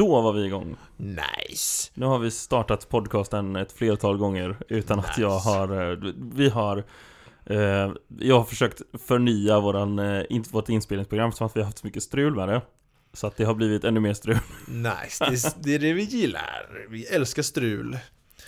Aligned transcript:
Då 0.00 0.20
var 0.20 0.32
vi 0.32 0.44
igång. 0.46 0.76
Nice! 0.96 1.90
Nu 1.94 2.06
har 2.06 2.18
vi 2.18 2.30
startat 2.30 2.88
podcasten 2.88 3.56
ett 3.56 3.72
flertal 3.72 4.16
gånger 4.16 4.56
utan 4.68 4.98
att 4.98 5.18
jag 5.18 5.34
Nice. 5.34 5.48
har... 5.48 5.92
eh, 5.92 5.98
Vi 6.16 6.48
har... 6.48 6.84
Eh, 7.46 7.92
jag 8.18 8.38
har 8.38 8.44
försökt 8.44 8.82
förnya 9.06 9.60
våran, 9.60 9.98
eh, 9.98 10.22
vårt 10.50 10.68
inspelningsprogram 10.68 11.32
som 11.32 11.46
att 11.46 11.56
vi 11.56 11.60
har 11.60 11.66
haft 11.66 11.78
så 11.78 11.86
mycket 11.86 12.02
strul 12.02 12.34
med 12.34 12.48
det. 12.48 12.62
Så 13.12 13.26
att 13.26 13.36
det 13.36 13.44
har 13.44 13.54
blivit 13.54 13.84
ännu 13.84 14.00
mer 14.00 14.14
strul. 14.14 14.38
Nice, 14.68 15.24
det 15.24 15.34
är, 15.34 15.62
det 15.62 15.74
är 15.74 15.78
det 15.78 15.92
vi 15.92 16.02
gillar. 16.02 16.86
Vi 16.90 17.04
älskar 17.06 17.42
strul. 17.42 17.98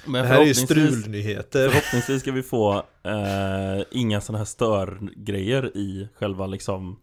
Men 0.07 0.23
Det 0.23 0.29
här 0.29 0.41
är 0.41 0.45
ju 0.45 0.55
strulnyheter. 0.55 1.69
Förhoppningsvis 1.69 2.23
ska 2.23 2.32
vi 2.32 2.43
få 2.43 2.75
eh, 3.03 3.82
inga 3.91 4.21
sådana 4.21 4.39
här 4.39 4.45
störgrejer 4.45 5.77
i 5.77 6.09
själva 6.14 6.46
liksom 6.46 6.98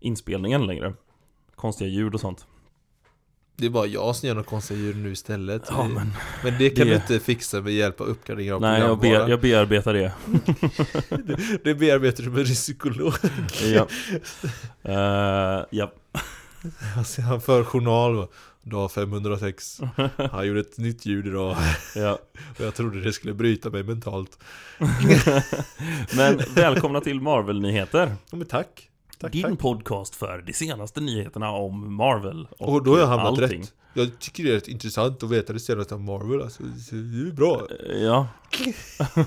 inspelningen 0.00 0.66
längre. 0.66 0.94
Konstiga 1.54 1.88
ljud 1.90 2.14
och 2.14 2.20
sånt. 2.20 2.46
Det 3.56 3.66
är 3.66 3.70
bara 3.70 3.86
jag 3.86 4.16
som 4.16 4.26
gör 4.28 4.34
något 4.36 4.46
konstiga 4.46 4.80
ljud 4.80 4.96
nu 4.96 5.12
istället. 5.12 5.62
Ja, 5.68 5.88
men 5.88 6.12
men 6.44 6.58
det 6.58 6.70
kan 6.70 6.86
det- 6.86 6.92
du 6.92 6.96
inte 6.96 7.20
fixa 7.20 7.60
med 7.60 7.72
hjälp 7.72 8.00
av 8.00 8.06
uppgradering 8.06 8.52
av 8.52 8.60
nej, 8.60 8.80
jag, 8.80 9.00
be, 9.00 9.08
jag 9.08 9.40
bearbetar 9.40 9.94
det. 9.94 10.12
Det 11.64 11.74
bearbetar 11.74 12.24
du 12.24 12.30
med 12.30 12.44
din 12.44 12.54
psykolog. 12.54 13.14
Ja. 13.62 13.88
Eh, 14.82 15.64
ja. 15.70 15.92
Alltså, 16.96 17.22
han 17.22 17.40
för 17.40 17.64
journal. 17.64 18.26
Dag 18.66 18.92
506. 18.92 19.80
Han 20.32 20.46
gjorde 20.46 20.60
ett 20.60 20.78
nytt 20.78 21.06
ljud 21.06 21.26
idag. 21.26 21.56
ja. 21.94 22.18
Och 22.58 22.64
jag 22.64 22.74
trodde 22.74 23.00
det 23.00 23.12
skulle 23.12 23.34
bryta 23.34 23.70
mig 23.70 23.82
mentalt. 23.82 24.38
Men 26.16 26.40
välkomna 26.54 27.00
till 27.00 27.20
Marvel-nyheter. 27.20 28.16
Ja, 28.30 28.36
men 28.36 28.46
tack. 28.46 28.88
Tack, 29.24 29.32
Din 29.32 29.42
tack. 29.42 29.58
podcast 29.58 30.14
för 30.14 30.42
de 30.46 30.52
senaste 30.52 31.00
nyheterna 31.00 31.50
om 31.50 31.94
Marvel 31.94 32.48
och, 32.58 32.68
Och 32.74 32.84
då 32.84 32.90
har 32.92 32.98
jag 32.98 33.06
hamnat 33.06 33.26
allting. 33.42 33.60
rätt. 33.60 33.74
Jag 33.96 34.18
tycker 34.18 34.44
det 34.44 34.50
är 34.50 34.54
rätt 34.54 34.68
intressant 34.68 35.22
att 35.22 35.30
veta 35.30 35.52
det 35.52 35.60
senaste 35.60 35.94
om 35.94 36.04
Marvel. 36.04 36.42
Alltså, 36.42 36.62
det 36.62 37.28
är 37.28 37.32
bra. 37.32 37.66
Eh, 37.90 37.96
Ja. 38.02 38.28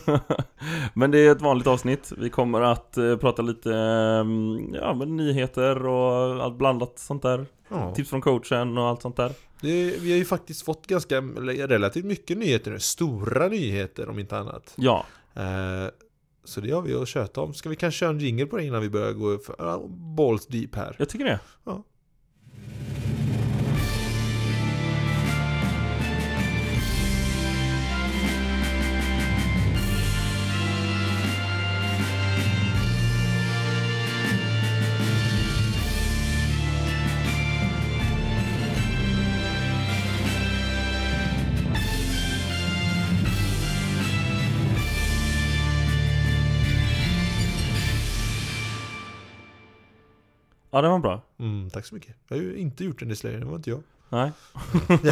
Men 0.93 1.11
det 1.11 1.19
är 1.19 1.31
ett 1.31 1.41
vanligt 1.41 1.67
avsnitt. 1.67 2.11
Vi 2.17 2.29
kommer 2.29 2.61
att 2.61 2.97
eh, 2.97 3.17
prata 3.17 3.41
lite 3.41 3.69
eh, 3.71 4.25
ja, 4.81 4.93
men 4.93 5.17
nyheter 5.17 5.85
och 5.85 6.43
allt 6.43 6.57
blandat 6.57 6.99
sånt 6.99 7.21
där. 7.23 7.45
Ja. 7.69 7.93
Tips 7.95 8.09
från 8.09 8.21
coachen 8.21 8.77
och 8.77 8.87
allt 8.87 9.01
sånt 9.01 9.15
där. 9.15 9.31
Det, 9.61 9.97
vi 10.01 10.11
har 10.11 10.17
ju 10.17 10.25
faktiskt 10.25 10.61
fått 10.65 10.87
ganska, 10.87 11.21
relativt 11.21 12.05
mycket 12.05 12.37
nyheter 12.37 12.71
nu. 12.71 12.79
Stora 12.79 13.47
nyheter 13.47 14.09
om 14.09 14.19
inte 14.19 14.37
annat. 14.37 14.73
Ja, 14.75 15.05
Eh, 15.35 15.87
så 16.47 16.61
det 16.61 16.71
har 16.71 16.81
vi 16.81 16.93
att 16.93 17.07
köta 17.07 17.41
om. 17.41 17.53
Ska 17.53 17.69
vi 17.69 17.75
kanske 17.75 17.99
köra 17.99 18.09
en 18.09 18.19
jingle 18.19 18.45
på 18.45 18.57
det 18.57 18.63
innan 18.65 18.81
vi 18.81 18.89
börjar 18.89 19.13
gå 19.13 19.37
för, 19.37 19.87
balls 20.15 20.47
deep 20.47 20.75
här? 20.75 20.95
jag 20.99 21.09
tycker 21.09 21.25
det. 21.25 21.39
Ja. 21.63 21.83
Ja, 50.77 50.81
det 50.81 50.87
var 50.89 50.99
bra. 50.99 51.21
Mm, 51.39 51.69
tack 51.69 51.85
så 51.85 51.95
mycket. 51.95 52.15
Jag 52.27 52.37
har 52.37 52.43
ju 52.43 52.57
inte 52.57 52.83
gjort 52.85 53.01
en 53.01 53.09
display, 53.09 53.33
det 53.35 53.45
var 53.45 53.55
inte 53.55 53.69
jag. 53.69 53.83
Nej. 54.09 54.31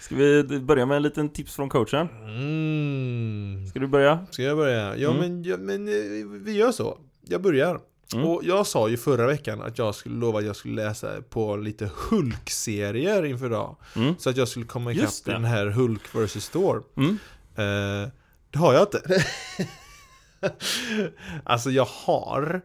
Ska 0.00 0.14
vi 0.16 0.42
börja 0.60 0.86
med 0.86 0.96
en 0.96 1.02
liten 1.02 1.28
tips 1.28 1.54
från 1.56 1.68
coachen? 1.68 2.08
Mm. 2.24 3.66
Ska 3.66 3.78
du 3.78 3.86
börja? 3.86 4.26
Ska 4.30 4.42
jag 4.42 4.56
börja? 4.56 4.96
Ja, 4.96 5.10
Mm. 5.10 5.20
men, 5.20 5.44
ja, 5.44 5.56
men 5.56 5.88
eh, 5.88 6.26
vi 6.44 6.52
gör 6.52 6.72
så. 6.72 6.98
Jag 7.28 7.42
börjar. 7.42 7.80
Mm. 8.14 8.26
Och 8.26 8.40
jag 8.44 8.66
sa 8.66 8.88
ju 8.88 8.96
förra 8.96 9.26
veckan 9.26 9.62
att 9.62 9.78
jag 9.78 9.94
skulle 9.94 10.16
lova 10.16 10.38
att 10.38 10.44
jag 10.44 10.56
skulle 10.56 10.74
läsa 10.84 11.22
på 11.22 11.56
lite 11.56 11.90
Hulk-serier 12.10 13.24
inför 13.24 13.46
idag. 13.46 13.76
Mm. 13.96 14.14
Så 14.18 14.30
att 14.30 14.36
jag 14.36 14.48
skulle 14.48 14.66
komma 14.66 14.92
ikapp 14.92 15.10
i 15.26 15.30
den 15.30 15.44
här 15.44 15.66
Hulk 15.66 16.14
vs. 16.14 16.48
Thor. 16.48 16.82
Mm. 16.96 17.18
Eh, 17.56 18.08
det 18.50 18.58
har 18.58 18.74
jag 18.74 18.82
inte. 18.82 19.24
alltså 21.44 21.70
jag 21.70 21.84
har. 21.84 22.60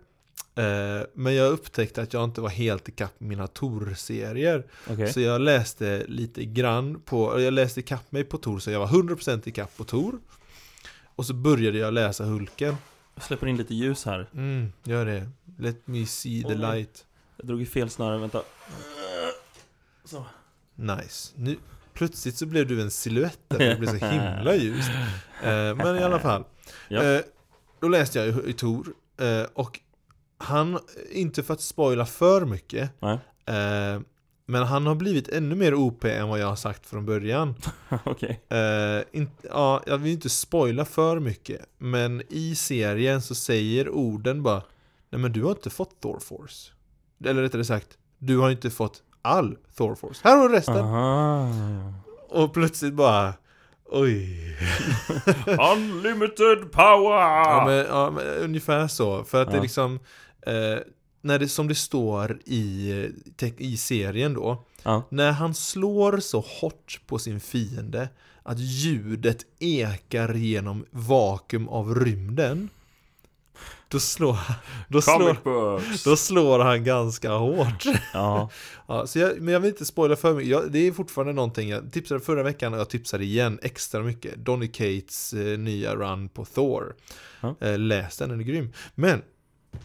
Eh, 0.56 1.02
men 1.14 1.36
jag 1.36 1.52
upptäckte 1.52 2.02
att 2.02 2.14
jag 2.14 2.24
inte 2.24 2.42
var 2.42 2.50
helt 2.50 2.90
ikapp 2.90 3.20
med 3.20 3.30
mina 3.30 3.48
Tor-serier. 3.48 4.66
Okej. 4.90 5.14
Så 5.14 5.20
jag 5.20 5.42
läste 5.42 6.04
lite 6.08 6.46
grann 6.46 7.02
på, 7.02 7.42
jag 7.42 7.54
läste 7.54 7.80
ikapp 7.80 8.12
mig 8.12 8.24
på 8.24 8.38
Tor 8.38 8.60
så 8.60 8.72
jag 8.72 8.80
var 8.80 8.88
100% 8.88 9.48
ikapp 9.50 9.78
på 9.78 9.84
Tor. 9.84 10.20
Och 11.16 11.26
så 11.26 11.34
började 11.34 11.78
jag 11.78 11.94
läsa 11.94 12.24
Hulken. 12.24 12.76
Jag 13.16 13.24
släpper 13.24 13.48
in 13.48 13.58
lite 13.58 13.76
ljus 13.76 14.06
här. 14.06 14.30
Mm, 14.34 14.74
gör 14.84 15.06
det. 15.06 15.30
Let 15.58 15.88
me 15.88 16.06
see 16.06 16.42
the 16.44 16.48
Oj. 16.50 16.56
light. 16.58 17.06
Jag 17.38 17.48
drog 17.48 17.62
i 17.62 17.66
fel 17.66 17.90
snöre, 17.90 18.18
vänta. 18.18 18.42
Så. 20.06 20.26
Nice. 20.76 21.34
Nu, 21.36 21.58
plötsligt 21.94 22.36
så 22.38 22.46
blev 22.46 22.68
du 22.68 22.82
en 22.82 22.92
silhuett 22.92 23.40
där, 23.48 23.58
för 23.58 23.66
det 23.66 23.76
blev 23.76 24.00
så 24.00 24.06
himla 24.06 24.56
ljust. 24.56 24.90
Eh, 25.44 25.76
men 25.76 25.96
i 25.96 26.04
alla 26.04 26.20
fall. 26.20 26.44
Ja. 26.88 27.04
Eh, 27.04 27.22
då 27.80 27.88
läste 27.88 28.20
jag 28.20 28.28
i, 28.28 28.50
i 28.50 28.54
Tor. 28.54 28.94
Och 29.54 29.80
han, 30.40 30.80
inte 31.12 31.44
för 31.44 31.54
att 31.54 31.62
spoila 31.62 32.06
för 32.06 32.46
mycket. 32.46 32.92
Eh, 33.46 34.02
men 34.46 34.64
han 34.64 34.86
har 34.88 34.96
blivit 34.96 35.28
ännu 35.30 35.56
mer 35.56 35.74
OP 35.74 36.04
än 36.06 36.30
vad 36.30 36.40
jag 36.40 36.48
har 36.48 36.56
sagt 36.56 36.86
från 36.86 37.06
början. 37.06 37.56
Okej. 38.04 38.42
Eh, 38.50 39.02
in, 39.12 39.30
ja, 39.50 39.84
jag 39.86 39.98
vill 39.98 40.12
inte 40.12 40.30
spoila 40.30 40.86
för 40.86 41.20
mycket. 41.20 41.62
Men 41.78 42.22
i 42.30 42.56
serien 42.56 43.22
så 43.22 43.36
säger 43.36 43.90
orden 43.90 44.44
bara 44.44 44.62
Nej 45.10 45.22
men 45.22 45.32
du 45.32 45.44
har 45.44 45.52
inte 45.52 45.70
fått 45.70 46.02
Thor 46.02 46.20
Force. 46.20 46.72
Eller 47.26 47.42
rättare 47.42 47.66
sagt, 47.66 47.98
du 48.18 48.38
har 48.38 48.50
inte 48.50 48.70
fått 48.70 49.04
all 49.22 49.58
Thor 49.78 49.96
Force. 49.96 50.22
Här 50.24 50.38
har 50.38 50.50
du 50.50 50.56
resten. 50.56 50.78
Aha. 50.78 51.94
Och 52.30 52.54
plötsligt 52.54 52.94
bara 52.94 53.34
Oj. 53.92 54.58
Unlimited 55.76 56.72
power! 56.72 57.20
Ja, 57.20 57.64
men, 57.68 57.76
ja, 57.78 58.10
men 58.12 58.26
ungefär 58.28 58.88
så. 58.88 59.24
För 59.24 59.42
att 59.42 59.52
det 59.52 59.58
Ja. 59.58 59.62
liksom 59.64 60.00
eh, 60.50 60.80
när 61.22 61.40
det, 61.40 61.48
Som 61.48 61.68
det 61.68 61.76
står 61.76 62.40
i, 62.46 62.94
i 63.58 63.78
serien 63.78 64.34
då 64.34 64.66
Ja. 64.84 65.04
När 65.10 65.32
han 65.32 65.56
slår 65.56 66.18
så 66.20 66.40
hårt 66.40 67.02
på 67.08 67.20
sin 67.20 67.40
fiende 67.40 68.10
Att 68.44 68.60
ljudet 68.60 69.46
ekar 69.60 70.34
genom 70.34 70.86
vakuum 70.92 71.68
av 71.70 71.96
rymden 71.96 72.70
Då 73.88 74.00
slår, 74.00 74.38
då 74.88 75.02
slår, 75.02 76.04
då 76.10 76.16
slår 76.16 76.60
han 76.60 76.84
ganska 76.84 77.32
hårt. 77.32 77.86
Ja, 78.14 78.50
ja, 78.88 79.08
så 79.08 79.20
jag, 79.20 79.42
Men 79.42 79.54
jag 79.54 79.60
vill 79.60 79.72
inte 79.72 79.86
spoila 79.86 80.16
för 80.16 80.34
mycket. 80.34 80.52
Jag, 80.52 80.72
Det 80.72 80.80
är 80.80 80.92
fortfarande 80.92 81.34
någonting 81.34 81.70
Jag 81.70 81.92
tipsade 81.92 82.20
förra 82.20 82.44
veckan 82.44 82.74
och 82.74 82.80
jag 82.80 82.90
tipsade 82.90 83.24
igen 83.24 83.60
extra 83.62 84.02
mycket. 84.02 84.36
Donny 84.36 84.68
Cates 84.68 85.34
eh, 85.34 85.58
nya 85.58 85.96
run 85.96 86.30
på 86.30 86.46
Thor. 86.46 86.96
Ja. 87.42 87.56
eh, 87.62 87.78
Läs 87.78 88.18
den, 88.18 88.30
den 88.30 88.40
är 88.40 88.44
grym. 88.44 88.74
Men 88.96 89.22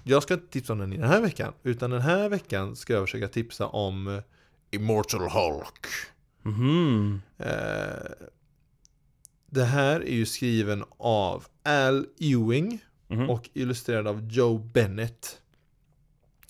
Jag 0.04 0.22
ska 0.22 0.34
inte 0.34 0.46
tipsa 0.46 0.72
om 0.72 0.78
den 0.78 0.92
i 0.92 0.96
den 0.96 1.08
här 1.08 1.20
veckan 1.20 1.52
Utan 1.62 1.90
den 1.90 2.00
här 2.00 2.28
veckan 2.28 2.76
ska 2.76 2.92
jag 2.92 3.02
försöka 3.04 3.28
tipsa 3.28 3.66
om 3.66 4.08
eh, 4.08 4.22
Immortal 4.70 5.20
Hulk. 5.20 5.86
Eh, 7.38 8.26
Det 9.46 9.64
här 9.64 10.00
är 10.00 10.14
ju 10.14 10.26
skriven 10.26 10.84
av 10.98 11.44
Al 11.64 12.06
Ewing 12.20 12.78
Mhm. 13.08 13.30
och 13.30 13.50
illustrerad 13.54 14.06
av 14.06 14.28
Joe 14.32 14.58
Bennett. 14.58 15.40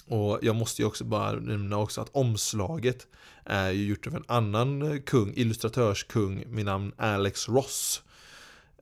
Och 0.06 0.39
jag 0.43 0.56
måste 0.56 0.83
ju 0.83 0.87
också 0.89 1.05
bara 1.05 1.33
nämna 1.33 1.77
också 1.78 2.01
att 2.01 2.09
omslaget 2.12 3.06
är 3.45 3.71
ju 3.71 3.84
gjort 3.86 4.07
av 4.07 4.15
en 4.15 4.25
annan 4.28 4.83
eh, 4.83 5.01
kung, 5.01 5.33
illustratörskung 5.36 6.45
med 6.48 6.65
namn 6.65 6.92
Alex 6.97 7.48
Ross. 7.48 8.03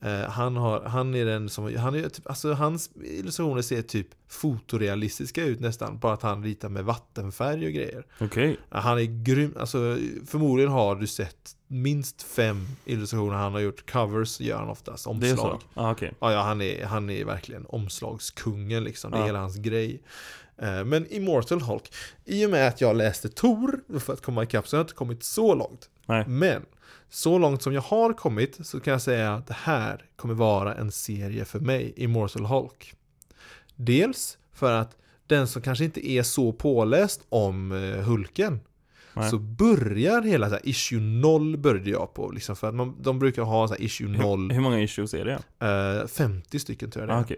Eh, 0.02 0.20
han, 0.30 0.56
har, 0.56 0.80
han 0.84 1.14
är 1.14 1.24
den 1.24 1.48
som, 1.48 1.76
han 1.76 1.94
är 1.94 2.08
typ, 2.08 2.26
alltså 2.30 2.52
hans 2.52 2.90
illustrationer 3.04 3.62
ser 3.62 3.82
typ 3.82 4.06
fotorealistiska 4.28 5.44
ut 5.44 5.60
nästan, 5.60 5.98
bara 5.98 6.12
att 6.12 6.22
han 6.22 6.42
ritar 6.44 6.68
med 6.68 6.84
vattenfärg 6.84 7.66
och 7.66 7.72
grejer. 7.72 8.06
Okej. 8.20 8.56
Ja, 8.70 8.78
Han 8.78 8.98
är 8.98 9.24
grym, 9.24 9.54
alltså 9.60 9.96
förmodligen 10.26 10.72
har 10.72 10.96
du 10.96 11.06
sett 11.06 11.56
minst 11.66 12.22
fem 12.22 12.66
illustrationer 12.84 13.36
han 13.36 13.52
har 13.52 13.60
gjort. 13.60 13.90
Covers 13.90 14.40
gör 14.40 14.58
han 14.58 14.68
oftast, 14.68 15.04
Det 15.04 15.10
är 15.10 15.32
omslag. 15.32 15.60
så? 15.60 15.66
Ja, 15.74 15.92
okej. 15.92 16.12
Ja, 16.20 16.32
ja 16.32 16.42
han, 16.42 16.60
är, 16.62 16.84
han 16.84 17.10
är 17.10 17.24
verkligen 17.24 17.66
omslagskungen 17.66 18.84
liksom, 18.84 19.10
det 19.10 19.16
är 19.16 19.20
Ja. 19.20 19.26
hela 19.26 19.38
hans 19.38 19.56
grej. 19.56 20.02
Eh, 20.58 20.84
Men 20.84 21.06
Immortal 21.12 21.60
Hulk, 21.60 21.94
i 22.24 22.46
och 22.46 22.50
med 22.50 22.68
att 22.68 22.80
jag 22.80 22.96
läste 22.96 23.28
Tor 23.28 23.98
för 23.98 24.12
att 24.12 24.22
komma 24.22 24.42
ikapp 24.42 24.68
så 24.68 24.76
har 24.76 24.78
jag 24.78 24.84
inte 24.84 24.94
kommit 24.94 25.24
så 25.24 25.54
långt. 25.54 25.88
Nej. 26.06 26.24
Men, 26.28 26.62
så 27.14 27.38
långt 27.38 27.62
som 27.62 27.72
jag 27.74 27.82
har 27.82 28.12
kommit 28.12 28.66
så 28.66 28.80
kan 28.80 28.92
jag 28.92 29.02
säga 29.02 29.34
att 29.34 29.46
det 29.46 29.56
här 29.58 30.04
kommer 30.16 30.34
vara 30.34 30.74
en 30.74 30.92
serie 30.92 31.44
för 31.44 31.60
mig, 31.60 31.92
Immortal 31.96 32.44
Hulk. 32.44 32.94
Dels 33.76 34.38
för 34.52 34.72
att 34.72 34.96
den 35.26 35.48
som 35.48 35.62
kanske 35.62 35.84
inte 35.84 36.10
är 36.10 36.22
så 36.22 36.52
påläst 36.52 37.20
om 37.28 37.72
eh, 37.72 38.04
Hulken 38.04 38.60
Nej. 39.14 39.30
Så 39.30 39.38
börjar 39.38 40.22
hela 40.22 40.48
så 40.48 40.52
här, 40.54 40.68
issue 40.68 41.00
0 41.00 41.56
började 41.56 41.90
jag 41.90 42.14
på 42.14 42.30
liksom, 42.30 42.56
för 42.56 42.68
att 42.68 42.74
man, 42.74 42.96
de 43.02 43.18
brukar 43.18 43.42
ha 43.42 43.68
så 43.68 43.74
här, 43.74 43.82
issue 43.82 44.08
0 44.08 44.52
Hur 44.52 44.60
många 44.60 44.80
issues 44.80 45.14
är 45.14 45.24
det? 45.24 46.00
eh, 46.00 46.06
50 46.06 46.58
stycken 46.58 46.90
tror 46.90 47.02
jag 47.02 47.08
det 47.08 47.12
är. 47.14 47.18
Ah, 47.18 47.22
okej. 47.22 47.36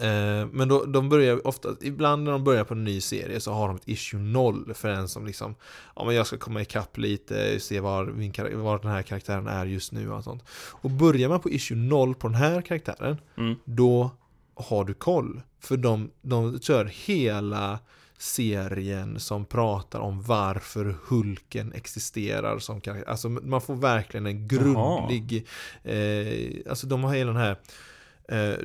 Eh, 0.00 0.46
men 0.52 0.68
då, 0.68 0.84
de 0.84 1.08
börjar 1.08 1.46
ofta, 1.46 1.68
ibland 1.80 2.24
när 2.24 2.32
de 2.32 2.44
börjar 2.44 2.64
på 2.64 2.74
en 2.74 2.84
ny 2.84 3.00
serie 3.00 3.40
så 3.40 3.52
har 3.52 3.68
de 3.68 3.76
ett 3.76 3.88
issue 3.88 4.20
0 4.20 4.74
för 4.74 4.88
en 4.88 5.08
som 5.08 5.26
liksom 5.26 5.54
Ja 5.96 6.04
men 6.04 6.14
jag 6.14 6.26
ska 6.26 6.38
komma 6.38 6.62
ikapp 6.62 6.98
lite, 6.98 7.60
se 7.60 7.80
var, 7.80 8.06
min, 8.06 8.32
var 8.62 8.78
den 8.78 8.90
här 8.90 9.02
karaktären 9.02 9.46
är 9.46 9.66
just 9.66 9.92
nu 9.92 10.12
och 10.12 10.24
sånt. 10.24 10.42
Och 10.70 10.90
börjar 10.90 11.28
man 11.28 11.40
på 11.40 11.50
issue 11.50 11.76
0 11.76 12.14
på 12.14 12.28
den 12.28 12.36
här 12.36 12.62
karaktären 12.62 13.16
Mm. 13.36 13.54
Då 13.64 14.10
har 14.54 14.84
du 14.84 14.94
koll. 14.94 15.40
För 15.60 15.76
de, 15.76 16.10
de 16.22 16.60
kör 16.60 16.84
hela 16.84 17.78
serien 18.18 19.20
som 19.20 19.44
pratar 19.44 20.00
om 20.00 20.22
varför 20.22 20.96
Hulken 21.08 21.72
existerar 21.72 22.58
som 22.58 22.80
karaktär. 22.80 23.10
Alltså 23.10 23.28
man 23.28 23.60
får 23.60 23.76
verkligen 23.76 24.26
en 24.26 24.48
grundlig 24.48 25.46
eh, 25.82 26.70
Alltså 26.70 26.86
de 26.86 27.04
har 27.04 27.14
hela 27.14 27.32
den 27.32 27.40
här 27.40 27.56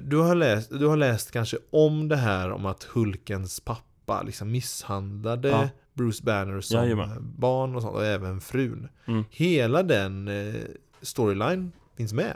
Du 0.02 0.18
har, 0.18 0.36
läst, 0.36 0.70
du 0.70 0.88
har 0.88 0.98
läst 0.98 1.32
kanske 1.32 1.58
om 1.72 2.08
det 2.08 2.16
här 2.16 2.52
om 2.52 2.66
att 2.66 2.84
Hulkens 2.84 3.60
pappa 3.60 4.22
liksom 4.22 4.52
misshandlade 4.52 5.50
Ja. 5.50 5.70
Bruce 5.94 6.24
Banner 6.24 6.62
som 6.62 6.78
Jajamän. 6.78 7.34
barn 7.38 7.76
och 7.76 7.82
sånt 7.82 7.96
och 7.96 8.06
även 8.06 8.42
frun. 8.42 8.90
Mm. 9.06 9.24
Hela 9.30 9.84
den 9.84 10.28
eh, 10.28 10.54
storyline 11.02 11.72
finns 11.98 12.14
med 12.14 12.34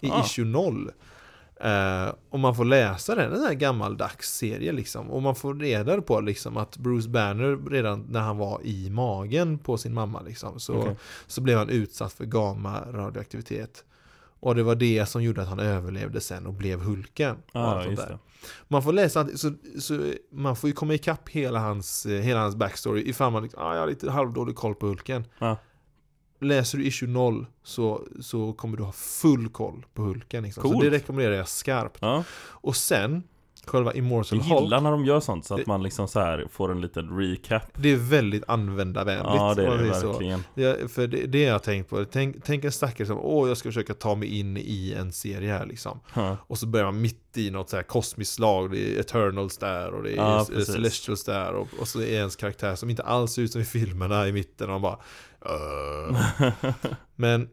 i 0.00 0.10
Ah. 0.10 0.24
issue 0.24 0.44
0. 0.44 0.90
Eh, 1.60 2.08
och 2.30 2.38
man 2.40 2.54
får 2.56 2.64
läsa 2.64 3.14
den, 3.14 3.30
en 3.30 3.36
sån 3.36 3.46
här 3.46 3.54
gammaldags 3.54 4.34
serie 4.36 4.72
liksom. 4.72 5.10
Och 5.10 5.22
man 5.22 5.34
får 5.34 5.54
reda 5.54 6.00
på 6.02 6.20
liksom 6.20 6.56
att 6.56 6.76
Bruce 6.76 7.08
Banner 7.08 7.70
redan 7.70 8.06
när 8.08 8.20
han 8.20 8.36
var 8.38 8.60
i 8.64 8.90
magen 8.90 9.58
på 9.58 9.76
sin 9.76 9.94
mamma 9.94 10.20
liksom, 10.20 10.60
så, 10.60 10.74
Okej. 10.74 10.96
så 11.26 11.40
blev 11.40 11.58
han 11.58 11.68
utsatt 11.68 12.12
för 12.12 12.24
gamma-radioaktivitet. 12.24 13.84
Och 14.44 14.54
det 14.54 14.62
var 14.62 14.74
det 14.74 15.06
som 15.06 15.22
gjorde 15.22 15.42
att 15.42 15.48
han 15.48 15.58
överlevde 15.60 16.20
sen 16.20 16.46
och 16.46 16.54
blev 16.54 16.80
Hulken. 16.80 17.36
och 17.52 17.60
allt 17.60 17.86
Ah, 17.86 18.02
där. 18.02 18.08
det. 18.08 18.18
Man 18.68 18.82
får 18.82 18.92
läsa, 18.92 19.28
så, 19.36 19.52
så 19.80 20.12
man 20.32 20.56
får 20.56 20.68
ju 20.70 20.74
komma 20.74 20.94
ikapp 20.94 21.28
hela 21.28 21.58
hans, 21.58 22.06
eh, 22.06 22.20
hela 22.22 22.40
hans 22.40 22.56
backstory 22.56 23.02
ifall 23.08 23.32
man 23.32 23.42
liksom, 23.42 23.62
ah, 23.62 23.72
jag 23.74 23.80
har 23.80 23.86
lite 23.86 24.10
halvdålig 24.10 24.56
koll 24.56 24.74
på 24.74 24.86
Hulken. 24.86 25.24
Ja. 25.38 25.56
Läser 26.40 26.78
du 26.78 26.84
issue 26.84 27.08
0 27.08 27.46
så, 27.62 28.06
så 28.20 28.52
kommer 28.52 28.76
du 28.76 28.82
ha 28.82 28.92
full 28.92 29.48
koll 29.48 29.86
på 29.94 30.02
Hulken. 30.02 30.42
Liksom. 30.42 30.62
Så 30.62 30.68
Coolt. 30.70 30.84
det 30.84 30.90
rekommenderar 30.90 31.34
jag 31.34 31.48
skarpt. 31.48 31.98
Ja. 32.00 32.24
Och 32.40 32.76
sen, 32.76 33.22
själva 33.70 33.94
Immortal 33.94 34.38
Jag 34.38 34.44
Hulk, 34.44 34.62
gillar 34.62 34.80
när 34.80 34.90
de 34.90 35.04
gör 35.04 35.20
sånt 35.20 35.44
så 35.46 35.54
att 35.54 35.60
Det- 35.60 35.66
man 35.66 35.82
liksom 35.82 36.08
så 36.08 36.20
här 36.20 36.46
får 36.50 36.70
en 36.72 36.80
liten 36.80 37.18
recap. 37.18 37.62
det 37.74 37.92
är 37.92 37.96
väldigt 37.96 38.44
användarvänligt. 38.48 39.26
Ja, 39.34 39.54
det 39.54 39.66
är 39.66 39.78
det 39.78 39.84
verkligen. 39.84 40.44
Ja, 40.54 40.74
för 40.88 41.06
det, 41.06 41.26
det 41.26 41.44
har 41.44 41.52
jag 41.52 41.62
tänkt 41.62 41.90
på. 41.90 42.04
Tänk, 42.04 42.36
tänk 42.44 42.64
en 42.64 42.72
stackare 42.72 43.06
som, 43.06 43.18
åh 43.20 43.48
jag 43.48 43.56
ska 43.56 43.68
försöka 43.68 43.94
ta 43.94 44.14
mig 44.14 44.38
in 44.38 44.56
i 44.56 44.94
en 44.98 45.12
serie 45.12 45.52
här 45.52 45.66
liksom. 45.66 46.00
Ja. 46.14 46.36
Och 46.46 46.58
så 46.58 46.66
börjar 46.66 46.86
man 46.86 47.00
mitt 47.00 47.36
i 47.36 47.50
något 47.50 47.70
så 47.70 47.76
här 47.76 47.82
kosmiskt 47.82 48.34
slag, 48.34 48.70
det 48.70 48.96
är 48.96 49.00
Eternals 49.00 49.58
där 49.58 49.94
och 49.94 50.02
det 50.02 50.12
är 50.12 50.16
Ja. 50.16 50.44
Celestials 50.44 51.24
där 51.24 51.52
och, 51.52 51.68
och 51.80 51.88
så 51.88 52.00
är 52.00 52.06
ens 52.06 52.36
karaktär 52.36 52.74
som 52.74 52.90
inte 52.90 53.02
alls 53.02 53.32
ser 53.32 53.42
ut 53.42 53.52
som 53.52 53.60
i 53.60 53.64
filmerna 53.64 54.28
i 54.28 54.32
mitten 54.32 54.70
och 54.70 54.80
man 54.80 54.82
bara 54.82 54.98
"Öh." 55.46 56.52
Men, 57.16 57.48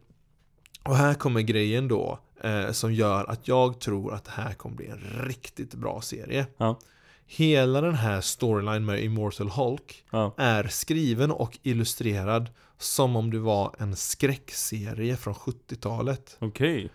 och 0.84 0.96
här 0.96 1.14
kommer 1.14 1.42
grejen 1.42 1.88
då 1.88 2.20
eh, 2.44 2.72
som 2.72 2.94
gör 2.94 3.26
att 3.30 3.48
jag 3.48 3.80
tror 3.80 4.14
att 4.14 4.26
det 4.26 4.32
här 4.32 4.54
kommer 4.54 4.76
bli 4.76 4.88
en 4.88 5.26
riktigt 5.28 5.74
bra 5.74 6.02
serie. 6.02 6.46
Ja. 6.58 6.80
Hela 7.26 7.82
den 7.82 7.96
här 7.96 8.22
storyline 8.22 8.86
med 8.86 9.04
Immortal 9.04 9.50
Hulk 9.50 10.04
Ja. 10.12 10.34
är 10.38 10.64
skriven 10.68 11.32
och 11.32 11.60
illustrerad 11.64 12.50
som 12.78 13.16
om 13.16 13.32
det 13.32 13.40
var 13.40 13.76
en 13.80 13.96
skräckserie 13.96 15.18
från 15.18 15.34
70-talet. 15.34 16.38
Okej. 16.40 16.90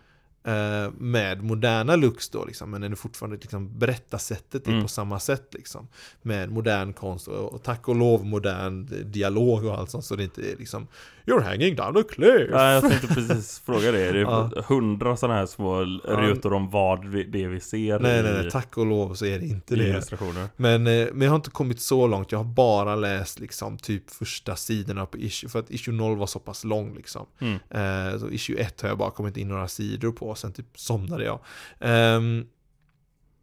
Eh, 0.45 0.91
med 0.99 1.43
moderna 1.45 1.97
looks 1.97 2.29
då 2.29 2.45
liksom, 2.45 2.71
men 2.71 2.81
den 2.81 2.93
är 2.93 2.97
fortfarande 2.97 3.37
liksom 3.37 3.79
berättarsättet 3.79 4.67
är 4.67 4.71
Mm. 4.71 4.83
på 4.83 4.89
samma 4.89 5.21
sätt 5.21 5.49
liksom. 5.55 5.89
Med 6.23 6.51
modern 6.53 6.93
konst 6.93 7.29
och, 7.29 7.53
och 7.55 7.63
tack 7.63 7.89
och 7.89 7.97
lov 7.97 8.27
modern 8.27 8.89
dialog 9.13 9.65
och 9.65 9.79
allt 9.79 9.91
sånt 9.91 10.05
så 10.05 10.17
det 10.17 10.25
inte 10.25 10.53
är 10.53 10.57
liksom 10.57 10.87
You're 11.27 11.41
hanging 11.43 11.75
down 11.77 11.97
a 11.97 12.03
cliff! 12.11 12.49
Ja, 12.53 12.73
jag 12.73 12.83
tänkte 12.83 13.07
precis 13.07 13.59
fråga 13.67 13.93
det. 13.93 14.13
Det 14.13 14.19
är 14.19 14.23
Ja. 14.23 14.51
hundra 14.69 15.17
sådana 15.17 15.39
här 15.39 15.47
små 15.47 15.81
rutor 16.05 16.53
om 16.53 16.71
vad 16.71 17.05
vi, 17.07 17.25
det 17.25 17.47
vi 17.49 17.61
ser 17.61 17.99
nej 17.99 18.19
i, 18.19 18.23
nej 18.23 18.33
nej, 18.43 18.51
tack 18.51 18.77
och 18.77 18.87
lov 18.87 19.15
så 19.15 19.27
är 19.27 19.39
det 19.39 19.47
inte 19.47 19.77
det. 19.77 19.85
illustrationer. 19.89 20.49
Men, 20.57 20.87
eh, 20.87 21.07
men 21.13 21.21
jag 21.23 21.31
har 21.31 21.37
inte 21.37 21.51
kommit 21.51 21.81
så 21.81 22.07
långt, 22.07 22.33
jag 22.33 22.39
har 22.39 22.45
bara 22.45 22.95
läst 22.97 23.41
liksom 23.41 23.79
typ 23.79 24.11
första 24.11 24.57
sidorna 24.57 25.07
på 25.07 25.19
issue, 25.19 25.51
för 25.51 25.59
att 25.59 25.71
issue 25.71 25.95
0 25.95 26.17
var 26.17 26.27
så 26.27 26.39
pass 26.39 26.65
lång 26.65 26.95
liksom. 26.95 27.27
Mm. 27.41 27.55
Eh, 27.71 28.19
så 28.19 28.31
issue 28.31 28.57
1 28.57 28.81
har 28.83 28.89
jag 28.89 28.99
bara 28.99 29.11
kommit 29.11 29.37
in 29.37 29.49
några 29.49 29.69
sidor 29.69 30.13
på, 30.13 30.35
sen 30.35 30.53
typ 30.53 30.67
somnade 30.75 31.25
jag. 31.25 31.39
Ehm, 31.81 32.47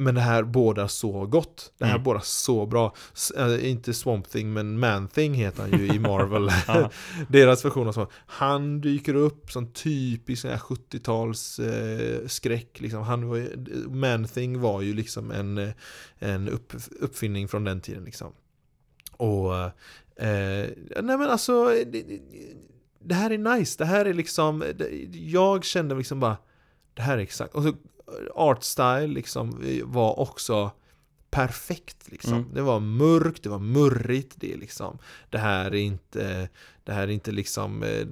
men 0.03 0.15
det 0.15 0.21
här 0.21 0.43
båda 0.43 0.87
så 0.87 1.25
gott. 1.25 1.73
Det 1.77 1.85
här 1.85 1.91
Mm. 1.93 2.03
båda 2.03 2.19
så 2.21 2.65
bra. 2.65 2.95
Eh, 3.37 3.69
inte 3.71 3.93
Swamp 3.93 4.29
Thing, 4.29 4.53
men 4.53 4.79
Man 4.79 5.07
Thing 5.07 5.33
heter 5.33 5.61
han 5.61 5.79
ju 5.79 5.87
i 5.87 5.99
Marvel. 5.99 6.49
Deras 7.29 7.65
version 7.65 7.87
av 7.87 7.91
så. 7.91 8.07
Han 8.13 8.81
dyker 8.81 9.15
upp 9.15 9.51
som 9.51 9.67
typisk 9.67 10.41
sån 10.41 10.51
här 10.51 10.57
70-tals 10.57 11.59
eh, 11.59 12.27
skräck. 12.27 12.81
Liksom. 12.81 13.03
Han 13.03 13.27
var, 13.29 13.47
Man 13.89 14.25
Thing 14.27 14.59
var 14.59 14.81
ju 14.81 14.93
liksom 14.93 15.31
en, 15.31 15.57
eh, 15.57 15.69
en 16.19 16.49
upp, 16.49 16.73
uppfinning 16.99 17.47
från 17.47 17.63
den 17.63 17.81
tiden. 17.81 18.03
Liksom. 18.03 18.31
Och 19.17 19.55
eh, 20.23 20.67
nej 21.01 21.17
men 21.17 21.21
alltså 21.29 21.65
det, 21.67 21.85
det- 21.85 22.19
det 23.05 23.15
här 23.15 23.29
är 23.31 23.37
nice. 23.57 23.75
Det 23.77 23.85
här 23.85 24.05
är 24.05 24.13
liksom, 24.13 24.59
det- 24.75 24.89
jag 25.15 25.63
kände 25.63 25.95
liksom 25.95 26.19
bara 26.19 26.37
det 26.93 27.01
här 27.01 27.17
är 27.17 27.21
exakt. 27.21 27.53
Och 27.55 27.63
så 27.63 27.73
art 28.35 28.63
style 28.63 29.07
liksom 29.07 29.63
var 29.83 30.19
också 30.19 30.71
perfekt 31.33 32.11
liksom. 32.11 32.33
Mm. 32.33 32.53
Det 32.53 32.61
var 32.61 32.79
mörkt, 32.79 33.43
det 33.43 33.49
var 33.49 33.59
murrigt, 33.59 34.33
det 34.35 34.55
liksom 34.55 34.97
Det 35.29 35.37
här 35.37 35.65
är 35.65 35.75
inte 35.75 36.49
Det 36.83 36.91
här 36.91 37.03
är 37.03 37.11
inte 37.11 37.31
liksom 37.31 37.83
eh, 37.83 38.07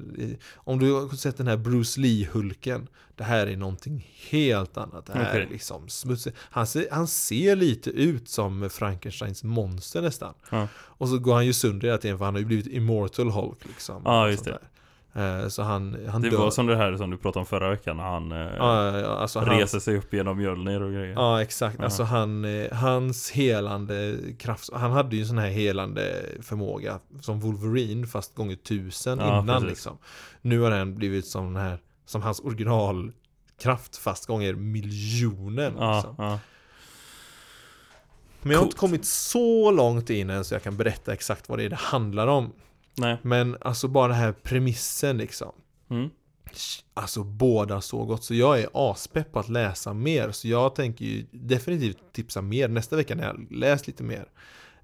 Om 0.53 0.80
du 0.80 0.94
har 0.94 1.09
sett 1.09 1.38
den 1.38 1.48
här 1.48 1.57
Bruce 1.57 2.01
Lee-Hulken 2.01 2.88
Det 3.15 3.24
här 3.24 3.48
är 3.48 3.57
någonting 3.57 4.07
helt 4.30 4.77
annat. 4.77 5.06
Det 5.06 5.13
här 5.13 5.30
Okej. 5.30 5.42
är 5.42 5.50
liksom 5.50 5.89
smutsigt. 5.89 6.38
Han 6.39 6.68
ser, 6.68 6.88
han 6.92 7.07
ser 7.07 7.56
lite 7.56 7.89
ut 7.89 8.30
som 8.30 8.69
Frankensteins 8.69 9.44
monster 9.44 10.01
nästan. 10.01 10.33
Ja. 10.50 10.68
Och 10.74 11.09
så 11.09 11.18
går 11.18 11.33
han 11.33 11.45
ju 11.45 11.53
sönder 11.53 11.88
hela 11.88 11.98
tiden 11.98 12.18
för 12.18 12.25
han 12.25 12.33
har 12.33 12.39
ju 12.39 12.45
blivit 12.45 12.68
Immortal 12.68 13.30
Hulk 13.30 13.65
liksom. 13.65 14.01
Ja, 14.06 14.30
just 14.30 14.44
sånt 14.44 14.58
där. 14.62 14.70
Eh, 15.13 15.48
Så 15.48 15.62
han, 15.63 16.08
han 16.10 16.22
Det 16.22 16.30
dör. 16.30 16.38
var 16.38 16.51
som 16.51 16.68
det 16.68 16.75
här 16.75 16.98
som 16.98 17.10
du 17.10 17.18
pratade 17.18 17.39
om 17.39 17.46
förra 17.46 17.70
veckan 17.70 17.98
när 17.98 18.03
han, 18.03 18.32
eh, 18.32 18.38
Ja, 18.58 19.06
alltså 19.06 19.39
han, 19.39 19.50
reser 19.60 19.80
sig 19.80 19.98
upp 19.98 20.13
genom 20.13 20.38
Mjölnir 20.38 20.82
och 20.82 20.91
grejer. 20.91 21.13
Ja, 21.13 21.41
exakt. 21.41 21.75
Ja. 21.80 21.84
Alltså 21.86 22.03
han, 22.03 22.46
eh, 22.46 22.72
hans 22.74 23.32
helande 23.32 24.18
kraft, 24.39 24.70
han 24.74 24.91
hade 24.91 25.15
ju 25.15 25.22
en 25.22 25.27
sån 25.27 25.38
här 25.38 25.50
helande 25.50 26.25
förmåga 26.41 27.00
som 27.22 27.39
Wolverine 27.39 28.08
fast 28.08 28.36
gånger 28.36 28.56
tusen 28.56 29.20
Ja, 29.20 29.25
innan 29.39 29.48
precis. 29.62 29.70
liksom. 29.70 29.98
Nu 30.41 30.60
har 30.60 30.72
den 30.72 30.96
blivit 30.96 31.25
som 31.27 31.53
den 31.53 31.63
här, 31.63 31.80
som 32.06 32.22
hans 32.22 32.39
originalkraft 32.39 33.98
fast 33.98 34.25
gånger 34.25 34.53
miljonen. 34.53 35.74
Ja, 35.80 35.96
Liksom. 35.96 36.15
ja. 36.18 36.39
Men 38.41 38.51
jag 38.51 38.60
har 38.60 38.65
inte 38.65 38.77
kommit 38.77 39.06
så 39.06 39.72
långt 39.72 40.10
in 40.10 40.30
än 40.30 40.46
så 40.46 40.56
jag 40.56 40.63
kan 40.63 40.77
berätta 40.77 41.13
exakt 41.13 41.50
vad 41.50 41.60
det 41.60 41.63
är 41.63 41.70
det 41.70 41.75
handlar 41.75 42.27
om. 42.27 42.51
Nej. 43.01 43.17
Men 43.22 43.58
alltså 43.62 43.88
bara 43.88 44.08
den 44.08 44.17
här 44.17 44.31
premissen 44.31 45.17
liksom. 45.17 45.51
Mm. 45.89 46.10
Alltså 46.93 47.24
båda 47.24 47.81
så 47.81 48.05
gott, 48.05 48.24
så 48.24 48.34
jag 48.34 48.60
är 48.60 48.70
aspepp 48.74 49.31
på 49.31 49.39
att 49.39 49.50
läsa 49.50 49.93
mer. 49.93 50.31
Så 50.31 50.48
jag 50.48 50.75
tänker 50.75 51.05
ju 51.05 51.25
definitivt 51.31 51.98
tipsa 52.13 52.41
mer 52.41 52.67
nästa 52.67 52.96
vecka 52.96 53.15
när 53.15 53.24
jag 53.24 53.48
läst 53.51 53.88
lite 53.88 54.03
mer. 54.03 54.25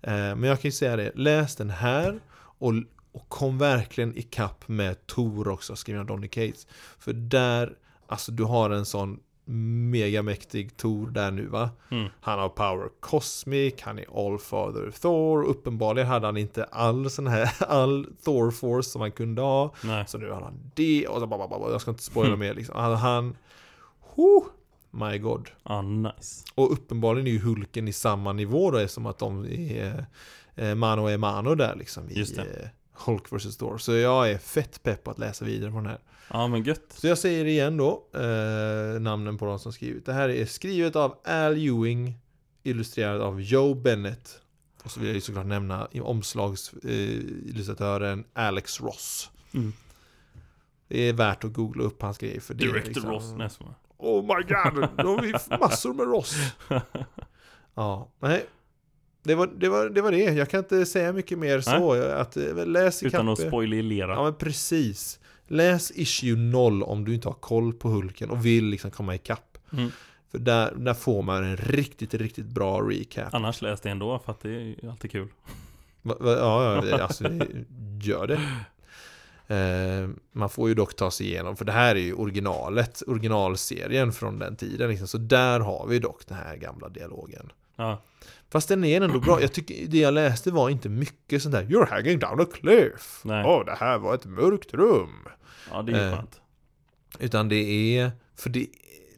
Eh, 0.01 0.13
men 0.13 0.43
jag 0.43 0.61
kan 0.61 0.67
ju 0.67 0.71
säga 0.71 0.95
det, 0.95 1.11
läs 1.15 1.55
den 1.55 1.69
här 1.69 2.19
och, 2.35 2.73
och 3.11 3.29
kom 3.29 3.57
verkligen 3.57 4.17
ikapp 4.17 4.67
med 4.67 5.07
Tor 5.07 5.47
också, 5.47 5.75
skriven 5.75 6.01
av 6.01 6.07
Donny 6.07 6.27
Cates. 6.27 6.67
För 6.99 7.13
där, 7.13 7.77
alltså 8.07 8.31
du 8.31 8.43
har 8.43 8.69
en 8.69 8.85
sån 8.85 9.19
megamäktig 9.49 10.77
Tor 10.77 11.07
där 11.07 11.31
nu 11.31 11.45
va. 11.47 11.69
Mm. 11.91 12.09
Han 12.21 12.39
har 12.39 12.49
Power 12.49 12.89
Cosmic, 12.99 13.73
han 13.81 13.99
är 13.99 14.25
Allfather 14.25 14.91
Thor, 14.91 15.43
uppenbarligen 15.43 16.07
hade 16.07 16.25
han 16.25 16.37
inte 16.37 16.63
all 16.63 17.09
sån 17.09 17.27
här, 17.27 17.51
all 17.67 18.07
Thor 18.23 18.51
Force 18.51 18.89
som 18.89 19.01
han 19.01 19.11
kunde 19.11 19.41
ha. 19.41 19.73
Nej. 19.83 20.03
Så 20.07 20.17
nu 20.17 20.29
har 20.31 20.41
han 20.41 20.71
det 20.75 21.07
och 21.07 21.19
så 21.19 21.27
bara, 21.27 21.47
bara, 21.47 21.59
bara, 21.59 21.71
jag 21.71 21.81
ska 21.81 21.91
inte 21.91 22.03
spoila 22.03 22.27
Mm. 22.27 22.39
mer 22.39 22.53
liksom. 22.53 22.75
Han, 22.75 22.95
han 22.95 23.35
oh, 24.15 24.43
my 24.91 25.17
god. 25.17 25.49
Ja, 25.63 25.81
nice. 25.81 26.45
Och 26.55 26.71
uppenbarligen 26.73 27.27
är 27.27 27.31
ju 27.31 27.39
Hulken 27.39 27.87
i 27.87 27.93
samma 27.93 28.33
nivå 28.33 28.71
då 28.71 28.77
eftersom 28.77 29.05
att 29.05 29.17
de 29.19 29.45
är 29.45 30.05
eh, 30.55 30.75
mano 30.75 31.09
e 31.09 31.17
mano 31.17 31.55
där 31.55 31.75
liksom 31.75 32.09
i 32.09 32.13
Just 32.19 32.35
det. 32.35 32.71
Eh, 32.97 33.03
Hulk 33.05 33.31
vs 33.31 33.57
Thor. 33.57 33.77
Så 33.77 33.93
jag 33.93 34.31
är 34.31 34.37
fett 34.37 34.83
pepp 34.83 35.03
på 35.03 35.11
att 35.11 35.19
läsa 35.19 35.45
vidare 35.45 35.71
på 35.71 35.77
den 35.77 35.85
här. 35.85 35.99
Ja, 36.29 36.47
men 36.47 36.63
gött. 36.63 36.85
Så 36.89 37.07
jag 37.07 37.17
säger 37.17 37.45
igen 37.45 37.77
då, 37.77 38.03
eh, 38.13 38.99
namnen 39.01 39.37
på 39.37 39.45
de 39.45 39.59
som 39.59 39.73
skrivit. 39.73 40.05
Det 40.05 40.13
här 40.13 40.29
är 40.29 40.45
skrivet 40.45 40.95
av 40.95 41.15
Al 41.25 41.57
Ewing, 41.57 42.13
illustrerad 42.63 43.21
av 43.21 43.41
Joe 43.41 43.73
Bennett 43.73 44.39
Och 44.83 44.91
så 44.91 44.99
vill 44.99 45.09
jag 45.09 45.15
ju 45.15 45.21
såklart 45.21 45.45
nämna 45.45 45.87
omslagsillustratören 46.01 48.23
Alex 48.33 48.81
Ross. 48.81 49.29
Mm. 49.53 49.73
Det 50.87 51.01
är 51.01 51.13
värt 51.13 51.43
att 51.43 51.53
googla 51.53 51.83
upp 51.83 52.01
hans 52.01 52.17
grejer 52.17 52.39
för 52.39 52.53
det 52.53 52.65
Director 52.65 52.87
liksom, 52.87 53.09
Ross 53.09 53.33
nästan. 53.37 53.73
Oh 53.97 54.21
my 54.21 54.43
god, 54.43 54.89
då 54.97 55.15
har 55.15 55.21
vi 55.21 55.33
massor 55.59 55.93
med 55.93 56.07
Ross. 56.07 56.35
Ja, 57.77 58.07
nej. 58.19 58.45
Det 59.27 59.35
var, 59.35 59.47
det, 59.47 59.69
var, 59.69 59.89
det 59.89 60.01
var 60.01 60.11
det, 60.11 60.17
jag 60.17 60.49
kan 60.49 60.59
inte 60.59 60.85
säga 60.85 61.13
mycket 61.13 61.39
mer 61.39 61.61
så. 61.61 61.93
Att, 61.93 62.37
eh, 62.37 62.65
läs 62.65 63.03
i 63.03 63.07
Utan 63.07 63.29
att 63.29 63.39
spoilera. 63.39 64.11
Ja 64.11 64.23
men 64.23 64.35
precis. 64.35 65.19
Läs 65.47 65.91
issue 65.95 66.35
0 66.35 66.83
om 66.83 67.05
du 67.05 67.13
inte 67.13 67.27
har 67.27 67.33
koll 67.33 67.73
på 67.73 67.89
Hulken 67.89 68.29
och 68.29 68.45
vill 68.45 68.65
liksom 68.65 68.91
komma 68.91 69.15
ikapp. 69.15 69.57
Mm. 69.73 69.91
För 70.31 70.37
där, 70.37 70.73
där 70.75 70.93
får 70.93 71.21
man 71.21 71.43
en 71.43 71.57
riktigt, 71.57 72.13
riktigt 72.13 72.45
bra 72.45 72.81
recap. 72.81 73.33
Annars 73.33 73.61
läs 73.61 73.81
det 73.81 73.89
ändå 73.89 74.19
för 74.25 74.31
att 74.31 74.39
det 74.39 74.49
är 74.49 74.89
alltid 74.89 75.11
kul. 75.11 75.27
Va, 76.01 76.15
va, 76.19 76.31
ja, 76.31 76.85
ja, 76.85 77.01
alltså 77.03 77.23
gör 78.01 78.27
det. 78.27 78.39
Eh, 79.55 80.09
man 80.31 80.49
får 80.49 80.69
ju 80.69 80.75
dock 80.75 80.95
ta 80.95 81.11
sig 81.11 81.27
igenom, 81.27 81.57
för 81.57 81.65
det 81.65 81.71
här 81.71 81.95
är 81.95 81.99
ju 81.99 82.13
originalet, 82.13 83.03
originalserien 83.07 84.11
från 84.11 84.39
den 84.39 84.55
tiden. 84.55 84.89
Liksom. 84.89 85.07
Så 85.07 85.17
där 85.17 85.59
har 85.59 85.87
vi 85.87 85.99
dock 85.99 86.27
den 86.27 86.37
här 86.37 86.55
gamla 86.55 86.89
dialogen. 86.89 87.51
Ja, 87.77 88.03
Fast 88.49 88.67
den 88.69 88.83
är 88.83 89.01
ändå 89.01 89.19
bra. 89.19 89.41
Jag 89.41 89.53
tycker 89.53 89.87
det 89.87 89.97
jag 89.97 90.13
läste 90.13 90.51
var 90.51 90.69
inte 90.69 90.89
mycket 90.89 91.43
sånt 91.43 91.55
där 91.55 91.63
You're 91.63 91.89
hanging 91.89 92.19
down 92.19 92.41
a 92.41 92.45
cliff. 92.53 93.21
Åh, 93.25 93.31
Nej. 93.31 93.63
det 93.65 93.75
här 93.79 93.97
var 93.97 94.15
ett 94.15 94.25
mörkt 94.25 94.73
rum. 94.73 95.27
ja 95.71 95.81
det 95.81 95.91
är 95.91 96.09
Eh, 96.11 96.15
skönt. 96.15 96.41
Utan 97.19 97.49
det 97.49 97.55
är, 97.97 98.11
för 98.35 98.49
det, 98.49 98.67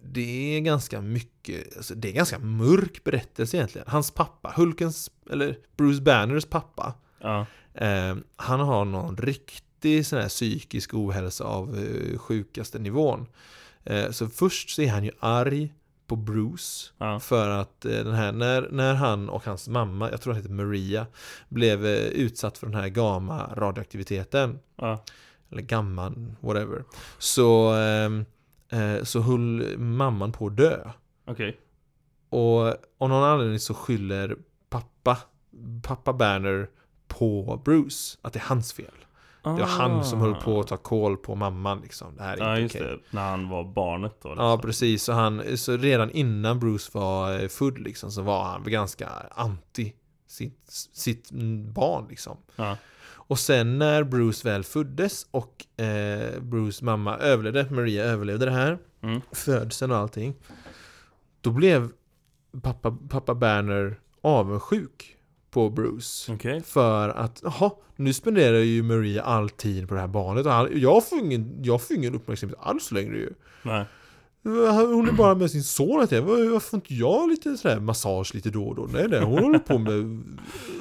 det 0.03 0.57
är 0.57 0.59
ganska 0.59 1.01
mycket, 1.01 1.77
alltså 1.77 1.95
det 1.95 2.07
är 2.09 2.13
ganska 2.13 2.39
mörk 2.39 3.03
berättelse 3.03 3.57
egentligen. 3.57 3.87
Hans 3.89 4.11
pappa, 4.11 4.53
Hulkens, 4.55 5.11
eller 5.29 5.57
Bruce 5.77 6.01
Banners 6.01 6.45
pappa, 6.45 6.93
Ja, 7.21 7.45
eh, 7.73 8.15
han 8.35 8.59
har 8.59 8.85
någon 8.85 9.17
riktig 9.17 10.05
sån 10.05 10.19
här 10.19 10.29
psykisk 10.29 10.93
ohälsa 10.93 11.43
av 11.43 11.77
eh, 11.77 12.17
sjukaste 12.17 12.79
nivån. 12.79 13.25
Eh, 13.83 14.11
så 14.11 14.27
först 14.27 14.69
så 14.69 14.81
är 14.81 14.89
han 14.89 15.03
ju 15.03 15.11
arg 15.19 15.73
på 16.09 16.15
Bruce 16.15 16.91
ja, 16.97 17.19
för 17.19 17.49
att 17.49 17.85
eh, 17.85 17.91
den 17.91 18.13
här, 18.13 18.31
när, 18.31 18.67
när 18.71 18.93
han 18.93 19.29
och 19.29 19.45
hans 19.45 19.67
mamma, 19.67 20.11
jag 20.11 20.21
tror 20.21 20.33
han 20.33 20.41
heter 20.41 20.53
Maria, 20.53 21.07
blev 21.49 21.85
eh, 21.85 22.07
utsatt 22.07 22.57
för 22.57 22.67
den 22.67 22.75
här 22.75 22.87
gamma-radioaktiviteten 22.87 24.59
ja. 24.75 25.03
eller 25.51 25.61
gamman, 25.61 26.35
whatever. 26.39 26.83
Så, 27.17 27.73
ehm, 27.73 28.25
eh, 28.69 29.03
så 29.03 29.19
höll 29.19 29.77
mamman 29.77 30.31
på 30.31 30.47
att 30.47 30.57
dö. 30.57 30.91
Okej. 31.25 31.59
Och 32.29 32.67
av 32.97 33.09
någon 33.09 33.23
anledning 33.23 33.59
så 33.59 33.73
skyller 33.73 34.37
pappa, 34.69 35.17
pappa 35.83 36.13
Banner 36.13 36.69
på 37.07 37.61
Bruce, 37.65 38.17
att 38.21 38.33
det 38.33 38.39
är 38.39 38.43
hans 38.43 38.73
fel. 38.73 39.05
Det 39.43 39.49
var 39.49 39.65
han 39.65 40.05
som 40.05 40.19
höll 40.21 40.35
på 40.35 40.59
att 40.59 40.67
ta 40.67 40.77
koll 40.77 41.17
på 41.17 41.35
mamman 41.35 41.81
liksom. 41.81 42.15
Det 42.15 42.23
här 42.23 42.37
är 42.37 42.41
Ah. 42.41 42.49
Ja, 42.49 42.59
inte 42.59 42.77
okej. 42.77 42.87
det. 43.11 43.15
När 43.15 43.29
han 43.29 43.49
var 43.49 43.63
barnet 43.63 44.15
då. 44.21 44.29
Ja, 44.29 44.33
liksom. 44.55 44.61
precis. 44.61 45.03
Så, 45.03 45.13
han, 45.13 45.57
så 45.57 45.77
redan 45.77 46.11
innan 46.11 46.59
Bruce 46.59 46.89
var 46.93 47.39
eh, 47.41 47.47
född 47.47 47.79
liksom, 47.79 48.11
så 48.11 48.21
var 48.21 48.43
han 48.43 48.63
ganska 48.63 49.09
anti 49.31 49.93
sitt, 50.27 50.59
sitt 50.93 51.31
barn 51.73 52.05
liksom. 52.09 52.37
Ja. 52.55 52.77
Och 53.11 53.39
sen 53.39 53.79
när 53.79 54.03
Bruce 54.03 54.47
väl 54.49 54.63
föddes 54.63 55.27
och 55.31 55.81
eh, 55.83 56.39
Bruce 56.41 56.85
mamma 56.85 57.17
överlevde, 57.17 57.67
Maria 57.71 58.03
överlevde 58.03 58.45
det 58.45 58.51
här, 58.51 58.77
Mm. 59.03 59.21
födseln 59.31 59.91
och 59.91 59.97
allting. 59.97 60.35
Då 61.41 61.51
blev 61.51 61.89
pappa, 62.61 62.97
pappa 63.09 63.35
Banner 63.35 63.99
avundsjuk 64.21 65.15
på 65.51 65.69
Bruce. 65.69 66.33
Okej. 66.33 66.61
För 66.65 67.09
att, 67.09 67.41
jaha, 67.43 67.71
nu 67.95 68.13
spenderar 68.13 68.57
ju 68.57 68.83
Maria 68.83 69.23
all 69.23 69.49
tid 69.49 69.87
på 69.89 69.93
det 69.95 69.99
här 70.01 70.07
barnet 70.07 70.45
och 70.45 70.51
han, 70.51 70.69
jag, 70.73 71.07
får 71.07 71.19
ingen, 71.19 71.59
jag 71.63 71.81
får 71.81 71.95
ingen 71.97 72.15
uppmärksamhet 72.15 72.59
alls 72.61 72.91
längre 72.91 73.17
ju. 73.17 73.33
Nej. 73.63 73.85
Hon 74.43 75.07
är 75.07 75.11
bara 75.11 75.35
med 75.35 75.51
sin 75.51 75.63
son. 75.63 75.87
Var- 75.87 76.51
Varför 76.51 76.69
får 76.69 76.77
inte 76.77 76.93
jag 76.95 77.29
lite 77.29 77.57
sådär 77.57 77.79
massage 77.79 78.35
lite 78.35 78.49
då 78.49 78.63
och 78.67 78.75
då? 78.75 78.89
Nej, 78.93 79.07
nej, 79.09 79.19
hon 79.23 79.43
håller 79.43 79.59
på 79.59 79.77
med 79.77 79.91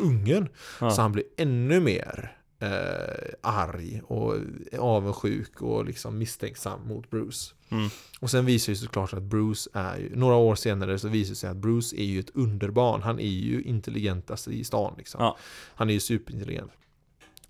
ungen. 0.00 0.48
Ja. 0.80 0.90
Så 0.90 1.02
han 1.02 1.12
blir 1.12 1.24
ännu 1.36 1.80
mer 1.80 2.32
eh, 2.58 3.34
arg 3.40 4.02
och 4.04 4.34
avundsjuk 4.78 5.62
och 5.62 5.84
liksom 5.84 6.18
misstänksam 6.18 6.88
mot 6.88 7.10
Bruce. 7.10 7.54
Mm. 7.68 7.88
Och 8.20 8.30
sen 8.30 8.46
visar 8.46 8.72
det 8.72 8.76
sig 8.76 8.86
såklart 8.86 9.12
att 9.12 9.22
Bruce 9.22 9.70
är 9.72 9.96
ju, 9.96 10.16
några 10.16 10.34
år 10.36 10.54
senare 10.54 10.98
så 10.98 11.08
visar 11.08 11.30
det 11.30 11.36
sig 11.36 11.50
att 11.50 11.56
Bruce 11.56 11.96
är 11.96 12.04
ju 12.04 12.20
ett 12.20 12.30
underbarn. 12.34 13.02
Han 13.02 13.20
är 13.20 13.28
ju 13.28 13.62
intelligentast 13.62 14.48
i 14.48 14.64
stan 14.64 14.94
liksom. 14.98 15.22
Ja. 15.24 15.38
Han 15.74 15.90
är 15.90 15.94
ju 15.94 16.00
superintelligent. 16.00 16.72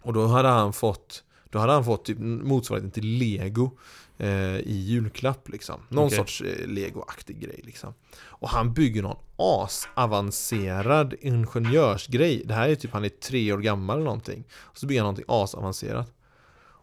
Och 0.02 0.12
då 0.12 0.26
hade 0.26 0.48
han 0.48 0.72
fått, 0.72 1.24
då 1.50 1.58
hade 1.58 1.72
han 1.72 1.84
fått 1.84 2.04
typ 2.04 2.18
motsvarigheten 2.18 2.90
till 2.90 3.06
Lego 3.06 3.78
eh, 4.18 4.56
i 4.56 4.84
julklapp 4.86 5.48
liksom. 5.48 5.80
Någon 5.88 6.06
Okej. 6.06 6.16
sorts 6.18 6.40
eh, 6.40 6.66
Lego-aktig 6.66 7.40
grej 7.40 7.60
liksom. 7.64 7.94
Och 8.20 8.48
han 8.48 8.72
bygger 8.72 9.02
någon 9.02 9.18
asavancerad 9.36 11.14
ingenjörsgrej. 11.20 12.42
Det 12.44 12.54
här 12.54 12.68
är 12.68 12.74
typ, 12.74 12.92
han 12.92 13.04
är 13.04 13.08
tre 13.08 13.52
år 13.52 13.58
gammal 13.58 13.96
eller 13.96 14.04
någonting. 14.04 14.44
Och 14.54 14.78
så 14.78 14.86
bygger 14.86 15.00
han 15.00 15.04
någonting 15.04 15.24
asavancerat. 15.28 16.12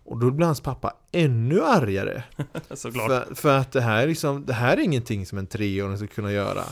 Och 0.08 0.18
då 0.20 0.32
blir 0.32 0.46
hans 0.46 0.62
pappa 0.62 0.94
ännu 1.12 1.64
argare. 1.64 2.24
Såklart. 2.72 3.08
För, 3.08 3.36
för 3.36 3.58
att 3.58 3.72
det 3.72 3.82
här, 3.82 4.04
är 4.04 4.08
liksom, 4.08 4.46
det 4.46 4.54
här 4.54 4.78
är 4.78 4.82
ingenting 4.82 5.26
som 5.26 5.38
en 5.38 5.48
treåring 5.48 5.98
ska 5.98 6.08
kunna 6.08 6.32
göra. 6.32 6.64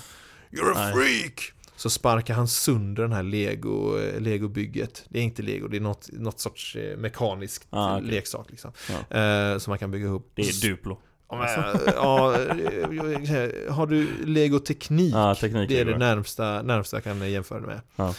You're 0.51 0.71
a 0.71 0.73
Nej. 0.75 0.93
freak! 0.93 1.53
Så 1.75 1.89
sparkar 1.89 2.33
han 2.33 2.47
sönder 2.47 3.03
den 3.03 3.11
här 3.11 3.23
Lego, 3.23 3.97
eh, 3.99 4.21
Lego-bygget. 4.21 5.05
Det 5.09 5.19
är 5.19 5.23
inte 5.23 5.41
Lego, 5.41 5.67
det 5.67 5.77
är 5.77 5.81
något, 5.81 6.09
något 6.11 6.39
sorts 6.39 6.75
eh, 6.75 6.97
mekaniskt 6.97 7.67
Ah, 7.69 7.97
okej. 7.97 8.07
leksak 8.11 8.47
liksom. 8.49 8.71
Ja. 8.89 9.17
Eh, 9.17 9.57
som 9.57 9.71
man 9.71 9.79
kan 9.79 9.91
bygga 9.91 10.05
ihop. 10.05 10.31
Det 10.35 10.41
är 10.41 10.69
Duplo. 10.69 10.99
Ja, 11.29 12.33
eh, 12.33 13.73
har 13.73 13.87
du 13.87 14.25
Lego 14.25 14.59
Teknik? 14.59 15.13
Ja, 15.13 15.35
teknik 15.35 15.69
det 15.69 15.79
är 15.79 15.85
det 15.85 15.97
närmsta, 15.97 16.61
närmsta 16.61 16.97
jag 16.97 17.03
kan 17.03 17.31
jämföra 17.31 17.59
det 17.59 17.67
med. 17.67 17.81
Ja. 17.95 18.13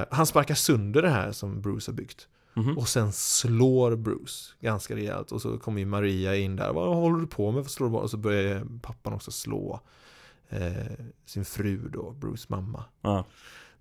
Eh, 0.00 0.06
han 0.10 0.26
sparkar 0.26 0.54
sönder 0.54 1.02
det 1.02 1.08
här 1.10 1.32
som 1.32 1.60
Bruce 1.60 1.90
har 1.90 1.94
byggt. 1.96 2.28
Mhm. 2.54 2.78
Och 2.78 2.88
sen 2.88 3.12
slår 3.12 3.96
Bruce 3.96 4.54
ganska 4.60 4.96
rejält 4.96 5.32
och 5.32 5.42
så 5.42 5.58
kommer 5.58 5.80
ju 5.80 5.86
Maria 5.86 6.36
in 6.36 6.56
där. 6.56 6.72
Vad 6.72 6.96
håller 6.96 7.20
du 7.20 7.26
på 7.26 7.50
med? 7.52 7.64
För 7.64 7.70
slår 7.70 7.86
du 7.86 7.92
bara? 7.92 8.02
Och 8.02 8.10
så 8.10 8.16
börjar 8.16 8.66
pappan 8.82 9.12
också 9.12 9.30
slå 9.30 9.80
eh, 10.50 10.70
sin 11.26 11.44
fru 11.44 11.88
då, 11.92 12.10
Bruce 12.10 12.44
mamma. 12.48 12.84
Ja. 13.02 13.24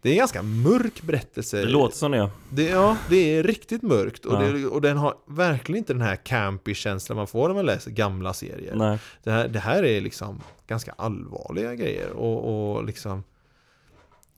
Det 0.02 0.10
är 0.10 0.14
en 0.14 0.18
ganska 0.18 0.44
mörk 0.44 1.02
berättelse. 1.02 1.58
Det 1.58 1.66
låter 1.70 1.98
som 1.98 2.12
det. 2.12 2.30
Det, 2.50 2.64
ja, 2.70 2.98
det 3.10 3.16
är 3.38 3.44
riktigt 3.44 3.82
mörkt 3.82 4.26
och, 4.26 4.34
Ja. 4.34 4.40
det, 4.40 4.66
och 4.66 4.82
den 4.82 4.98
har 4.98 5.14
verkligen 5.28 5.78
inte 5.78 5.94
den 5.94 6.02
här 6.02 6.16
campy 6.16 6.74
känslan 6.74 7.16
man 7.16 7.28
får 7.28 7.48
när 7.48 7.56
man 7.56 7.66
läser 7.66 7.92
gamla 7.92 8.34
serier. 8.34 8.76
Nej. 8.76 9.00
Det 9.24 9.32
här, 9.32 9.48
det 9.48 9.60
här 9.60 9.84
är 9.84 10.02
liksom 10.02 10.42
ganska 10.68 10.94
allvarliga 10.98 11.76
grejer 11.76 12.10
och, 12.12 12.76
och 12.76 12.84
liksom 12.84 13.24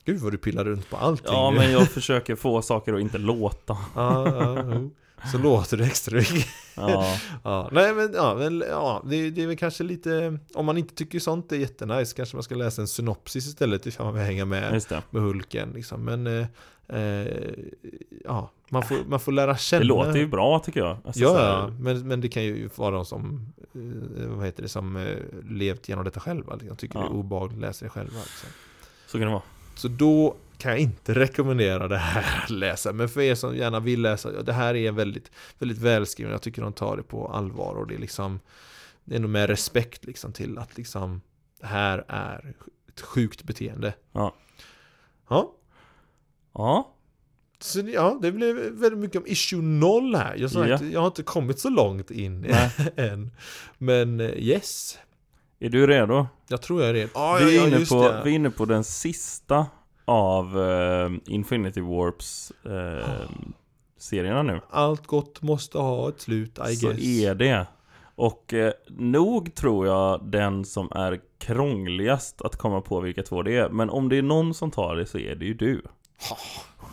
Gud 0.04 0.20
vad 0.20 0.32
du 0.32 0.38
pillar 0.38 0.64
runt 0.64 0.90
på 0.90 0.96
allting 0.96 1.32
Ja, 1.32 1.50
men 1.50 1.72
jag 1.72 1.88
försöker 1.90 2.36
få 2.36 2.62
saker 2.62 2.94
att 2.94 3.00
inte 3.00 3.18
låta. 3.18 3.76
ja, 3.94 4.28
ja, 4.28 4.64
jo. 4.74 4.90
Så 5.32 5.38
låter 5.38 5.76
det 5.76 5.84
extra 5.84 6.16
mycket. 6.16 6.46
Ja, 6.74 7.16
Ja, 7.44 7.68
nej 7.72 7.94
men, 7.94 8.12
ja, 8.14 8.34
men 8.34 8.64
ja, 8.68 9.02
det, 9.06 9.30
det 9.30 9.42
är 9.42 9.46
väl 9.46 9.56
kanske 9.56 9.84
lite, 9.84 10.38
om 10.54 10.66
man 10.66 10.78
inte 10.78 10.94
tycker 10.94 11.18
sånt 11.18 11.52
är 11.52 11.56
jättenice, 11.56 12.16
kanske 12.16 12.36
man 12.36 12.42
ska 12.42 12.54
läsa 12.54 12.82
en 12.82 12.88
synopsis 12.88 13.46
istället 13.46 13.86
ifall 13.86 14.06
man 14.06 14.14
vill 14.14 14.22
hänga 14.24 14.44
med, 14.44 14.82
med 15.10 15.22
Hulken 15.22 15.70
liksom. 15.74 16.04
Men, 16.04 16.26
eh, 16.26 16.46
eh, 17.00 17.26
ja, 18.24 18.50
man 18.68 18.82
får, 18.82 18.96
man 19.08 19.20
får 19.20 19.32
lära 19.32 19.56
känna. 19.56 19.80
Det 19.80 19.86
låter 19.86 20.16
ju 20.16 20.26
bra 20.26 20.58
tycker 20.58 20.80
jag. 20.80 20.96
Alltså, 21.04 21.12
så 21.12 21.24
Ja, 21.24 21.40
ja, 21.40 21.72
men, 21.80 22.08
men 22.08 22.20
det 22.20 22.28
kan 22.28 22.42
ju 22.42 22.70
vara 22.76 22.90
de 22.90 23.04
som, 23.04 23.52
eh, 23.74 24.26
vad 24.28 24.46
heter 24.46 24.62
det, 24.62 24.68
som 24.68 24.96
eh, 24.96 25.16
levt 25.48 25.88
genom 25.88 26.04
detta 26.04 26.20
själva. 26.20 26.54
Liksom, 26.54 26.76
tycker 26.76 26.98
Ja. 26.98 27.02
det 27.04 27.08
är 27.08 27.12
obehagligt 27.14 27.56
att 27.56 27.60
läsa 27.60 27.84
det 27.84 27.88
själva. 27.90 28.18
Liksom. 28.18 28.48
Så 29.06 29.18
kan 29.18 29.26
det 29.26 29.32
vara. 29.32 29.42
Så 29.74 29.88
då 29.88 30.36
kan 30.60 30.70
jag 30.70 30.80
inte 30.80 31.14
rekommendera 31.14 31.88
det 31.88 31.98
här 31.98 32.42
att 32.44 32.50
läsa. 32.50 32.92
Men 32.92 33.08
för 33.08 33.20
er 33.20 33.34
som 33.34 33.56
gärna 33.56 33.80
vill 33.80 34.02
läsa, 34.02 34.32
ja, 34.32 34.42
det 34.42 34.52
här 34.52 34.74
är 34.76 34.92
väldigt, 34.92 35.30
väldigt 35.58 35.78
välskrivet. 35.78 36.32
Jag 36.32 36.42
tycker 36.42 36.62
de 36.62 36.72
tar 36.72 36.96
det 36.96 37.02
på 37.02 37.28
allvar 37.28 37.74
och 37.74 37.86
det 37.86 37.94
är 37.94 37.98
liksom 37.98 38.40
Det 39.04 39.16
är 39.16 39.20
nog 39.20 39.30
med 39.30 39.48
respekt 39.50 40.04
liksom 40.04 40.32
till 40.32 40.58
att 40.58 40.76
liksom 40.76 41.20
Det 41.60 41.66
här 41.66 42.04
är 42.08 42.54
ett 42.88 43.00
sjukt 43.00 43.42
beteende. 43.42 43.94
Ja. 44.12 44.34
Ja, 45.28 45.54
Ja, 46.54 46.94
så 47.58 47.80
ja, 47.80 48.18
det 48.22 48.32
blev 48.32 48.56
väldigt 48.56 48.98
mycket 48.98 49.16
om 49.16 49.26
issue 49.26 49.62
0 49.62 50.14
här. 50.14 50.36
Jag, 50.36 50.50
sa 50.50 50.66
Ja. 50.66 50.78
jag 50.92 51.00
har 51.00 51.06
inte 51.06 51.22
kommit 51.22 51.58
så 51.58 51.68
långt 51.68 52.10
in 52.10 52.46
än. 52.96 53.30
Men 53.78 54.20
eh, 54.20 54.30
yes, 54.30 54.98
är 55.58 55.68
du 55.68 55.86
redo? 55.86 56.26
jag 56.48 56.62
tror 56.62 56.80
jag 56.80 56.90
är 56.90 56.94
redo. 56.94 57.10
Ja, 57.14 57.38
vi, 57.40 57.56
är 57.56 57.60
ja, 57.60 57.66
inne 57.76 57.86
på, 57.86 58.08
det. 58.08 58.22
vi 58.24 58.30
är 58.30 58.34
inne 58.34 58.50
på 58.50 58.64
den 58.64 58.84
sista 58.84 59.66
av 60.10 60.60
eh, 60.62 61.10
Infinity 61.26 61.80
Warps 61.80 62.52
eh, 62.64 63.30
serierna 63.98 64.42
nu. 64.42 64.60
Allt 64.70 65.06
gott 65.06 65.42
måste 65.42 65.78
ha 65.78 66.08
ett 66.08 66.20
slut, 66.20 66.58
I 66.70 66.76
Så 66.76 66.88
guess. 66.88 66.98
är 67.00 67.34
det. 67.34 67.66
Och 68.14 68.54
eh, 68.54 68.72
nog 68.88 69.54
tror 69.54 69.86
jag 69.86 70.24
den 70.24 70.64
som 70.64 70.88
är 70.92 71.20
krångligast 71.38 72.42
att 72.42 72.56
komma 72.56 72.80
på 72.80 73.00
vilka 73.00 73.22
två 73.22 73.42
det 73.42 73.56
är. 73.56 73.68
Men 73.68 73.90
om 73.90 74.08
det 74.08 74.18
är 74.18 74.22
någon 74.22 74.54
som 74.54 74.70
tar 74.70 74.96
det 74.96 75.06
så 75.06 75.18
är 75.18 75.34
det 75.34 75.44
ju 75.44 75.54
du. 75.54 75.82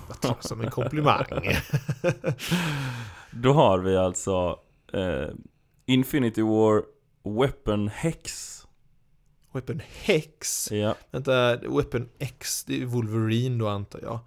Jag 0.07 0.21
tar 0.21 0.37
det 0.41 0.47
som 0.47 0.61
en 0.61 0.71
komplimang. 0.71 1.25
Då 3.31 3.53
har 3.53 3.79
vi 3.79 3.97
alltså 3.97 4.59
eh, 4.93 5.27
Infinity 5.85 6.41
War 6.41 6.83
Weapon 7.39 7.87
Hex. 7.87 8.53
Weapon 9.57 9.81
Hex. 10.03 10.71
Ja. 10.71 10.95
Vänta, 11.11 11.57
Weapon 11.57 12.09
X, 12.19 12.63
det 12.63 12.81
är 12.81 12.85
Wolverine 12.85 13.57
då 13.59 13.67
antar 13.67 13.99
jag. 14.03 14.19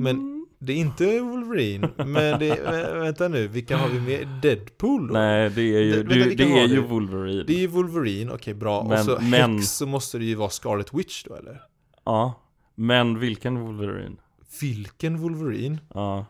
Men 0.00 0.46
det 0.58 0.72
är 0.72 0.76
inte 0.76 1.20
Wolverine, 1.20 1.88
men 1.96 2.38
det 2.38 2.48
är, 2.48 3.00
vänta 3.00 3.28
nu, 3.28 3.48
vilka 3.48 3.76
har 3.76 3.88
vi 3.88 4.00
med? 4.00 4.28
Deadpool 4.42 5.06
då? 5.08 5.12
Nej, 5.14 5.50
det 5.50 5.60
är 5.62 5.80
ju, 5.82 6.02
Det- 6.02 6.18
vänta, 6.18 6.34
det, 6.44 6.58
är 6.60 6.68
ju? 6.68 6.80
Wolverine. 6.80 7.44
Det 7.46 7.54
är 7.54 7.58
ju 7.58 7.66
Wolverine, 7.66 8.30
okej 8.32 8.54
bra. 8.54 8.82
Men- 8.82 8.92
och 8.92 9.04
så 9.04 9.18
men- 9.22 9.56
Hex 9.58 9.70
så 9.70 9.86
måste 9.86 10.18
det 10.18 10.24
ju 10.24 10.34
vara 10.34 10.50
Scarlet 10.50 10.94
Witch 10.94 11.24
då 11.24 11.34
eller? 11.34 11.60
Ja. 12.04 12.42
Men 12.74 13.18
vilken 13.18 13.60
Wolverine? 13.60 14.16
Vilken 14.60 15.18
Wolverine? 15.18 15.78
Ja. 15.94 16.26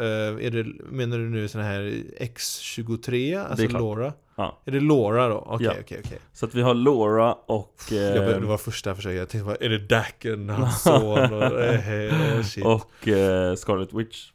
Eh, 0.00 0.46
är 0.46 0.50
det, 0.50 0.64
menar 0.90 1.18
du 1.18 1.28
nu 1.30 1.48
sån 1.48 1.60
här 1.60 2.02
X23? 2.20 3.44
Alltså. 3.50 3.68
Laura? 3.68 4.12
Ja. 4.36 4.58
Är 4.64 4.70
det 4.72 4.80
Laura 4.80 5.28
då? 5.28 5.38
Okej, 5.46 5.66
Ja. 5.66 5.72
okej, 5.80 6.00
okej. 6.04 6.18
Så 6.32 6.46
att 6.46 6.54
vi 6.54 6.62
har 6.62 6.74
Laura 6.74 7.32
och... 7.34 7.74
Jag 7.90 8.06
Eh, 8.06 8.12
började- 8.14 8.40
Det 8.40 8.46
var 8.46 8.58
första 8.58 8.94
försöket, 8.94 9.18
jag 9.18 9.28
tänkte 9.28 9.46
bara, 9.46 9.56
är 9.56 9.68
det 9.68 9.78
Dacken, 9.78 10.48
hans 10.50 10.82
son? 10.82 11.32
Och, 11.32 11.60
eh, 11.64 11.90
eh, 11.92 12.42
shit. 12.42 12.64
och 12.64 13.08
eh, 13.08 13.54
Scarlet 13.54 13.92
Witch. 13.92 14.30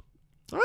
Ah, 0.51 0.57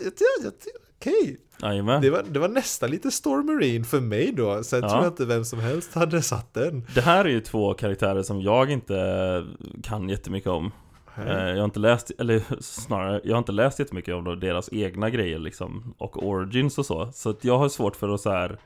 jag- 0.00 0.06
jag- 0.06 0.12
jag- 0.42 0.44
jag- 0.44 0.52
Okej, 0.98 1.36
Jajamän. 1.62 2.02
det, 2.02 2.10
var, 2.10 2.22
det 2.30 2.38
var 2.38 2.48
nästan 2.48 2.90
lite 2.90 3.10
Storm 3.10 3.46
Marine 3.46 3.84
för 3.84 4.00
mig 4.00 4.32
då. 4.36 4.62
Sen 4.64 4.80
Ja. 4.82 4.88
tror 4.88 5.02
jag 5.02 5.10
inte 5.12 5.24
vem 5.24 5.44
som 5.44 5.60
helst 5.60 5.94
hade 5.94 6.22
satt 6.22 6.54
den. 6.54 6.86
Det 6.94 7.00
här 7.00 7.24
är 7.24 7.28
ju 7.28 7.40
två 7.40 7.74
karaktärer 7.74 8.22
som 8.22 8.40
jag 8.40 8.70
inte 8.70 9.44
kan 9.82 10.08
jättemycket 10.08 10.50
om. 10.50 10.72
Eh, 11.18 11.48
Jag 11.48 11.56
har 11.58 11.64
inte 11.64 11.78
läst, 11.80 12.10
eller 12.18 12.42
snarare, 12.62 13.20
jag 13.24 13.34
har 13.34 13.38
inte 13.38 13.52
läst 13.52 13.78
jättemycket 13.78 14.14
om 14.14 14.40
deras 14.40 14.68
egna 14.72 15.10
grejer 15.10 15.38
liksom 15.38 15.94
Och 15.98 16.26
origins 16.26 16.78
och 16.78 16.86
så 16.86 17.12
Så 17.12 17.30
att 17.30 17.44
jag 17.44 17.58
har 17.58 17.68
svårt 17.68 17.96
för 17.96 18.08
att 18.08 18.20
så 18.20 18.30
här 18.30 18.58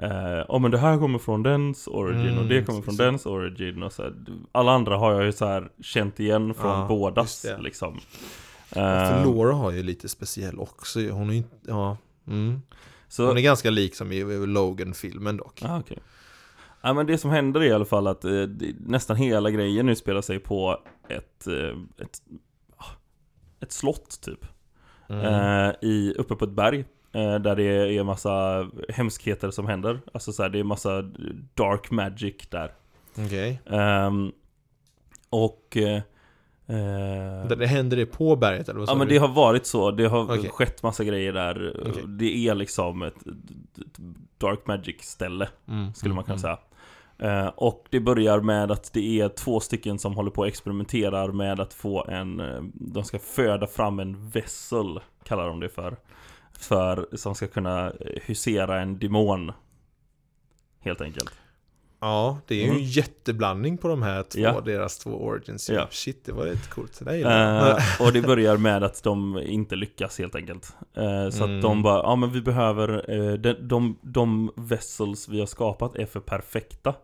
Ja 0.00 0.44
oh, 0.48 0.60
men 0.60 0.70
det 0.70 0.78
här 0.78 0.98
kommer 0.98 1.18
från 1.18 1.42
dens 1.42 1.86
origin 1.86 2.26
Mm, 2.28 2.38
och 2.38 2.44
det 2.44 2.62
kommer 2.64 2.82
från 2.82 2.94
så- 2.94 3.02
dens 3.02 3.26
origin 3.26 3.82
och 3.82 3.92
så 3.92 4.02
här, 4.02 4.12
Alla 4.52 4.72
andra 4.72 4.96
har 4.96 5.12
jag 5.12 5.24
ju 5.24 5.32
så 5.32 5.46
här 5.46 5.68
känt 5.82 6.20
igen 6.20 6.54
från 6.54 6.80
Ja, 6.80 6.86
bådas 6.88 7.46
liksom 7.58 8.00
För 8.68 8.80
Eh, 9.20 9.24
Laura 9.24 9.52
har 9.54 9.70
ju 9.70 9.82
lite 9.82 10.08
speciell 10.08 10.58
också. 10.58 11.00
Hon 11.00 11.30
är 11.30 11.34
ju 11.34 11.42
ja. 11.66 11.96
Mm. 12.26 12.62
Så, 13.08 13.26
Hon 13.26 13.36
är 13.36 13.40
ganska 13.40 13.70
lik 13.70 13.94
som 13.94 14.12
i 14.12 14.46
Logan-filmen 14.46 15.36
dock. 15.36 15.60
ah, 15.64 15.78
okej 15.78 15.98
Ja 16.82 16.92
men 16.94 17.06
det 17.06 17.18
som 17.18 17.30
händer 17.30 17.60
är 17.60 17.64
i 17.64 17.72
alla 17.72 17.84
fall 17.84 18.06
att 18.06 18.24
eh, 18.24 18.32
nästan 18.78 19.16
hela 19.16 19.50
grejen 19.50 19.86
nu 19.86 19.94
spelar 19.96 20.20
sig 20.22 20.38
på 20.38 20.78
ett, 21.08 21.46
eh, 21.46 22.04
ett, 22.04 22.22
ah, 22.76 22.84
ett 23.60 23.72
slott 23.72 24.20
typ 24.22 24.44
Mm. 25.08 25.24
eh, 25.24 25.74
i, 25.82 26.14
uppe 26.18 26.34
på 26.36 26.44
ett 26.44 26.50
berg 26.50 26.84
eh, 27.12 27.34
Där 27.34 27.56
det 27.56 27.62
är 27.96 28.04
massa 28.04 28.66
hemskheter 28.88 29.50
som 29.50 29.66
händer 29.66 30.00
Alltså 30.14 30.32
så 30.32 30.42
här, 30.42 30.50
det 30.50 30.58
är 30.58 30.64
massa 30.64 31.02
dark 31.54 31.90
magic 31.90 32.34
där 32.50 32.72
Okej. 33.18 33.60
Ehm, 33.66 34.32
Och 35.30 35.76
eh, 35.76 35.96
eh, 36.66 37.48
Det, 37.58 37.66
händer 37.66 37.96
det 37.96 38.06
på 38.06 38.36
berget 38.36 38.68
eller 38.68 38.80
vad 38.80 38.88
Ja 38.88 38.94
men 38.94 39.08
det 39.08 39.18
har 39.18 39.28
varit 39.28 39.66
så, 39.66 39.90
det 39.90 40.06
har 40.06 40.24
Okej. 40.38 40.50
skett 40.50 40.82
massa 40.82 41.04
grejer 41.04 41.32
där 41.32 41.76
Okej. 41.90 42.02
Det 42.06 42.48
är 42.48 42.54
liksom 42.54 43.02
ett, 43.02 43.26
ett 43.26 43.98
dark 44.38 44.66
magic 44.66 45.00
ställe 45.02 45.48
Mm, 45.68 45.94
skulle 45.94 46.14
man 46.14 46.24
kunna 46.24 46.34
mm, 46.34 46.42
säga 46.42 46.58
Eh, 47.22 47.46
Och 47.46 47.86
det 47.90 48.00
börjar 48.00 48.40
med 48.40 48.70
att 48.70 48.92
det 48.92 49.20
är 49.20 49.28
två 49.28 49.60
stycken 49.60 49.98
som 49.98 50.14
håller 50.14 50.30
på 50.30 50.40
och 50.40 50.48
experimenterar 50.48 51.28
med 51.32 51.60
att 51.60 51.74
få 51.74 52.04
en 52.04 52.40
eh, 52.40 52.62
De 52.74 53.04
ska 53.04 53.18
föda 53.18 53.66
fram 53.66 53.98
en 54.00 54.28
vessel 54.30 55.00
Kallar 55.24 55.46
de 55.48 55.60
det 55.60 55.68
för 55.68 55.96
För, 56.52 57.08
som 57.16 57.34
ska 57.34 57.46
kunna 57.46 57.86
eh, 57.86 58.22
husera 58.26 58.80
en 58.80 58.98
demon 58.98 59.52
Helt 60.80 61.00
enkelt 61.00 61.30
Ja, 62.02 62.38
det 62.46 62.54
är 62.54 62.58
ju 62.58 62.64
Mm. 62.64 62.76
en 62.76 62.82
jätteblandning 62.84 63.78
på 63.78 63.88
de 63.88 64.02
här 64.02 64.22
två, 64.22 64.40
Ja. 64.40 64.60
deras 64.60 64.98
två 64.98 65.10
origins. 65.10 65.70
Ja. 65.70 65.86
Shit, 65.90 66.24
det 66.24 66.32
var 66.32 66.44
rätt 66.44 66.70
coolt. 66.70 66.98
Det 67.04 67.04
där. 67.04 67.70
Eh, 67.70 67.76
och 68.06 68.12
det 68.12 68.22
börjar 68.22 68.56
med 68.56 68.82
att 68.84 69.02
de 69.02 69.38
inte 69.38 69.76
lyckas 69.76 70.18
helt 70.18 70.34
enkelt 70.34 70.76
Eh, 70.94 71.28
Så 71.30 71.44
Mm. 71.44 71.56
att 71.56 71.62
de 71.62 71.82
bara, 71.82 72.02
ja 72.02 72.16
men 72.16 72.30
vi 72.32 72.40
behöver 72.42 73.10
eh, 73.10 73.32
de, 73.32 73.52
de, 73.60 73.98
de 74.02 74.52
vessels 74.56 75.28
vi 75.28 75.38
har 75.40 75.46
skapat 75.46 75.96
är 75.96 76.06
för 76.06 76.20
perfekta 76.20 76.94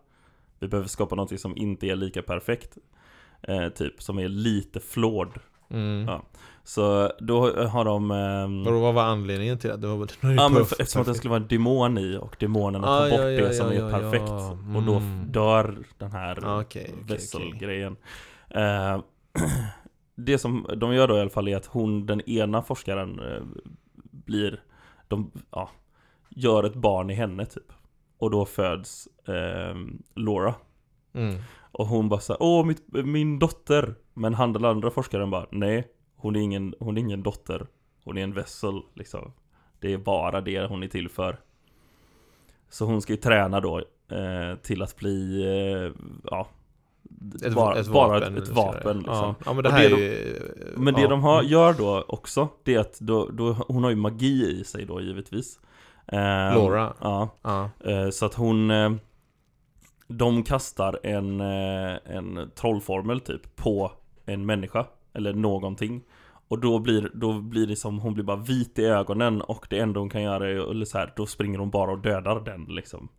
Vi 0.59 0.67
behöver 0.67 0.87
skapa 0.89 1.15
någonting 1.15 1.37
som 1.37 1.57
inte 1.57 1.87
är 1.87 1.95
lika 1.95 2.21
perfekt 2.21 2.77
eh, 3.41 3.69
Typ, 3.69 4.01
som 4.01 4.19
är 4.19 4.27
lite 4.27 4.79
flawed 4.79 5.29
Mm. 5.69 6.05
Ja. 6.07 6.21
Så 6.63 7.11
då 7.19 7.65
har 7.67 7.85
de 7.85 8.11
ehm, 8.11 8.63
Vadå, 8.63 8.79
vad 8.79 8.93
var 8.93 9.03
anledningen 9.03 9.57
till 9.57 9.69
det? 9.69 9.77
det 9.77 9.87
var, 9.87 9.97
det 10.21 10.33
Ja 10.33 10.49
men 10.49 10.65
för, 10.65 10.81
eftersom 10.81 11.01
att 11.01 11.07
det 11.07 11.13
skulle 11.13 11.29
vara 11.29 11.41
en 11.41 11.47
demon 11.47 11.97
i 11.97 12.17
och 12.17 12.35
demonerna 12.39 12.87
Ah, 12.87 12.99
tar 12.99 13.09
bort 13.09 13.19
ja, 13.19 13.29
ja, 13.29 13.47
det 13.47 13.53
som 13.53 13.67
är 13.71 13.91
perfekt 13.91 14.23
ja. 14.27 14.57
Och 14.75 14.83
då 14.83 14.95
Mm. 14.95 15.31
dör 15.31 15.77
den 15.97 16.11
här 16.11 16.39
Ah, 16.45 16.61
okej, 16.61 16.89
okej, 16.93 17.03
vesselgrejen 17.07 17.95
Eh, 18.49 18.99
Det 20.15 20.37
som 20.37 20.65
de 20.77 20.93
gör 20.93 21.07
då 21.07 21.17
i 21.17 21.21
alla 21.21 21.29
fall 21.29 21.47
är 21.47 21.55
att 21.57 21.65
hon, 21.65 22.05
den 22.05 22.21
ena 22.29 22.61
forskaren 22.61 23.19
eh, 23.19 23.43
Blir, 24.11 24.61
de, 25.07 25.31
ja 25.51 25.69
Gör 26.29 26.63
ett 26.63 26.75
barn 26.75 27.09
i 27.09 27.13
henne 27.13 27.45
typ 27.45 27.71
Och 28.17 28.31
då 28.31 28.45
föds 28.45 29.07
eh, 29.27 29.75
Laura 30.15 30.55
Mm. 31.13 31.35
Och 31.71 31.87
hon 31.87 32.09
bara 32.09 32.19
såhär, 32.19 32.41
åh 32.41 32.65
mitt, 32.65 32.83
min 32.87 33.39
dotter 33.39 33.95
Men 34.13 34.33
han 34.33 34.53
den 34.53 34.65
andra 34.65 34.91
forskaren 34.91 35.29
bara, 35.29 35.45
nej 35.51 35.87
Hon 36.15 36.35
är 36.35 36.39
ingen, 36.39 36.75
hon 36.79 36.97
är 36.97 37.01
ingen 37.01 37.23
dotter 37.23 37.67
Hon 38.03 38.17
är 38.17 38.23
en 38.23 38.33
vessel 38.33 38.81
liksom 38.93 39.31
Det 39.79 39.93
är 39.93 39.97
bara 39.97 40.41
det 40.41 40.65
hon 40.65 40.83
är 40.83 40.87
till 40.87 41.09
för 41.09 41.39
Så 42.69 42.85
hon 42.85 43.01
ska 43.01 43.13
ju 43.13 43.17
träna 43.17 43.59
då 43.59 43.77
eh, 44.11 44.55
Till 44.61 44.81
att 44.81 44.95
bli, 44.95 45.43
eh, 45.43 46.03
ja 46.23 46.47
Ett, 47.43 47.53
bara, 47.53 47.79
ett 47.79 47.87
bara 47.87 48.19
vapen. 48.19 48.37
ett, 48.37 48.43
ett 48.43 48.49
vapen 48.49 48.97
liksom. 48.97 49.13
Ja, 49.15 49.35
ja 49.45 49.53
men 49.53 49.63
det 49.63 49.71
här 49.71 49.89
det 49.89 49.95
är 49.95 49.99
ju... 49.99 50.39
Men 50.77 50.93
det 50.93 51.01
ja. 51.01 51.07
de 51.07 51.21
har, 51.21 51.43
gör 51.43 51.73
då 51.73 52.05
också 52.07 52.47
Det 52.63 52.75
är 52.75 52.79
att 52.79 52.99
då, 52.99 53.29
då, 53.29 53.53
hon 53.53 53.83
har 53.83 53.89
ju 53.89 53.95
magi 53.95 54.59
i 54.59 54.63
sig 54.63 54.85
då 54.85 55.01
givetvis 55.01 55.59
Laura. 56.11 56.93
Ja 57.01 57.29
Ja. 57.41 57.69
Eh, 57.91 58.09
Så 58.09 58.25
att 58.25 58.33
hon 58.33 58.71
eh, 58.71 58.91
De 60.07 60.43
kastar 60.43 60.99
en, 61.03 61.41
eh, 61.41 61.97
en 62.05 62.51
trollformel 62.55 63.19
typ 63.19 63.55
på 63.55 63.91
en 64.25 64.45
människa 64.45 64.85
Eller 65.13 65.33
någonting 65.33 66.01
Och 66.47 66.59
då 66.59 66.79
blir, 66.79 67.11
då 67.13 67.33
blir 67.41 67.67
det 67.67 67.75
som, 67.75 67.99
hon 67.99 68.13
blir 68.13 68.23
bara 68.23 68.37
vit 68.37 68.79
i 68.79 68.85
ögonen 68.85 69.41
och 69.41 69.67
det 69.69 69.79
enda 69.79 69.99
hon 69.99 70.09
kan 70.09 70.21
göra 70.21 70.49
är, 70.49 70.71
eller 70.71 70.85
så 70.85 70.97
här, 70.97 71.13
då 71.15 71.25
springer 71.25 71.59
hon 71.59 71.69
bara 71.69 71.91
och 71.91 71.99
dödar 71.99 72.39
den 72.39 72.65
liksom 72.65 73.09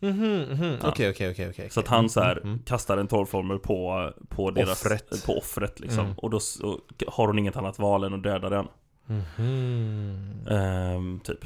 Mhm, 0.00 0.42
mhm. 0.50 0.76
Okej, 0.84 1.10
okej, 1.10 1.50
okej. 1.50 1.70
Så 1.70 1.80
att 1.80 1.88
han 1.88 2.08
så 2.08 2.20
här 2.20 2.36
Mm, 2.36 2.48
mm. 2.48 2.58
kastar 2.64 2.98
en 2.98 3.06
trollformel 3.08 3.58
på, 3.58 4.10
på 4.28 4.50
deras 4.50 4.84
Offret. 4.84 5.26
På 5.26 5.38
offret 5.38 5.80
liksom 5.80 6.04
Mm. 6.04 6.16
Och 6.18 6.30
då 6.30 6.40
så 6.40 6.78
har 7.06 7.26
hon 7.26 7.38
inget 7.38 7.56
annat 7.56 7.78
val 7.78 8.04
än 8.04 8.14
att 8.14 8.22
döda 8.22 8.48
den 8.48 8.66
Mhm. 9.06 10.46
Ehm, 10.50 11.20
typ. 11.24 11.44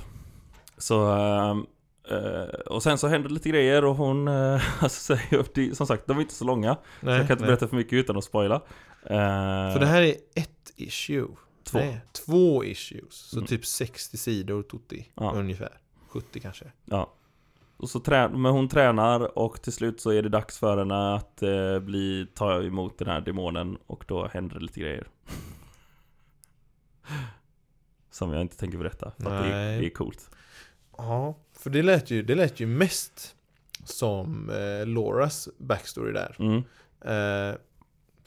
Så, 0.85 1.13
eh, 2.11 2.45
och 2.67 2.83
sen 2.83 2.99
så 2.99 3.09
händer 3.09 3.29
lite 3.31 3.49
grejer 3.49 3.85
och 3.85 3.97
hon, 3.97 4.29
alltså, 4.81 5.17
säger- 5.17 5.47
det, 5.55 5.77
som 5.77 5.87
sagt, 5.87 6.07
de 6.07 6.17
är 6.17 6.21
inte 6.21 6.35
så 6.35 6.45
långa. 6.45 6.75
så 6.75 6.81
Nej, 7.07 7.17
jag 7.17 7.27
kan 7.27 7.35
inte 7.35 7.45
nej. 7.45 7.49
berätta 7.49 7.69
för 7.69 7.77
mycket 7.77 7.93
utan 7.93 8.17
att 8.17 8.25
spoila. 8.25 8.55
Eh, 9.03 9.73
För 9.73 9.81
det 9.81 9.87
här 9.87 10.03
är 10.03 10.15
ett 10.35 10.73
issue. 10.77 11.27
Två. 11.65 11.79
Nej, 11.79 12.01
två 12.27 12.65
issues. 12.65 13.15
Så 13.15 13.37
Mm. 13.37 13.47
typ 13.47 13.67
60 13.67 14.17
sidor 14.17 14.63
tutti. 14.63 15.09
Ja. 15.15 15.33
Ungefär. 15.35 15.79
70 16.09 16.41
kanske. 16.41 16.65
Ja. 16.85 17.13
Och 17.77 17.91
så 17.91 18.01
trä, 18.01 18.29
men 18.29 18.53
hon 18.53 18.69
tränar 18.69 19.39
och 19.39 19.63
till 19.63 19.73
slut 19.73 20.01
så 20.01 20.11
är 20.11 20.23
det 20.23 20.29
dags 20.29 20.59
för 20.59 20.77
henne 20.79 21.15
att 21.15 21.43
eh, 21.43 21.79
bli, 21.79 22.27
ta 22.35 22.63
emot 22.63 22.99
den 22.99 23.09
här 23.09 23.21
demonen 23.21 23.79
och 23.87 24.05
då 24.09 24.29
händer 24.33 24.55
det 24.59 24.63
lite 24.63 24.81
grejer. 24.81 25.07
Som 28.11 28.33
jag 28.33 28.41
inte 28.41 28.57
tänker 28.57 28.79
berätta, 28.79 29.13
för 29.19 29.37
att 29.37 29.45
det, 29.45 29.53
är- 29.55 29.79
det 29.81 29.87
är 29.87 29.91
coolt. 29.91 30.31
Ja, 30.99 31.39
för 31.53 31.71
det 31.71 31.83
lät 31.83 32.11
ju, 32.11 32.23
det 32.23 32.35
lät 32.35 32.61
ju 32.61 32.67
mest 32.67 33.37
som 33.85 34.51
eh, 34.51 34.87
Lauras 34.87 35.49
backstory 35.59 36.13
där. 36.13 36.37
Mm. 36.39 36.57
Eh, 37.01 37.57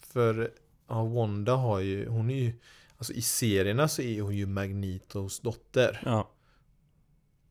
för 0.02 0.52
ja, 0.88 1.04
Wanda 1.04 1.56
har 1.56 1.80
ju, 1.80 2.08
hon 2.10 2.30
är 2.30 2.36
ju, 2.36 2.54
alltså 2.98 3.14
i 3.14 3.22
serierna 3.22 3.88
så 3.88 4.02
är 4.02 4.22
hon 4.22 4.36
ju 4.36 4.46
Magnetos 4.46 5.40
dotter. 5.40 6.02
Ja. 6.06 6.30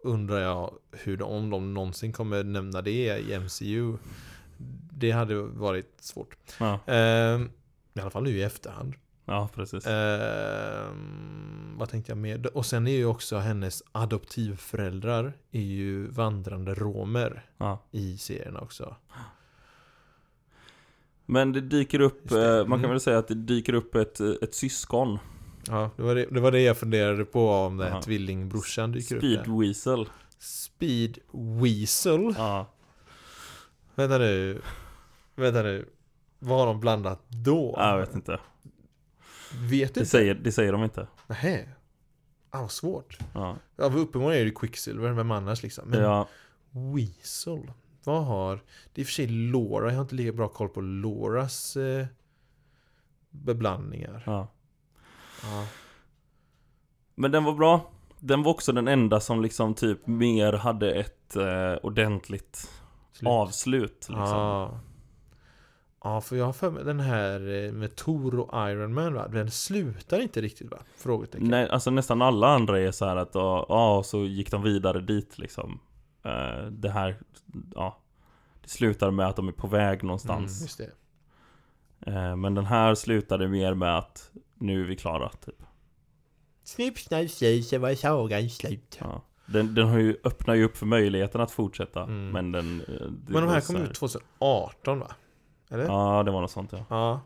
Undrar 0.03 0.41
jag 0.41 0.79
hur 0.93 1.17
de, 1.17 1.25
om 1.25 1.51
de 1.51 1.75
någonsin 1.75 2.13
kommer 2.13 2.45
nämna 2.45 2.83
det 2.83 3.19
i 3.19 3.39
MCU. 3.39 3.97
Det 4.93 5.11
hade 5.11 5.35
varit 5.43 5.97
svårt. 6.01 6.37
Ja, 6.61 6.81
Eh, 6.87 7.41
I 7.95 8.01
alla 8.01 8.11
fall 8.11 8.23
nu 8.23 8.31
i 8.31 8.43
efterhand. 8.43 8.95
Ja 9.27 9.49
precis. 9.55 9.87
Eh, 9.87 10.87
vad 11.77 11.89
tänkte 11.89 12.11
jag 12.11 12.19
med? 12.19 12.47
Och 12.47 12.67
sen 12.67 12.87
är 12.87 12.93
ju 12.93 13.07
också 13.07 13.37
hennes 13.39 13.83
adoptivföräldrar 13.93 15.33
är 15.53 15.61
ju 15.61 16.07
vandrande 16.07 16.75
romer 16.75 17.45
Ja. 17.59 17.79
i 17.91 18.19
serierna 18.19 18.61
också. 18.61 18.97
Men 21.27 21.53
det 21.53 21.61
dyker 21.61 22.01
upp, 22.01 22.29
det. 22.29 22.59
eh, 22.59 22.67
man 22.67 22.79
kan 22.79 22.79
Mm. 22.79 22.91
väl 22.91 23.01
säga 23.01 23.19
att 23.19 23.29
det 23.29 23.35
dyker 23.35 23.73
upp 23.75 23.95
ett, 23.95 24.21
ett 24.21 24.55
syskon 24.55 25.19
Ja, 25.69 25.91
det 25.97 26.03
var 26.03 26.15
det, 26.15 26.27
det 26.31 26.41
var 26.41 26.53
det 26.53 26.61
jag 26.61 26.77
funderade 26.79 27.25
på 27.25 27.51
om 27.51 27.77
det 27.77 27.91
Aha. 27.91 28.03
tvillingbrorsan 28.03 28.93
dyker 28.93 29.17
upp 29.17 29.23
Speed. 29.23 29.59
Weasel 29.61 30.09
Speed 30.39 31.19
Weasel. 31.63 32.35
Ja, 32.39 32.67
Vänta 33.95 34.19
nu. 34.19 34.63
Vänta 35.35 35.63
nu. 35.63 35.89
Vad 36.39 36.59
har 36.59 36.67
de 36.67 36.81
blandat 36.81 37.25
då? 37.29 37.75
jag 37.79 37.99
vet 37.99 38.15
inte 38.15 38.39
Vet 39.53 39.95
du 39.95 40.01
det 40.01 40.07
säger, 40.07 40.35
det 40.35 40.53
säger 40.53 40.73
de 40.73 40.85
inte 40.85 41.07
Nähä. 41.27 41.69
Ah, 42.51 42.61
vad 42.61 42.71
svårt. 42.71 43.19
Ja, 43.35 43.57
Ja, 43.77 43.85
uppenbarligen 43.85 44.41
är 44.43 44.45
det 44.45 44.51
Quicksilver, 44.57 45.13
vem 45.13 45.31
annars 45.31 45.63
liksom? 45.63 45.89
Men 45.89 46.01
ja 46.01 46.29
Weasel. 46.71 47.73
Vad 48.05 48.25
har... 48.25 48.61
Det 48.93 49.01
är 49.01 49.01
i 49.01 49.03
och 49.03 49.07
för 49.07 49.13
sig 49.13 49.27
Laura, 49.27 49.89
jag 49.89 49.95
har 49.95 50.03
inte 50.03 50.15
lika 50.15 50.33
bra 50.33 50.49
koll 50.49 50.69
på 50.69 50.81
Lauras 50.81 51.77
eh, 51.77 52.07
beblandningar. 53.31 54.23
ja 54.27 54.49
Ja. 55.43 55.67
Men 57.15 57.31
den 57.31 57.45
var 57.45 57.55
bra 57.55 57.91
Den 58.19 58.43
var 58.43 58.51
också 58.51 58.73
den 58.73 58.89
enda 58.89 59.21
som 59.21 59.43
liksom 59.43 59.75
typ 59.75 60.07
mer 60.07 60.53
hade 60.53 60.93
ett 60.95 61.37
eh, 61.37 61.75
ordentligt 61.83 62.71
Slut. 63.13 63.29
avslut 63.29 63.93
liksom. 63.93 64.17
Ja. 64.17 64.81
Ja, 66.07 66.21
för 66.21 66.37
jag 66.37 66.45
har 66.45 66.53
för 66.53 66.71
mig 66.71 66.85
den 66.85 67.01
här 67.01 67.65
eh, 67.65 67.73
med 67.73 67.97
Thor 67.97 68.39
och 68.41 68.71
Iron 68.71 68.95
Man 68.95 69.15
va? 69.15 69.29
Den 69.29 69.51
slutar 69.51 70.21
inte 70.21 70.41
riktigt 70.41 70.71
va? 70.71 70.79
Frågetecken. 70.97 71.49
Nej, 71.49 71.69
alltså 71.69 71.91
nästan 71.91 72.23
alla 72.23 72.47
andra 72.49 72.81
är 72.81 72.91
så 72.91 73.05
här 73.07 73.17
att 73.17 73.31
ja, 73.35 74.03
så 74.05 74.25
gick 74.25 74.51
de 74.51 74.63
vidare 74.63 75.01
dit 75.01 75.39
liksom 75.39 75.81
Eh, 76.23 76.67
Det 76.71 76.91
här, 76.91 77.19
ja 77.75 77.99
Det 78.63 78.69
slutar 78.69 79.11
med 79.11 79.27
att 79.29 79.37
de 79.37 79.49
är 79.49 79.53
på 79.53 79.67
väg 79.67 79.95
Mm, 79.95 80.07
någonstans 80.07 80.63
just 80.63 80.79
det. 80.79 80.91
Eh, 82.13 82.37
Men 82.37 82.55
den 82.55 82.67
här 82.67 82.95
slutade 82.95 83.49
mer 83.49 83.75
med 83.75 83.99
att 83.99 84.31
Nu 84.55 84.81
är 84.81 84.85
vi 84.87 84.97
klara 84.97 85.29
typ 85.29 85.63
Snipp, 86.65 86.99
snapp, 86.99 87.31
tjej, 87.31 87.63
så 87.63 87.79
var 87.79 87.95
sagan 87.95 88.51
slut. 88.51 88.99
ja. 89.01 89.23
den, 89.47 89.75
den 89.75 89.89
har 89.89 89.99
ju, 89.99 90.17
öppnar 90.25 90.55
ju 90.55 90.65
upp 90.65 90.77
för 90.77 90.87
möjligheten 90.87 91.41
att 91.41 91.51
fortsätta 91.51 92.03
Mm. 92.03 92.31
Men 92.31 92.53
den 92.53 92.77
Men 93.29 93.43
de 93.43 93.49
här 93.49 93.61
kom 93.61 93.77
ut 93.77 93.95
2018 93.95 94.99
va? 95.01 95.11
Eller? 95.69 95.85
Ja, 95.85 96.23
det 96.23 96.31
var 96.31 96.41
något 96.41 96.51
sånt 96.51 96.73
ja 96.73 96.85
Ja. 96.89 97.21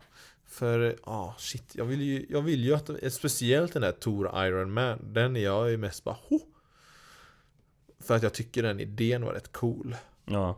För, 0.45 0.95
ja 1.05 1.35
shit, 1.37 1.75
jag 1.75 1.85
vill 1.85 2.01
ju, 2.01 2.25
jag 2.29 2.41
vill 2.41 2.63
ju 2.63 2.73
att, 2.73 3.13
speciellt 3.13 3.73
den 3.73 3.81
där 3.81 3.91
Thor 3.91 4.45
Iron 4.45 4.73
Man, 4.73 4.99
den 5.13 5.35
är 5.35 5.41
jag 5.43 5.71
ju 5.71 5.77
mest 5.77 6.03
bara 6.03 6.17
ho! 6.29 6.39
För 7.99 8.15
att 8.15 8.23
jag 8.23 8.33
tycker 8.33 8.63
den 8.63 8.79
idén 8.79 9.25
var 9.25 9.33
rätt 9.33 9.51
cool. 9.51 9.95
Ja 10.25 10.57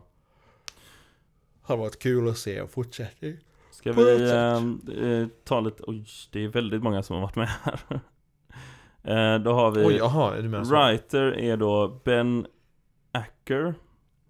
Har 1.62 1.76
varit 1.76 1.98
kul 1.98 2.28
att 2.28 2.38
se 2.38 2.60
och 2.60 2.70
fortsättning. 2.70 3.36
Ska 3.70 3.92
På 3.92 4.00
vi 4.04 4.18
sätt. 4.18 4.98
eh, 5.02 5.26
ta 5.44 5.60
lite, 5.60 5.82
oj 5.86 6.04
det 6.30 6.44
är 6.44 6.48
väldigt 6.48 6.82
många 6.82 7.02
som 7.02 7.14
har 7.14 7.22
varit 7.22 7.36
med 7.36 7.48
här 7.48 8.00
eh, 9.34 9.38
Då 9.42 9.52
har 9.52 9.70
vi 9.70 9.84
Oj, 9.84 9.94
jaha, 9.96 10.36
är 10.36 10.42
du 10.42 10.48
med 10.48 10.66
så? 10.66 10.74
Writer 10.74 11.22
är 11.38 11.56
då 11.56 12.00
Ben 12.04 12.46
Acker 13.12 13.74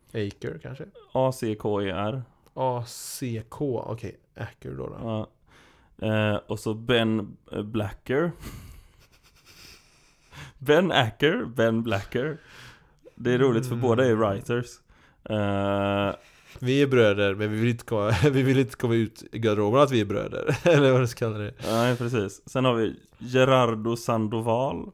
Aker 0.08 0.58
kanske? 0.62 0.84
A-C-K-E-R 1.12 2.22
ACK, 2.54 3.60
okej, 3.60 4.16
Aker 4.36 4.70
då. 4.70 4.86
då. 4.86 4.96
ja. 5.00 5.28
eh, 6.06 6.36
Och 6.36 6.58
så 6.60 6.74
Ben 6.74 7.36
eh, 7.52 7.62
Blacker 7.62 8.32
Ben 10.58 10.92
Acker, 10.92 11.44
Ben 11.44 11.82
Blacker 11.82 12.38
Det 13.14 13.32
är 13.32 13.38
roligt 13.38 13.66
för 13.66 13.72
Mm. 13.74 13.82
båda 13.82 14.06
är 14.06 14.14
writers 14.14 14.66
eh, 15.24 16.14
Vi 16.58 16.82
är 16.82 16.86
bröder, 16.86 17.34
men 17.34 17.50
vi 17.52 17.60
vill 17.60 17.70
inte 17.70 17.84
komma, 17.84 18.10
vi 18.32 18.42
vill 18.42 18.58
inte 18.58 18.76
komma 18.76 18.94
ut 18.94 19.24
i 19.32 19.38
garderoben 19.38 19.80
att 19.80 19.90
vi 19.90 20.00
är 20.00 20.04
bröder. 20.04 20.56
Eller 20.68 20.92
vad 20.92 21.00
du 21.00 21.06
ska 21.06 21.18
kalla 21.26 21.38
det. 21.38 21.54
Nej 21.64 21.96
precis 21.96 22.42
Sen 22.50 22.64
har 22.64 22.74
vi 22.74 22.96
Gerardo 23.18 23.96
Sandoval 23.96 24.90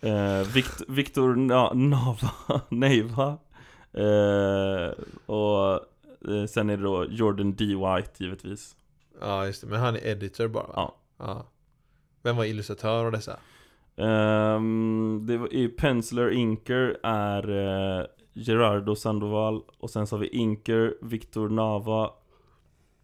eh, 0.00 0.38
Vict 0.54 0.82
Victor 0.88 1.34
Na 1.36 1.72
Nava 1.74 2.60
Neiva 2.68 3.38
Och 5.26 5.72
eh, 6.30 6.46
sen 6.48 6.70
är 6.70 6.76
det 6.76 6.82
då 6.82 7.06
Jordan 7.10 7.54
D. 7.54 7.64
White 7.64 8.24
givetvis 8.24 8.76
Ja, 9.20 9.46
just 9.46 9.60
det. 9.60 9.66
Men 9.66 9.80
han 9.80 9.96
är 9.96 10.06
editor 10.06 10.48
bara. 10.48 10.70
Ja. 10.76 10.96
ja. 11.18 11.46
Vem 12.22 12.36
var 12.36 12.44
illustratör 12.44 13.04
av 13.04 13.12
dessa? 13.12 13.38
Ehm, 13.96 15.22
det 15.26 15.36
var, 15.36 15.54
i 15.54 15.68
Penciler 15.68 16.30
Inker 16.30 16.98
är 17.02 17.48
eh, 18.00 18.06
Gerardo 18.32 18.96
Sandoval 18.96 19.62
Och 19.78 19.90
sen 19.90 20.06
så 20.06 20.16
har 20.16 20.20
vi 20.20 20.28
Inker 20.28 20.94
Victor 21.02 21.48
Nava 21.48 22.10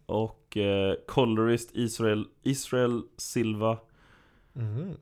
Och 0.05 0.57
eh, 0.57 0.95
Colorist 1.07 1.69
Israel, 1.73 2.25
Israel 2.43 3.01
Silva 3.17 3.77
Mhm. 4.53 4.97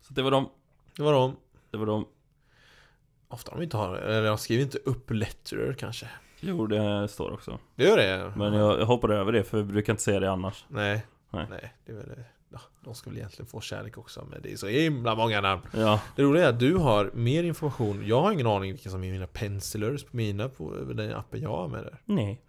Så 0.00 0.14
det 0.14 0.22
var 0.22 0.30
de 0.30 0.48
Det 0.96 1.02
var 1.02 1.12
de. 1.12 1.36
Det 1.70 1.78
var 1.78 1.86
de 1.86 2.06
Ofta 3.32 3.50
de 3.54 3.62
inte 3.62 3.76
har, 3.76 3.96
eller 3.96 4.28
de 4.28 4.38
skriver 4.38 4.62
inte 4.62 4.78
upp 4.78 5.10
letterer 5.10 5.72
kanske. 5.72 6.08
Jo, 6.40 6.66
det 6.66 7.08
står 7.08 7.32
också 7.32 7.58
Det 7.74 7.84
gör 7.84 7.96
det? 7.96 8.32
Men 8.36 8.52
jag, 8.52 8.80
jag 8.80 8.86
hoppar 8.86 9.08
över 9.08 9.32
det 9.32 9.44
för 9.44 9.58
vi 9.58 9.64
brukar 9.64 9.92
inte 9.92 10.02
säga 10.02 10.20
det 10.20 10.30
annars 10.30 10.64
Nej. 10.68 11.06
Nej. 11.30 11.46
Nej. 11.50 11.74
det 11.86 11.92
är 11.92 11.96
väl 11.96 12.08
det. 12.08 12.24
Ja, 12.48 12.58
de 12.84 12.94
ska 12.94 13.10
väl 13.10 13.18
egentligen 13.18 13.46
få 13.46 13.60
kärlek 13.60 13.98
också, 13.98 14.26
men 14.30 14.42
det 14.42 14.52
är 14.52 14.56
så 14.56 14.66
himla 14.66 15.14
många 15.14 15.40
namn. 15.40 15.62
Ja, 15.72 16.00
Det 16.16 16.22
roliga 16.22 16.44
är 16.44 16.48
att 16.48 16.58
du 16.60 16.76
har 16.76 17.10
mer 17.14 17.42
information. 17.44 18.02
Jag 18.06 18.22
har 18.22 18.32
ingen 18.32 18.46
aning 18.46 18.72
vilka 18.72 18.90
som 18.90 19.04
är 19.04 19.12
mina 19.12 19.26
pencilers 19.26 20.04
på 20.04 20.16
mina, 20.16 20.48
på 20.48 20.74
den 20.74 21.14
appen 21.14 21.40
jag 21.42 21.64
använder. 21.64 22.00
nej 22.04 22.40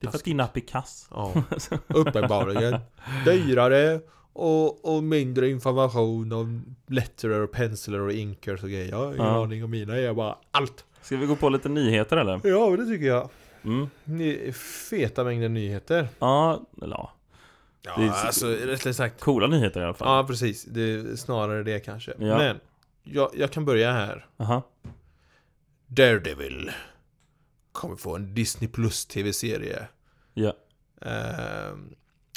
Det 0.00 0.06
är 0.06 0.10
för 0.10 0.18
att 0.18 0.24
din 0.24 0.40
app 0.40 0.56
är 0.56 0.60
kass 0.60 1.08
Ja, 1.10 1.32
uppenbarligen. 1.88 2.80
Dyrare 3.24 4.00
och, 4.38 4.96
och 4.96 5.02
mindre 5.04 5.48
information 5.50 6.32
om 6.32 6.76
letterer 6.86 7.40
och 7.40 7.52
penciler 7.52 8.00
och 8.00 8.12
inkers 8.12 8.62
och 8.62 8.68
grejer. 8.70 8.88
Jag 8.90 8.96
har 8.96 9.06
ingen 9.14 9.26
Ja. 9.26 9.42
aning 9.44 9.64
om 9.64 9.70
mina, 9.70 9.98
jag 9.98 10.16
bara 10.16 10.38
allt. 10.50 10.84
Ska 11.02 11.16
vi 11.16 11.26
gå 11.26 11.36
på 11.36 11.48
lite 11.48 11.68
nyheter 11.68 12.16
eller? 12.16 12.40
Ja, 12.44 12.76
det 12.76 12.86
tycker 12.86 13.06
jag. 13.06 13.30
Mm. 13.64 14.52
Feta 14.90 15.24
mängder 15.24 15.48
nyheter. 15.48 16.08
Ja, 16.18 16.60
eller 16.82 16.96
ja 16.96 17.12
Ja, 17.82 17.92
Det 17.98 18.04
är- 18.04 18.26
alltså 18.26 18.46
rättare 18.46 18.94
sagt. 18.94 19.20
Coola 19.20 19.46
nyheter 19.46 19.80
i 19.80 19.84
alla 19.84 19.94
fall 19.94 20.16
Ja, 20.16 20.24
precis. 20.26 20.64
Det 20.64 20.80
är 20.80 21.16
snarare 21.16 21.62
det 21.62 21.80
kanske. 21.80 22.12
Ja. 22.18 22.38
Men, 22.38 22.56
jag, 23.02 23.30
jag 23.34 23.50
kan 23.50 23.64
börja 23.64 23.92
här. 23.92 24.26
Aha. 24.36 24.62
Daredevil 25.86 26.70
kommer 27.72 27.96
få 27.96 28.16
en 28.16 28.34
Disney 28.34 28.70
Plus 28.70 29.06
tv-serie. 29.06 29.88
Ja, 30.34 30.52
Ehm, 31.00 31.94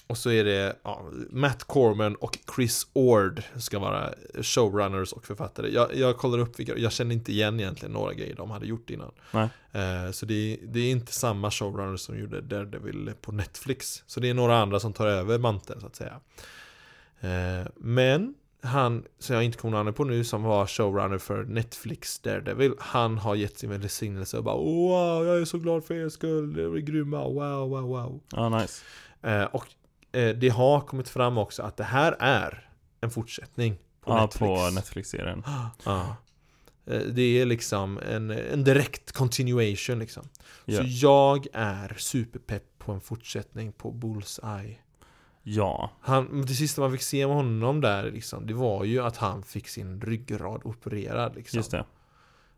och 0.10 0.18
så 0.18 0.32
är 0.32 0.44
det 0.44 0.76
ja, 0.84 1.06
Matt 1.30 1.64
Corman 1.64 2.16
och 2.16 2.38
Chris 2.56 2.88
Ord 2.94 3.42
ska 3.58 3.80
vara 3.80 4.14
showrunners 4.42 5.14
och 5.14 5.26
författare. 5.26 5.70
Jag, 5.74 5.96
jag 5.96 6.18
kollar 6.18 6.40
upp 6.40 6.60
vilka, 6.60 6.78
jag 6.78 6.92
känner 6.92 7.16
inte 7.16 7.32
igen 7.32 7.60
egentligen 7.60 7.94
några 7.94 8.14
grejer 8.14 8.36
de 8.36 8.52
hade 8.52 8.66
gjort 8.66 8.90
innan. 8.90 9.12
Ehm, 9.72 10.14
så 10.14 10.26
det, 10.26 10.34
är- 10.54 10.58
det 10.68 10.80
är 10.80 10.92
inte 10.92 11.14
samma 11.14 11.52
showrunners 11.52 12.00
som 12.02 12.20
gjorde 12.20 12.42
Daredevil 12.42 13.12
på 13.22 13.32
Netflix. 13.32 14.04
Så 14.08 14.20
det 14.20 14.30
är 14.30 14.34
några 14.34 14.58
andra 14.58 14.80
som 14.80 14.94
tar 14.94 15.08
över 15.08 15.38
manteln 15.38 15.82
så 15.82 15.88
att 15.88 15.96
säga. 15.96 16.20
Ehm, 17.22 17.68
men 17.76 18.34
han, 18.62 19.04
som 19.20 19.36
jag 19.36 19.44
inte 19.44 19.58
kommer 19.58 19.78
namnet 19.78 19.96
på 19.96 20.04
nu, 20.04 20.24
som 20.24 20.44
var 20.44 20.68
showrunner 20.68 21.18
för 21.18 21.44
Netflix 21.44 22.20
Daredevil, 22.20 22.74
han 22.80 23.18
har 23.18 23.36
gett 23.36 23.58
sin 23.60 23.70
välsignelse 23.70 24.38
och 24.38 24.44
bara 24.44 24.56
Wow, 24.58 25.26
jag 25.28 25.42
är 25.42 25.46
så 25.46 25.58
glad 25.58 25.84
för 25.86 25.94
er 25.94 26.10
skull, 26.10 26.54
det 26.54 26.64
är 26.64 26.78
grymma, 26.78 27.24
wow, 27.24 27.70
wow, 27.70 27.82
wow. 27.88 28.20
ja 28.32 28.50
nice 28.50 28.84
Eh, 29.22 29.44
och 29.44 29.66
eh, 29.66 29.70
det 30.12 30.50
har 30.50 30.82
kommit 30.82 31.10
fram 31.10 31.38
också 31.38 31.64
att 31.64 31.78
det 31.78 31.84
här 31.84 32.16
är 32.20 32.70
en 33.02 33.10
fortsättning 33.12 33.78
på 34.02 34.12
Ja, 34.12 34.22
Netflix. 34.22 34.40
på 34.40 34.70
Netflix-serien 34.70 35.44
Ja. 35.84 36.16
Eh, 36.86 37.00
Det 37.02 37.22
är 37.42 37.46
liksom 37.46 37.98
en, 37.98 38.32
en 38.32 38.64
direkt 38.64 39.12
continuation 39.12 40.00
liksom. 40.00 40.30
Ja. 40.66 40.78
Så 40.78 40.84
jag 40.86 41.48
är 41.54 41.94
superpepp 41.98 42.64
på 42.80 42.92
en 42.92 43.02
fortsättning 43.02 43.72
på 43.72 43.92
Bullseye. 43.92 44.78
Ja, 45.44 45.92
Han, 46.02 46.42
det 46.42 46.54
sista 46.54 46.82
man 46.82 46.92
fick 46.92 47.02
se 47.02 47.28
med 47.28 47.36
honom 47.36 47.82
där 47.82 48.12
liksom, 48.12 48.48
det 48.48 48.54
var 48.54 48.84
ju 48.84 49.00
att 49.04 49.18
han 49.18 49.44
fick 49.44 49.68
sin 49.68 50.02
ryggrad 50.02 50.62
opererad 50.64 51.36
liksom. 51.36 51.58
just 51.58 51.72
det 51.72 51.86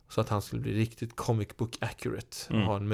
Så 0.08 0.20
att 0.20 0.28
han 0.28 0.42
skulle 0.42 0.62
bli 0.62 0.74
riktigt 0.74 1.16
comic 1.16 1.48
book 1.56 1.78
accurate. 1.80 2.36
Mm. 2.50 2.62
Ha 2.66 2.76
en 2.76 2.88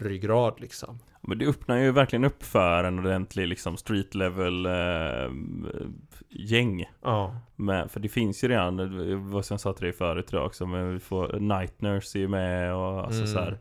metallryggrad 0.00 0.60
liksom. 0.60 0.98
Men 1.22 1.38
det 1.38 1.46
öppnar 1.46 1.76
ju 1.76 1.92
verkligen 1.92 2.24
upp 2.24 2.42
för 2.42 2.84
en 2.84 2.98
ordentlig 2.98 3.48
liksom 3.48 3.76
street 3.76 4.14
level 4.14 4.66
eh, 4.66 5.30
gäng 6.28 6.84
Ja. 7.02 7.36
med, 7.56 7.90
För 7.90 8.00
det 8.00 8.08
finns 8.08 8.44
ju 8.44 8.48
redan, 8.48 8.78
eh, 9.10 9.16
vad 9.18 9.44
som 9.44 9.54
jag 9.54 9.60
sa 9.60 9.72
till 9.72 9.84
dig 9.84 9.92
förut 9.92 10.26
idag 10.32 10.46
också 10.46 10.66
Men 10.66 10.92
vi 10.92 11.00
får 11.00 11.38
Night 11.40 11.80
Nurse 11.80 12.18
är 12.18 12.20
ju 12.20 12.28
med 12.28 12.74
och 12.74 13.04
alltså 13.04 13.20
Mm. 13.22 13.32
så 13.32 13.38
här. 13.38 13.58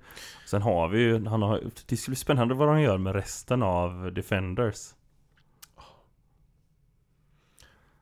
Sen 0.48 0.62
har 0.62 0.88
vi 0.88 1.00
ju, 1.00 1.26
han 1.26 1.42
har, 1.42 1.62
det 1.88 1.98
skulle 1.98 2.12
bli 2.14 2.20
spännande 2.20 2.54
vad 2.56 2.68
de 2.68 2.82
gör 2.82 2.98
med 2.98 3.16
resten 3.16 3.64
av 3.64 4.14
Defenders 4.14 4.94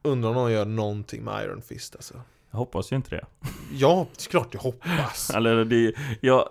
Undrar 0.02 0.30
om 0.30 0.36
de 0.36 0.52
gör 0.52 0.65
någonting 0.65 1.23
med 1.23 1.43
Iron 1.43 1.62
Fist 1.62 1.95
alltså. 1.95 2.21
Jag 2.52 2.58
hoppas 2.58 2.91
ju 2.91 2.95
inte 2.95 3.10
det 3.15 3.26
Ja, 3.71 4.08
klart 4.30 4.54
jag 4.54 4.62
hoppas. 4.62 5.30
Eller 5.36 5.65
det, 5.65 5.93
jag 6.21 6.50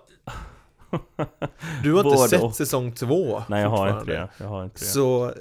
Du 1.83 1.93
har 1.93 2.05
inte 2.05 2.29
sett 2.29 2.43
och. 2.43 2.55
säsong 2.55 2.93
två 2.93 3.43
Nej 3.49 3.63
jag 3.63 3.71
har 3.71 4.01
inte 4.01 4.13
det, 4.13 4.29
jag 4.39 4.47
har 4.49 4.65
inte 4.65 4.79
det. 4.79 4.85
Så, 4.85 5.33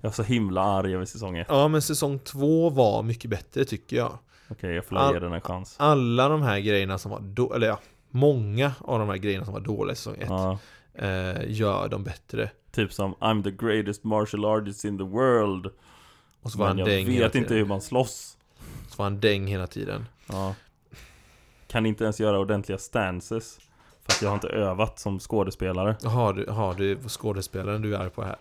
Jag 0.00 0.08
är 0.08 0.12
så 0.14 0.22
himla 0.22 0.60
arg 0.62 0.94
över 0.94 1.04
säsong 1.04 1.38
ett. 1.38 1.46
Ja 1.50 1.68
men 1.68 1.82
säsong 1.82 2.18
två 2.18 2.70
var 2.70 3.02
mycket 3.02 3.30
bättre 3.30 3.64
tycker 3.64 3.96
jag. 3.96 4.18
Okej, 4.48 4.74
jag 4.74 4.84
får 4.84 4.96
All- 4.96 5.14
ge 5.14 5.20
den 5.20 5.32
en 5.32 5.40
chans. 5.40 5.74
Alla 5.78 6.28
de 6.28 6.42
här 6.42 6.58
grejerna 6.58 6.98
som 6.98 7.10
var 7.10 7.20
då, 7.20 7.54
eller 7.54 7.66
ja, 7.66 7.78
många 8.10 8.72
av 8.78 8.98
de 8.98 9.08
här 9.08 9.16
grejerna 9.16 9.44
som 9.44 9.54
var 9.54 9.60
dåliga 9.60 9.92
i 9.92 9.96
säsong 9.96 10.16
ett 10.20 10.28
ja, 10.28 10.58
eh, 10.94 11.50
Gör 11.50 11.88
dem 11.88 12.04
bättre. 12.04 12.50
Typ 12.72 12.92
som 12.92 13.14
I'm 13.14 13.42
the 13.44 13.66
greatest 13.66 14.04
martial 14.04 14.44
artist 14.44 14.84
in 14.84 14.98
the 14.98 15.04
world. 15.04 15.66
Och 16.42 16.52
så 16.52 16.58
var 16.58 16.66
Men 16.74 16.78
han 16.78 16.90
jag 16.92 17.04
vet 17.04 17.34
inte 17.34 17.54
hur 17.54 17.64
man 17.64 17.80
slåss. 17.80 18.36
Så 18.88 18.96
var 18.96 19.04
han 19.04 19.20
däng 19.20 19.46
hela 19.46 19.66
tiden. 19.66 20.06
Ja. 20.26 20.54
Kan 21.66 21.86
inte 21.86 22.04
ens 22.04 22.20
göra 22.20 22.38
ordentliga 22.38 22.78
stances 22.78 23.58
För 24.06 24.12
att 24.12 24.22
jag 24.22 24.28
har 24.28 24.34
inte 24.34 24.48
övat 24.48 24.98
som 24.98 25.20
skådespelare. 25.20 25.96
Jaha, 26.02 26.32
du, 26.32 26.44
jaha, 26.48 26.74
det 26.78 26.90
är 26.90 27.08
skådespelaren 27.08 27.82
du 27.82 27.94
är 27.94 27.98
arg 27.98 28.10
på 28.10 28.22
här. 28.22 28.36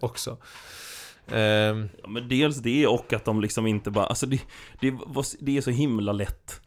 Också. 0.00 0.36
Ehm, 1.32 1.88
ja, 2.02 2.08
Men 2.08 2.28
dels 2.28 2.56
det 2.56 2.86
och 2.86 3.12
att 3.12 3.24
de 3.24 3.40
liksom 3.40 3.66
inte 3.66 3.90
bara 3.90 4.06
Alltså 4.06 4.26
det, 4.26 4.40
det, 4.80 4.94
det 5.40 5.56
är 5.56 5.60
så 5.60 5.70
himla 5.70 6.12
lätt. 6.12 6.60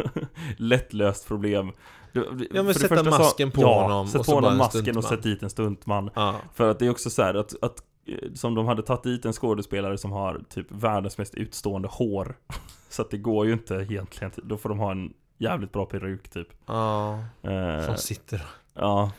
Lättlöst 0.56 1.28
problem. 1.28 1.72
Du- 2.12 2.48
Ja, 2.54 2.62
men 2.62 2.74
sätta 2.74 3.02
masken 3.02 3.50
på 3.50 3.60
ja, 3.60 3.82
honom 3.82 4.06
Sätt 4.06 4.18
på 4.18 4.24
så 4.24 4.34
honom 4.34 4.52
en 4.52 4.58
masken 4.58 4.96
och 4.96 5.04
sätt 5.04 5.22
dit 5.22 5.42
en 5.42 5.50
stuntman. 5.50 6.10
Ja, 6.14 6.34
För 6.54 6.70
att 6.70 6.78
det 6.78 6.86
är 6.86 6.90
också 6.90 7.10
så 7.10 7.22
här 7.22 7.34
att, 7.34 7.54
att 7.62 7.82
eh, 8.06 8.32
Som 8.34 8.54
de 8.54 8.66
hade 8.66 8.82
tagit 8.82 9.02
dit 9.02 9.24
en 9.24 9.32
skådespelare 9.32 9.98
som 9.98 10.12
har 10.12 10.40
typ 10.48 10.66
världens 10.70 11.18
mest 11.18 11.34
utstående 11.34 11.88
hår. 11.88 12.36
Så 12.88 13.02
att 13.02 13.10
det 13.10 13.18
går 13.18 13.46
ju 13.46 13.52
inte 13.52 13.74
egentligen 13.74 14.32
Då 14.36 14.56
får 14.56 14.68
de 14.68 14.78
ha 14.78 14.90
en 14.90 15.12
jävligt 15.38 15.72
bra 15.72 15.86
peruk 15.86 16.28
typ. 16.28 16.48
Ja, 16.66 17.18
Eh, 17.42 17.86
som 17.86 17.96
sitter 17.96 18.42
Ja, 18.74 19.12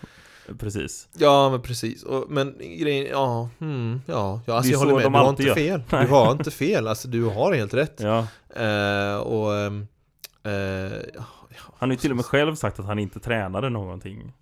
precis. 0.60 1.08
Ja 1.13 1.49
men 1.49 1.62
precis, 1.62 2.03
och, 2.03 2.25
men 2.30 2.56
grejen, 2.60 3.08
ja, 3.12 3.49
hmm, 3.60 4.01
ja, 4.06 4.41
ja 4.45 4.53
alltså 4.56 4.71
jag 4.71 4.80
håller 4.80 4.93
med, 4.93 5.03
du 5.03 5.10
har 5.17 5.30
inte 5.30 5.43
gör. 5.43 5.56
fel. 5.56 5.82
Nej. 5.91 6.06
Du 6.06 6.12
har 6.12 6.32
inte 6.32 6.51
fel, 6.51 6.88
alltså 6.88 7.08
du 7.08 7.23
har 7.23 7.53
helt 7.53 7.73
rätt. 7.73 7.99
Ja, 8.03 8.27
eh, 8.63 9.17
Och, 9.17 9.56
ehm, 9.56 9.88
eh, 10.43 10.51
ja, 11.15 11.23
han 11.77 11.89
har 11.89 11.95
ju 11.95 11.95
till 11.95 12.12
och 12.12 12.15
med 12.17 12.25
själv 12.25 12.56
sagt 12.56 12.80
att 12.80 12.86
han 12.86 12.99
inte 12.99 13.19
tränade 13.19 13.69
någonting. 13.69 14.34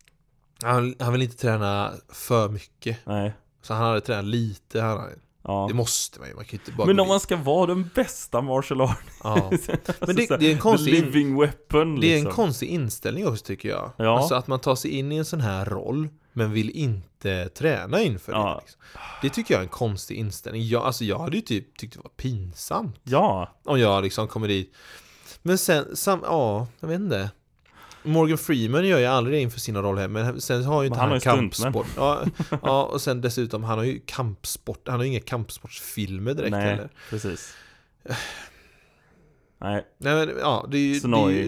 Han, 0.63 0.95
han 0.99 1.11
vill 1.13 1.21
inte 1.21 1.37
träna 1.37 1.91
för 2.09 2.49
mycket. 2.49 2.97
Nej, 3.05 3.33
Så 3.61 3.73
han 3.73 3.83
hade 3.83 4.01
tränat 4.01 4.25
lite, 4.25 4.81
han, 4.81 5.09
ja 5.47 5.65
det 5.69 5.73
måste 5.73 6.19
man 6.19 6.29
ju, 6.29 6.35
man 6.35 6.45
kan 6.45 6.51
ju 6.51 6.57
inte 6.57 6.71
bara 6.71 6.87
Men 6.87 6.99
om 6.99 7.07
man 7.07 7.19
ska 7.19 7.35
vara 7.37 7.65
den 7.65 7.89
bästa 7.95 8.41
martial 8.41 8.81
art 8.81 9.03
ja. 9.23 9.51
Men 10.07 10.15
det, 10.15 10.39
det 10.39 10.47
är 10.47 10.51
en 10.51 10.59
konstig 10.59 10.93
living 10.93 11.39
weapon 11.39 11.99
Det 11.99 12.07
är 12.07 12.17
en 12.17 12.23
liksom. 12.23 12.35
konstig 12.35 12.67
inställning 12.69 13.27
också 13.27 13.45
tycker 13.45 13.69
jag 13.69 13.91
Ja. 13.97 14.17
Alltså 14.19 14.35
att 14.35 14.47
man 14.47 14.59
tar 14.59 14.75
sig 14.75 14.91
in 14.91 15.11
i 15.11 15.15
en 15.17 15.25
sån 15.25 15.41
här 15.41 15.65
roll 15.65 16.07
Men 16.33 16.51
vill 16.51 16.69
inte 16.69 17.49
träna 17.49 18.01
inför 18.01 18.31
Ja. 18.31 18.53
det 18.55 18.61
liksom. 18.61 18.81
Det 19.21 19.29
tycker 19.29 19.53
jag 19.53 19.59
är 19.59 19.63
en 19.63 19.69
konstig 19.69 20.15
inställning 20.15 20.67
jag, 20.67 20.83
Alltså 20.83 21.03
jag 21.03 21.19
hade 21.19 21.35
ju 21.35 21.41
typ 21.41 21.77
tyckt 21.77 21.93
det 21.93 21.99
var 22.03 22.09
pinsamt 22.09 22.99
Ja, 23.03 23.55
Om 23.65 23.79
jag 23.79 24.03
liksom 24.03 24.27
kommer 24.27 24.47
dit 24.47 24.73
Men 25.41 25.57
sen, 25.57 25.95
sam, 25.95 26.19
ja, 26.23 26.67
jag 26.79 26.87
vet 26.87 26.99
inte 26.99 27.31
Morgan 28.05 28.37
Freeman 28.37 28.87
gör 28.87 28.99
ju 28.99 29.05
aldrig 29.05 29.37
det 29.37 29.41
inför 29.41 29.59
sina 29.59 29.81
roller 29.81 30.07
men 30.07 30.41
sen 30.41 30.63
har 30.63 30.81
ju 30.81 30.87
inte 30.87 30.99
han, 30.99 31.09
han 31.09 31.19
kampsport. 31.19 31.87
Ja, 31.97 32.23
ja, 32.61 32.83
och 32.83 33.01
sen 33.01 33.21
dessutom, 33.21 33.63
han 33.63 33.77
har 33.77 33.85
ju 33.85 33.99
kampsport 34.05 34.87
Han 34.87 34.95
har 34.95 35.03
ju 35.03 35.09
inga 35.09 35.19
kampsportsfilmer 35.19 36.33
direkt 36.33 36.51
nej, 36.51 36.69
heller. 36.69 36.89
precis. 37.09 37.53
Nej, 39.57 39.85
Nej 39.97 40.15
men 40.25 40.35
ja, 40.39 40.67
det 40.71 40.77
är 40.77 40.81
ju, 41.29 41.47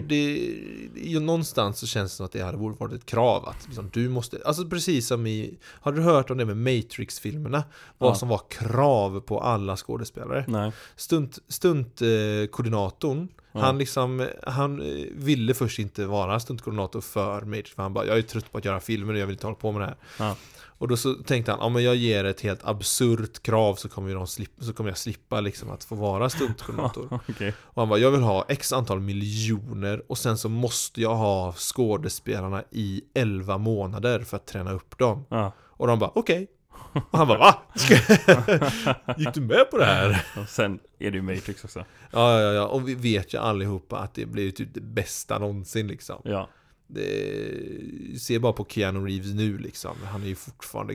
det 0.94 1.00
ju 1.00 1.20
någonstans 1.20 1.78
så 1.78 1.86
känns 1.86 2.12
det 2.12 2.16
som 2.16 2.26
att 2.26 2.32
det 2.32 2.40
hade 2.42 2.58
varit 2.58 2.92
ett 2.92 3.06
krav 3.06 3.48
att 3.48 3.66
liksom, 3.66 3.90
du 3.92 4.08
måste, 4.08 4.38
alltså 4.44 4.68
precis 4.68 5.06
som 5.06 5.26
i, 5.26 5.58
har 5.64 5.92
du 5.92 6.02
hört 6.02 6.30
om 6.30 6.38
det 6.38 6.44
med 6.44 6.56
Matrix-filmerna? 6.56 7.64
Vad 7.98 8.10
Ja. 8.10 8.14
som 8.14 8.28
var 8.28 8.40
krav 8.50 9.20
på 9.20 9.40
alla 9.40 9.76
skådespelare? 9.76 10.44
nej. 10.48 10.72
Stunt, 10.96 11.38
stuntkoordinatorn, 11.48 13.28
Ja. 13.52 13.60
han 13.60 13.78
liksom, 13.78 14.28
han 14.46 14.80
eh, 14.80 15.06
ville 15.12 15.54
först 15.54 15.78
inte 15.78 16.06
vara 16.06 16.40
stuntkoordinator 16.40 17.00
för 17.00 17.42
Matrix, 17.42 17.70
för 17.70 17.82
han 17.82 17.94
bara, 17.94 18.06
jag 18.06 18.18
är 18.18 18.22
trött 18.22 18.52
på 18.52 18.58
att 18.58 18.64
göra 18.64 18.80
filmer 18.80 19.12
och 19.12 19.18
jag 19.18 19.26
vill 19.26 19.34
inte 19.34 19.46
hålla 19.46 19.56
på 19.56 19.72
med 19.72 19.80
det 19.82 19.86
här. 19.86 19.96
Ja. 20.18 20.36
Och 20.78 20.88
då 20.88 20.96
så 20.96 21.14
tänkte 21.14 21.50
han, 21.52 21.60
ja 21.60 21.68
men 21.68 21.84
jag 21.84 21.96
ger 21.96 22.24
ett 22.24 22.40
helt 22.40 22.64
absurt 22.64 23.42
krav 23.42 23.74
så 23.74 23.88
kommer, 23.88 24.14
de 24.14 24.26
slippa, 24.26 24.62
så 24.64 24.72
kommer 24.72 24.90
jag 24.90 24.98
slippa 24.98 25.40
liksom 25.40 25.70
att 25.70 25.84
få 25.84 25.94
vara 25.94 26.30
stuntkoordinator. 26.30 27.20
Okej, 27.28 27.54
Och 27.60 27.82
han 27.82 27.88
bara, 27.88 27.98
jag 27.98 28.10
vill 28.10 28.22
ha 28.22 28.44
x 28.48 28.72
antal 28.72 29.00
miljoner 29.00 30.02
och 30.08 30.18
sen 30.18 30.38
så 30.38 30.48
måste 30.48 31.00
jag 31.00 31.14
ha 31.14 31.52
skådespelarna 31.52 32.64
i 32.70 33.02
11 33.14 33.58
månader 33.58 34.20
för 34.20 34.36
att 34.36 34.46
träna 34.46 34.72
upp 34.72 34.98
dem. 34.98 35.24
ja 35.28 35.52
Och 35.60 35.86
de 35.86 35.98
bara, 35.98 36.10
okej. 36.14 36.46
Och 36.92 37.02
han 37.18 37.28
bara, 37.28 37.38
va? 37.38 37.62
Gick 39.16 39.34
du 39.34 39.40
med 39.40 39.70
på 39.70 39.78
det 39.78 39.84
här? 39.84 40.26
Och 40.36 40.48
sen 40.48 40.78
är 40.98 41.10
det 41.10 41.16
ju 41.16 41.22
Matrix 41.22 41.64
också 41.64 41.84
Ja, 42.10 42.40
ja, 42.40 42.52
ja. 42.52 42.66
Och 42.66 42.88
vi 42.88 42.94
vet 42.94 43.34
ju 43.34 43.38
allihopa 43.38 43.98
att 43.98 44.14
det 44.14 44.26
blir 44.26 44.50
typ 44.50 44.74
det 44.74 44.80
bästa 44.80 45.38
någonsin 45.38 45.86
liksom. 45.86 46.22
Ja, 46.24 46.48
Det, 46.86 48.20
se 48.20 48.38
bara 48.38 48.52
på 48.52 48.64
Keanu 48.68 49.06
Reeves 49.06 49.34
nu 49.34 49.58
liksom. 49.58 49.96
Han 50.04 50.22
är 50.22 50.26
ju 50.26 50.34
fortfarande 50.34 50.94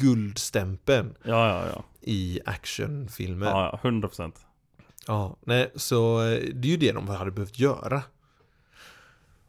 guldstämpeln 0.00 1.14
ja, 1.22 1.48
ja, 1.48 1.66
ja 1.74 1.84
i 2.00 2.40
actionfilmer. 2.46 3.46
Ja, 3.46 3.78
ja, 3.82 3.90
100% 3.90 4.32
Ja, 5.06 5.36
nej, 5.44 5.72
så 5.74 6.22
eh, 6.22 6.38
det 6.54 6.68
är 6.68 6.70
ju 6.70 6.76
det 6.76 6.92
de 6.92 7.08
hade 7.08 7.30
behövt 7.30 7.58
göra. 7.58 8.02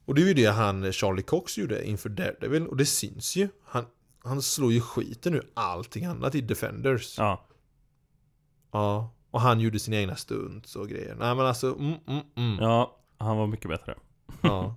Och 0.05 0.15
det 0.15 0.21
är 0.21 0.25
ju 0.25 0.33
det 0.33 0.45
han, 0.45 0.93
Charlie 0.93 1.21
Cox, 1.21 1.57
gjorde 1.57 1.87
inför 1.87 2.09
Daredevil, 2.09 2.67
och 2.67 2.77
det 2.77 2.85
syns 2.85 3.35
ju. 3.35 3.49
Han, 3.65 3.85
han 4.23 4.41
slår 4.41 4.71
ju 4.71 4.81
skiten 4.81 5.33
ur 5.33 5.51
allting 5.53 6.05
annat 6.05 6.35
i 6.35 6.41
Defenders. 6.41 7.17
Ja. 7.17 7.45
Ja, 8.71 9.11
Och 9.31 9.41
han 9.41 9.59
gjorde 9.59 9.79
sina 9.79 9.97
egna 9.97 10.15
stunts 10.15 10.75
och 10.75 10.89
grejer. 10.89 11.15
Nej 11.15 11.35
men 11.35 11.45
alltså, 11.45 11.75
mm, 11.79 11.93
mm, 12.07 12.21
mm. 12.35 12.57
Ja. 12.59 12.97
ja, 13.17 13.25
han 13.25 13.37
var 13.37 13.47
mycket 13.47 13.69
bättre 13.69 13.95
ja. 14.41 14.75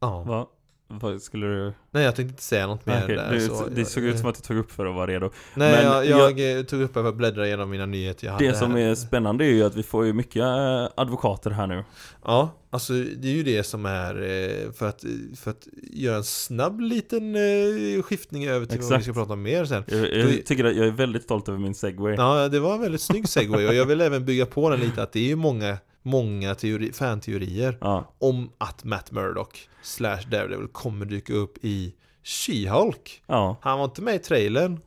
Va? 0.26 0.46
Vad 0.88 1.22
skulle 1.22 1.46
du? 1.46 1.72
Nej 1.90 2.04
jag 2.04 2.16
tänkte 2.16 2.30
inte 2.32 2.42
säga 2.42 2.66
något 2.66 2.86
mer 2.86 3.00
okej, 3.04 3.16
där. 3.16 3.32
det, 3.32 3.40
så, 3.40 3.66
det 3.74 3.84
såg 3.84 4.04
ut 4.04 4.18
som 4.18 4.28
att 4.28 4.34
du 4.34 4.40
tog 4.40 4.56
upp 4.56 4.72
för 4.72 4.86
att 4.86 4.94
vara 4.94 5.06
redo 5.06 5.30
Nej, 5.54 5.72
men 5.72 5.84
jag, 5.92 6.06
jag- 6.06 6.38
jag, 6.40 6.58
eh, 6.58 6.64
tog 6.64 6.80
upp 6.82 6.92
för 6.92 7.04
att 7.04 7.14
bläddra 7.16 7.46
igenom 7.46 7.70
mina 7.70 7.86
nyheter 7.86 8.26
jag 8.26 8.32
hade 8.32 8.46
Det 8.48 8.54
som 8.54 8.70
här. 8.72 8.78
är 8.78 8.94
spännande 8.94 9.44
är 9.44 9.48
ju 9.48 9.62
att 9.64 9.74
vi 9.76 9.82
får 9.82 10.06
ju 10.06 10.12
mycket 10.12 10.42
eh, 10.42 10.88
advokater 10.96 11.50
här 11.50 11.66
nu 11.66 11.84
Ja, 12.24 12.50
alltså 12.70 12.92
det 12.92 13.28
är 13.28 13.32
ju 13.32 13.42
det 13.42 13.62
som 13.62 13.86
är 13.86 14.14
eh, 14.22 14.72
för 14.72 14.88
att, 14.88 15.04
för 15.36 15.50
att 15.50 15.68
göra 15.92 16.16
en 16.16 16.24
snabb 16.24 16.80
liten 16.80 17.34
eh, 17.36 18.02
skiftning 18.02 18.46
över 18.48 18.66
till 18.66 18.78
vad 18.80 18.88
vi 18.88 18.94
Exakt. 18.94 19.04
ska 19.04 19.12
prata 19.12 19.32
om 19.32 19.42
mer 19.42 19.64
sen. 19.64 19.84
Jag, 19.86 20.12
jag 20.14 20.46
tycker 20.46 20.64
att 20.64 20.76
jag 20.76 20.86
är 20.86 20.90
väldigt 20.90 21.22
stolt 21.22 21.48
över 21.48 21.58
min 21.58 21.74
segway 21.74 22.14
Ja, 22.14 22.48
det 22.48 22.60
var 22.60 22.74
en 22.74 22.80
väldigt 22.80 23.00
snygg 23.00 23.28
segway 23.28 23.66
och 23.66 23.74
jag 23.74 23.84
vill 23.86 24.00
även 24.00 24.24
bygga 24.24 24.46
på 24.46 24.70
den 24.70 24.80
lite 24.80 25.02
att 25.02 25.12
det 25.12 25.20
är 25.20 25.24
ju 25.28 25.36
många, 25.36 25.78
många 26.04 26.54
teori, 26.54 26.92
fanteorier 26.92 27.78
Ja, 27.80 28.12
om 28.18 28.50
att 28.58 28.84
Matt 28.84 29.12
Murdock 29.12 29.68
slash 29.82 30.20
Daredevil 30.30 30.68
kommer 30.68 31.06
dyka 31.06 31.32
upp 31.34 31.64
i 31.64 31.94
She-Hulk. 32.24 33.22
ja, 33.26 33.56
Han 33.60 33.78
var 33.78 33.84
inte 33.84 34.02
med 34.02 34.14
i 34.14 34.18
trailern. 34.18 34.80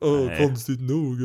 Nej. 0.00 0.38
konstigt 0.46 0.80
nog. 0.80 1.18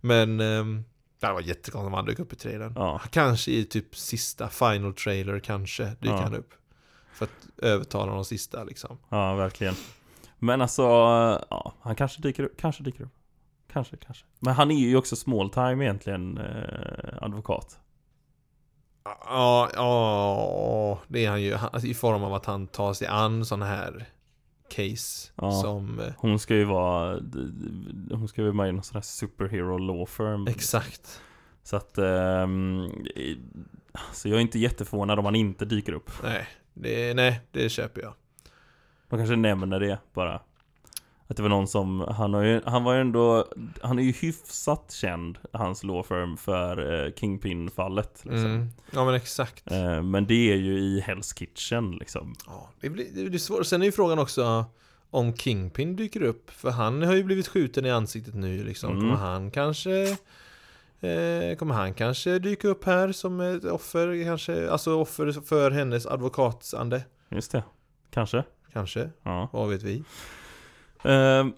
Men 0.00 0.40
ehm, 0.40 0.84
det 1.20 1.32
var 1.32 1.40
jättekonstigt 1.40 1.86
om 1.86 1.94
han 1.94 2.04
dök 2.04 2.18
upp 2.18 2.32
i 2.32 2.36
trailern. 2.36 2.72
ja, 2.76 3.00
Kanske 3.10 3.50
i 3.50 3.64
typ 3.64 3.96
sista 3.96 4.48
final 4.48 4.94
trailer 4.94 5.38
kanske 5.38 5.84
dyker 6.00 6.14
han 6.14 6.34
upp. 6.34 6.54
För 7.12 7.24
att 7.24 7.64
övertala 7.64 8.12
de 8.12 8.24
sista 8.24 8.64
liksom. 8.64 8.98
ja, 9.08 9.34
verkligen 9.34 9.74
Men 10.38 10.62
alltså, 10.62 10.82
ja, 11.50 11.74
han 11.80 11.96
kanske 11.96 12.22
dyker 12.22 12.42
upp, 12.42 12.56
kanske 12.60 12.82
dyker 12.82 13.04
upp 13.04 13.12
Kanske, 13.72 13.96
kanske 13.96 14.24
Men 14.38 14.54
han 14.54 14.70
är 14.70 14.74
ju 14.78 14.96
också 14.96 15.16
small 15.16 15.50
time 15.50 15.84
egentligen, 15.84 16.38
eh, 16.38 17.22
advokat 17.22 17.78
Ja, 19.24 19.70
ja, 19.74 20.98
det 21.08 21.24
är 21.24 21.30
han 21.30 21.42
ju. 21.42 21.54
Han- 21.54 21.86
I 21.86 21.94
form 21.94 22.22
av 22.24 22.34
att 22.34 22.46
han 22.46 22.66
tar 22.66 22.92
sig 22.92 23.06
an 23.06 23.44
sådana 23.44 23.66
här 23.66 24.06
case 24.70 25.32
Ja. 25.36 25.52
som... 25.52 26.00
eh, 26.00 26.12
Hon 26.18 26.38
ska 26.38 26.54
ju 26.54 26.64
vara, 26.64 27.20
hon 28.10 28.28
ska 28.28 28.40
ju 28.40 28.46
vara 28.46 28.56
med 28.56 28.68
i 28.68 28.72
någon 28.72 28.82
sån 28.82 28.94
här 28.94 29.02
superhero 29.02 29.78
law 29.78 30.06
firm 30.06 30.46
Exakt. 30.46 31.20
Så 31.62 31.76
att, 31.76 31.98
ehm, 31.98 32.90
så 34.12 34.28
jag 34.28 34.36
är 34.36 34.40
inte 34.40 34.58
jätteförvånad 34.58 35.18
om 35.18 35.24
han 35.24 35.34
inte 35.36 35.64
dyker 35.64 35.92
upp 35.92 36.10
Nej, 36.22 36.46
det, 36.74 37.14
nej, 37.14 37.40
det 37.52 37.68
köper 37.68 38.00
jag. 38.02 38.14
De 39.08 39.16
kanske 39.18 39.36
nämner 39.36 39.80
det 39.80 39.98
bara 40.14 40.40
Att 41.30 41.36
det 41.36 41.42
var 41.42 41.48
någon 41.48 41.68
som, 41.68 42.00
han, 42.00 42.34
har 42.34 42.42
ju, 42.42 42.60
han 42.66 42.84
var 42.84 42.94
ju 42.94 43.00
ändå 43.00 43.46
Han 43.82 43.98
är 43.98 44.02
ju 44.02 44.12
hyfsat 44.12 44.92
känd, 44.92 45.38
hans 45.52 45.84
law 45.84 46.02
firm, 46.02 46.36
för 46.36 47.04
eh, 47.06 47.12
Kingpin-fallet 47.12 48.20
liksom. 48.24 48.44
Mm. 48.46 48.68
Ja 48.90 49.04
men 49.04 49.14
exakt. 49.14 49.70
eh, 49.72 50.02
Men 50.02 50.26
det 50.26 50.52
är 50.52 50.56
ju 50.56 50.78
i 50.78 51.00
Hell's 51.06 51.38
Kitchen 51.38 51.90
liksom 51.90 52.34
Ja, 52.46 52.68
det 52.80 52.90
blir, 52.90 53.06
det 53.14 53.30
blir 53.30 53.38
svårt. 53.38 53.66
Sen 53.66 53.82
är 53.82 53.86
ju 53.86 53.92
frågan 53.92 54.18
också 54.18 54.64
om 55.10 55.36
Kingpin 55.36 55.96
dyker 55.96 56.22
upp. 56.22 56.50
För 56.50 56.70
han 56.70 57.02
har 57.02 57.14
ju 57.14 57.22
blivit 57.24 57.48
skjuten 57.48 57.86
i 57.86 57.90
ansiktet 57.90 58.34
nu 58.34 58.64
liksom. 58.64 58.90
Mm. 58.90 59.00
Kommer 59.00 59.16
han 59.16 59.50
kanske 59.50 60.16
Eh, 61.00 61.56
kommer 61.56 61.74
han 61.74 61.94
kanske 61.94 62.38
dyka 62.38 62.68
upp 62.68 62.84
här 62.84 63.12
som 63.12 63.40
ett 63.40 63.64
offer, 63.64 64.24
kanske, 64.24 64.70
alltså 64.70 64.94
offer 65.00 65.32
för 65.32 65.70
hennes 65.70 66.06
advokatsande? 66.06 67.02
Just 67.28 67.52
det. 67.52 67.62
Kanske. 68.10 68.44
Kanske, 68.72 69.10
Ja. 69.22 69.48
vad 69.52 69.68
vet 69.68 69.82
vi? 69.82 70.04
Ehm, 71.02 71.52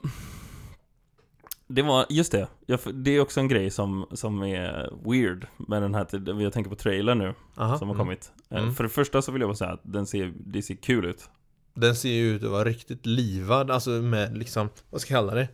det 1.66 1.82
var, 1.82 2.06
just 2.08 2.32
det. 2.32 2.48
Jag, 2.66 2.80
det 2.94 3.10
är 3.10 3.20
också 3.20 3.40
en 3.40 3.48
grej 3.48 3.70
som, 3.70 4.06
som 4.12 4.42
är 4.42 4.90
weird 5.10 5.46
med 5.56 5.82
den 5.82 5.94
här, 5.94 6.40
jag 6.42 6.52
tänker 6.52 6.70
på 6.70 6.76
trailern 6.76 7.18
nu, 7.18 7.34
Aha, 7.56 7.78
som 7.78 7.88
har 7.88 7.94
mm. 7.94 8.06
kommit. 8.06 8.32
Eh, 8.50 8.58
Mm. 8.62 8.74
För 8.74 8.84
det 8.84 8.90
första 8.90 9.22
så 9.22 9.32
vill 9.32 9.40
jag 9.40 9.48
bara 9.48 9.56
säga 9.56 9.70
att 9.70 9.80
den 9.82 10.06
ser, 10.06 10.32
det 10.36 10.62
ser 10.62 10.74
kul 10.74 11.04
ut. 11.04 11.28
Den 11.74 11.96
ser 11.96 12.08
ju 12.08 12.34
ut 12.34 12.44
att 12.44 12.50
vara 12.50 12.64
riktigt 12.64 13.06
livad, 13.06 13.70
alltså 13.70 13.90
med 13.90 14.38
liksom, 14.38 14.68
vad 14.90 15.00
ska 15.00 15.14
jag 15.14 15.18
kalla 15.18 15.34
det? 15.34 15.48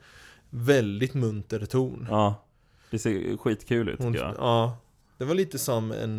Väldigt 0.50 1.14
munter 1.14 1.66
ton. 1.66 2.06
Ja. 2.10 2.44
Det 2.90 2.98
ser 2.98 3.36
skitkul 3.36 3.88
ut 3.88 3.98
Hon, 4.02 4.12
tycker 4.12 4.26
jag. 4.26 4.34
ja, 4.38 4.76
det 5.18 5.24
var 5.24 5.34
lite 5.34 5.58
som 5.58 5.92
en, 5.92 6.18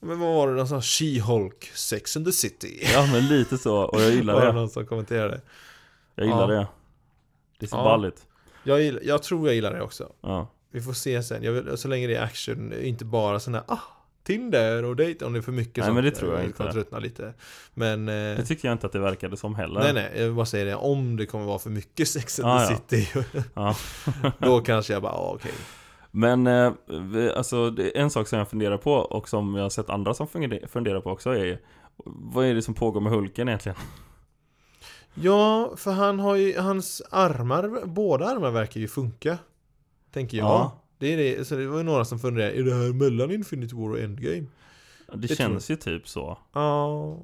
men 0.00 0.18
vad 0.20 0.34
var 0.34 0.48
det, 0.48 0.54
någon 0.54 0.68
sån 0.68 0.80
She-Hulk, 0.80 1.70
Sex 1.74 2.16
and 2.16 2.26
the 2.26 2.32
City. 2.32 2.88
Ja 2.94 3.06
men 3.12 3.26
lite 3.28 3.58
så, 3.58 3.76
och 3.76 4.02
jag 4.02 4.10
gillar 4.12 4.34
var 4.34 4.40
det 4.40 4.46
det. 4.46 4.52
någon 4.52 4.70
som 4.70 4.86
kommenterade. 4.86 5.40
Jag 6.14 6.26
gillar 6.26 6.52
Ja. 6.52 6.58
det. 6.60 6.66
Det 7.58 7.66
ser 7.66 7.76
Ja. 7.76 7.84
ball 7.84 8.04
ut. 8.04 8.26
Jag, 8.64 8.82
gillar, 8.82 9.00
jag 9.04 9.22
tror 9.22 9.46
jag 9.48 9.54
gillar 9.54 9.72
det 9.74 9.82
också. 9.82 10.12
Ja. 10.20 10.48
Vi 10.70 10.80
får 10.80 10.92
se 10.92 11.22
sen, 11.22 11.42
jag 11.42 11.52
vill, 11.52 11.76
så 11.78 11.88
länge 11.88 12.06
det 12.06 12.14
är 12.14 12.22
action, 12.24 12.72
inte 12.82 13.04
bara 13.04 13.40
sån 13.40 13.54
här 13.54 13.62
ah, 13.68 13.78
Tinder 14.24 14.84
och 14.84 14.96
dejt 14.96 15.24
om 15.24 15.32
det 15.32 15.38
är 15.38 15.42
för 15.42 15.52
mycket 15.52 15.76
Nej, 15.76 15.84
sånt. 15.86 15.94
men 15.94 16.04
det 16.04 16.10
tror 16.10 16.34
jag 16.34 16.44
inte. 16.44 16.56
kommer 16.56 16.72
tröttna 16.72 16.98
lite. 16.98 17.34
Men, 17.74 18.08
eh, 18.08 18.14
Det 18.14 18.44
tycker 18.46 18.68
jag 18.68 18.74
inte 18.74 18.86
att 18.86 18.92
det 18.92 18.98
verkade 18.98 19.36
som 19.36 19.54
heller. 19.54 19.80
nej 19.80 19.92
nej, 19.92 20.12
jag 20.16 20.24
vill 20.24 20.32
bara 20.34 20.46
säga 20.46 20.64
det, 20.64 20.74
om 20.74 21.16
det 21.16 21.26
kommer 21.26 21.44
vara 21.44 21.58
för 21.58 21.70
mycket 21.70 22.08
Sex 22.08 22.40
and 22.40 22.48
Ah, 22.48 22.66
the 22.66 22.72
ja. 22.72 22.78
City, 22.78 23.24
Ja. 23.54 23.76
då 24.38 24.60
kanske 24.60 24.92
jag 24.92 25.02
bara, 25.02 25.12
ah, 25.12 25.32
okej. 25.34 25.52
Men 26.10 26.46
eh, 26.46 26.72
alltså, 27.36 27.56
är 27.78 27.96
en 27.96 28.10
sak 28.10 28.28
som 28.28 28.38
jag 28.38 28.48
funderar 28.48 28.76
på 28.78 28.92
och 28.92 29.28
som 29.28 29.54
jag 29.54 29.62
har 29.62 29.70
sett 29.70 29.90
andra 29.90 30.14
som 30.14 30.26
funderar 30.68 31.00
på 31.00 31.10
också 31.10 31.30
är 31.30 31.60
Vad 32.04 32.46
är 32.46 32.54
det 32.54 32.62
som 32.62 32.74
pågår 32.74 33.00
med 33.00 33.12
Hulken 33.12 33.48
egentligen? 33.48 33.76
Ja, 35.14 35.72
för 35.76 35.92
han 35.92 36.20
har 36.20 36.34
ju, 36.36 36.58
hans 36.58 37.02
armar, 37.10 37.86
båda 37.86 38.26
armar 38.26 38.50
verkar 38.50 38.80
ju 38.80 38.88
funka. 38.88 39.38
Tänker 40.12 40.36
jag. 40.38 40.46
Ja. 40.46 40.80
Det 40.98 41.06
är 41.06 41.16
det, 41.16 41.44
så 41.44 41.56
det 41.56 41.66
var 41.66 41.78
ju 41.78 41.82
några 41.82 42.04
som 42.04 42.18
funderade, 42.18 42.58
är 42.58 42.62
det 42.62 42.74
här 42.74 42.92
mellan 42.92 43.30
Infinity 43.30 43.74
War 43.76 43.90
och 43.90 43.98
Endgame? 43.98 44.46
Det, 45.12 45.16
Det 45.16 45.36
känns 45.36 45.70
ju 45.70 45.76
typ 45.76 46.08
så. 46.08 46.38
Ja. 46.52 47.16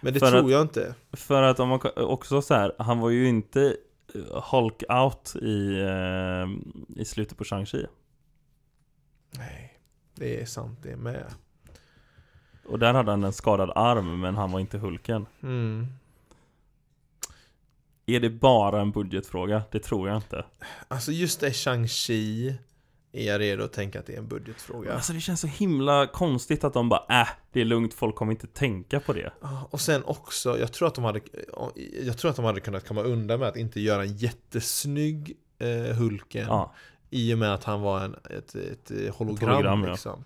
Men 0.00 0.14
det 0.14 0.20
För 0.20 0.30
tror 0.30 0.44
att- 0.44 0.50
jag 0.50 0.62
inte. 0.62 0.94
För 1.12 1.42
att 1.42 1.60
om 1.60 1.68
man 1.68 1.80
också 1.96 2.42
så 2.42 2.54
här, 2.54 2.72
han 2.78 2.98
var 2.98 3.10
ju 3.10 3.28
inte 3.28 3.76
eh, 4.14 4.42
Hulk 4.52 4.82
out 4.88 5.36
i, 5.36 5.80
eh, 5.80 7.00
i 7.00 7.04
slutet 7.04 7.38
på 7.38 7.44
Shang-Chi. 7.44 7.86
Nej, 9.38 9.78
det 10.14 10.40
är 10.40 10.46
sant 10.46 10.78
det 10.82 10.96
med. 10.96 11.24
Och 12.66 12.78
där 12.78 12.94
hade 12.94 13.10
han 13.10 13.24
en 13.24 13.32
skadad 13.32 13.72
arm 13.74 14.20
men 14.20 14.34
han 14.36 14.52
var 14.52 14.60
inte 14.60 14.78
Hulken. 14.78 15.26
Mm. 15.42 15.86
Är 18.06 18.20
det 18.20 18.30
bara 18.30 18.80
en 18.80 18.90
budgetfråga? 18.90 19.62
Det 19.70 19.78
tror 19.78 20.08
jag 20.08 20.16
inte. 20.16 20.44
Alltså 20.88 21.12
just 21.12 21.40
det 21.40 21.50
Shang-Chi 21.50 22.54
är 23.12 23.26
jag 23.26 23.40
redo 23.40 23.64
att 23.64 23.72
tänka 23.72 24.00
att 24.00 24.06
det 24.06 24.14
är 24.14 24.18
en 24.18 24.28
budgetfråga. 24.28 24.94
Alltså 24.94 25.12
det 25.12 25.20
känns 25.20 25.40
så 25.40 25.46
himla 25.46 26.06
konstigt 26.06 26.64
att 26.64 26.72
de 26.72 26.88
bara 26.88 27.20
äh, 27.20 27.28
det 27.52 27.60
är 27.60 27.64
lugnt, 27.64 27.94
folk 27.94 28.14
kommer 28.14 28.32
inte 28.32 28.46
tänka 28.46 29.00
på 29.00 29.12
det. 29.12 29.32
Ja, 29.40 29.68
Och 29.70 29.80
sen 29.80 30.04
också, 30.04 30.58
jag 30.58 30.72
tror 30.72 30.88
att 30.88 30.94
de 30.94 31.04
hade 31.04 31.20
Jag 32.06 32.18
tror 32.18 32.30
att 32.30 32.36
de 32.36 32.44
hade 32.44 32.60
kunnat 32.60 32.88
komma 32.88 33.02
undan 33.02 33.40
med 33.40 33.48
att 33.48 33.56
inte 33.56 33.80
göra 33.80 34.02
en 34.02 34.16
jättesnygg 34.16 35.36
eh, 35.58 35.96
Hulken 35.96 36.46
Ja, 36.46 36.74
I 37.10 37.34
och 37.34 37.38
med 37.38 37.54
att 37.54 37.64
han 37.64 37.80
var 37.80 38.00
en, 38.00 38.14
ett, 38.14 38.54
ett, 38.54 38.90
eh, 38.90 39.14
hologram, 39.14 39.50
hologram, 39.50 39.84
ja. 39.84 39.90
liksom. 39.90 40.24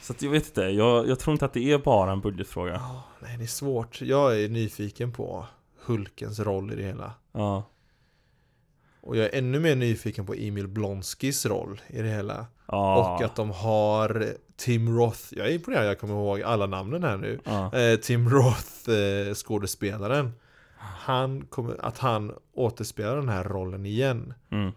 så 0.00 0.12
att 0.12 0.22
jag 0.22 0.30
vet 0.30 0.46
inte, 0.46 0.62
jag, 0.62 1.08
jag 1.08 1.18
tror 1.18 1.32
inte 1.32 1.44
att 1.44 1.52
det 1.52 1.72
är 1.72 1.78
bara 1.78 2.12
en 2.12 2.20
budgetfråga. 2.20 2.72
Ja, 2.72 3.02
nej, 3.20 3.36
det 3.36 3.44
är 3.44 3.46
svårt. 3.46 4.00
Jag 4.00 4.40
är 4.40 4.48
nyfiken 4.48 5.12
på 5.12 5.46
Hulkens 5.84 6.40
roll 6.40 6.72
i 6.72 6.76
det 6.76 6.82
hela. 6.82 7.12
Ja, 7.32 7.70
Och 9.00 9.16
jag 9.16 9.24
är 9.26 9.38
ännu 9.38 9.60
mer 9.60 9.76
nyfiken 9.76 10.26
på 10.26 10.34
Emil 10.34 10.68
Blonskis 10.68 11.46
roll 11.46 11.80
i 11.88 12.02
det 12.02 12.08
hela. 12.08 12.46
ja, 12.66 13.14
Och 13.14 13.24
att 13.24 13.36
de 13.36 13.50
har 13.50 14.26
Tim 14.56 14.96
Roth. 14.96 15.20
Jag 15.30 15.46
är 15.46 15.52
imponerad, 15.52 15.86
jag 15.86 15.98
kommer 15.98 16.14
ihåg 16.14 16.42
alla 16.42 16.66
namnen 16.66 17.04
här 17.04 17.16
nu. 17.16 17.40
ja. 17.44 17.78
Eh, 17.78 17.96
Tim 17.96 18.28
Roth, 18.30 18.90
eh, 18.90 19.34
skådespelaren. 19.34 20.32
Han 20.76 21.46
kommer, 21.46 21.84
att 21.84 21.98
han 21.98 22.32
återspelar 22.52 23.16
den 23.16 23.28
här 23.28 23.44
rollen 23.44 23.86
igen. 23.86 24.34
Mm. 24.50 24.72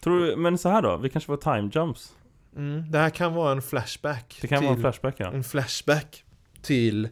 Tror 0.00 0.20
du, 0.20 0.36
men 0.36 0.58
så 0.58 0.68
här 0.68 0.82
då, 0.82 0.96
vi 0.96 1.10
kanske 1.10 1.26
får 1.26 1.36
time 1.36 1.70
jumps? 1.74 2.12
Mm, 2.56 2.90
det 2.90 2.98
här 2.98 3.10
kan 3.10 3.34
vara 3.34 3.52
en 3.52 3.62
flashback. 3.62 4.38
Det 4.40 4.48
kan 4.48 4.58
till, 4.58 4.66
vara 4.66 4.76
en 4.76 4.80
flashback 4.80 5.14
ja. 5.18 5.32
en 5.32 5.44
flashback 5.44 6.24
till 6.62 7.04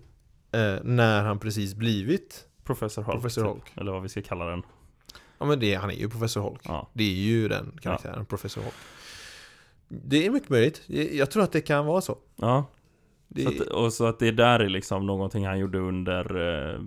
eh, 0.53 0.77
när 0.83 1.23
han 1.23 1.39
precis 1.39 1.75
blivit 1.75 2.48
Professor 2.69 3.03
Hulk. 3.03 3.15
Professor 3.21 3.43
typ. 3.43 3.51
Hulk. 3.51 3.73
Eller 3.77 3.93
vad 3.93 4.03
vi 4.03 4.09
ska 4.09 4.23
kalla 4.23 4.45
den. 4.45 4.63
Ja 5.39 5.47
men 5.47 5.61
det, 5.61 5.75
han 5.75 5.91
är 5.91 5.95
ju 5.95 6.09
Professor 6.09 6.41
Hulk. 6.43 6.61
Ja. 6.65 6.89
Det 6.93 7.05
är 7.05 7.15
ju 7.15 7.49
den 7.49 7.79
karaktären, 7.83 8.27
Professor 8.27 8.63
Hulk. 8.63 8.75
Det 9.89 10.27
är 10.27 10.31
mycket 10.31 10.49
möjligt. 10.49 10.83
Jag 10.87 11.13
jag 11.15 11.31
tror 11.31 11.43
att 11.43 11.53
det 11.53 11.61
kan 11.61 11.87
vara 11.87 12.01
så. 12.01 12.19
Ja, 12.37 12.65
Det, 13.29 13.43
så 13.43 13.49
att, 13.49 13.61
och 13.61 13.93
så 13.93 14.07
att 14.07 14.19
det 14.19 14.31
där 14.31 14.61
är 14.61 14.69
liksom 14.69 15.07
någonting 15.07 15.47
han 15.47 15.59
gjorde 15.59 15.79
under, 15.79 16.37
eh, 16.75 16.81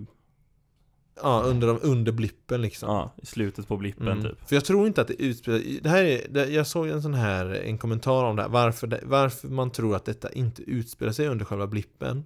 ja, 1.22 1.42
under, 1.46 1.66
de, 1.68 1.78
under 1.82 2.12
blippen 2.12 2.62
liksom. 2.62 2.88
ja, 2.88 3.14
i 3.22 3.26
slutet 3.26 3.68
på 3.68 3.76
blippen 3.76 4.08
Mm. 4.08 4.22
typ. 4.22 4.48
För 4.48 4.56
jag 4.56 4.64
tror 4.64 4.86
inte 4.86 5.00
att 5.00 5.08
det 5.08 5.22
utspelar 5.22 5.60
det 5.82 5.88
här 5.88 6.04
är, 6.04 6.26
det, 6.30 6.46
Jag 6.46 6.66
såg 6.66 6.88
en 6.88 7.02
sån 7.02 7.14
här 7.14 7.46
En 7.46 7.78
kommentar 7.78 8.24
om 8.24 8.36
det 8.36 8.42
här 8.42 8.48
Varför, 8.48 8.86
det, 8.86 9.00
varför 9.04 9.48
man 9.48 9.70
tror 9.70 9.96
att 9.96 10.04
detta 10.04 10.32
inte 10.32 10.62
utspelar 10.62 11.12
sig 11.12 11.28
under 11.28 11.44
själva 11.44 11.66
blippen 11.66 12.24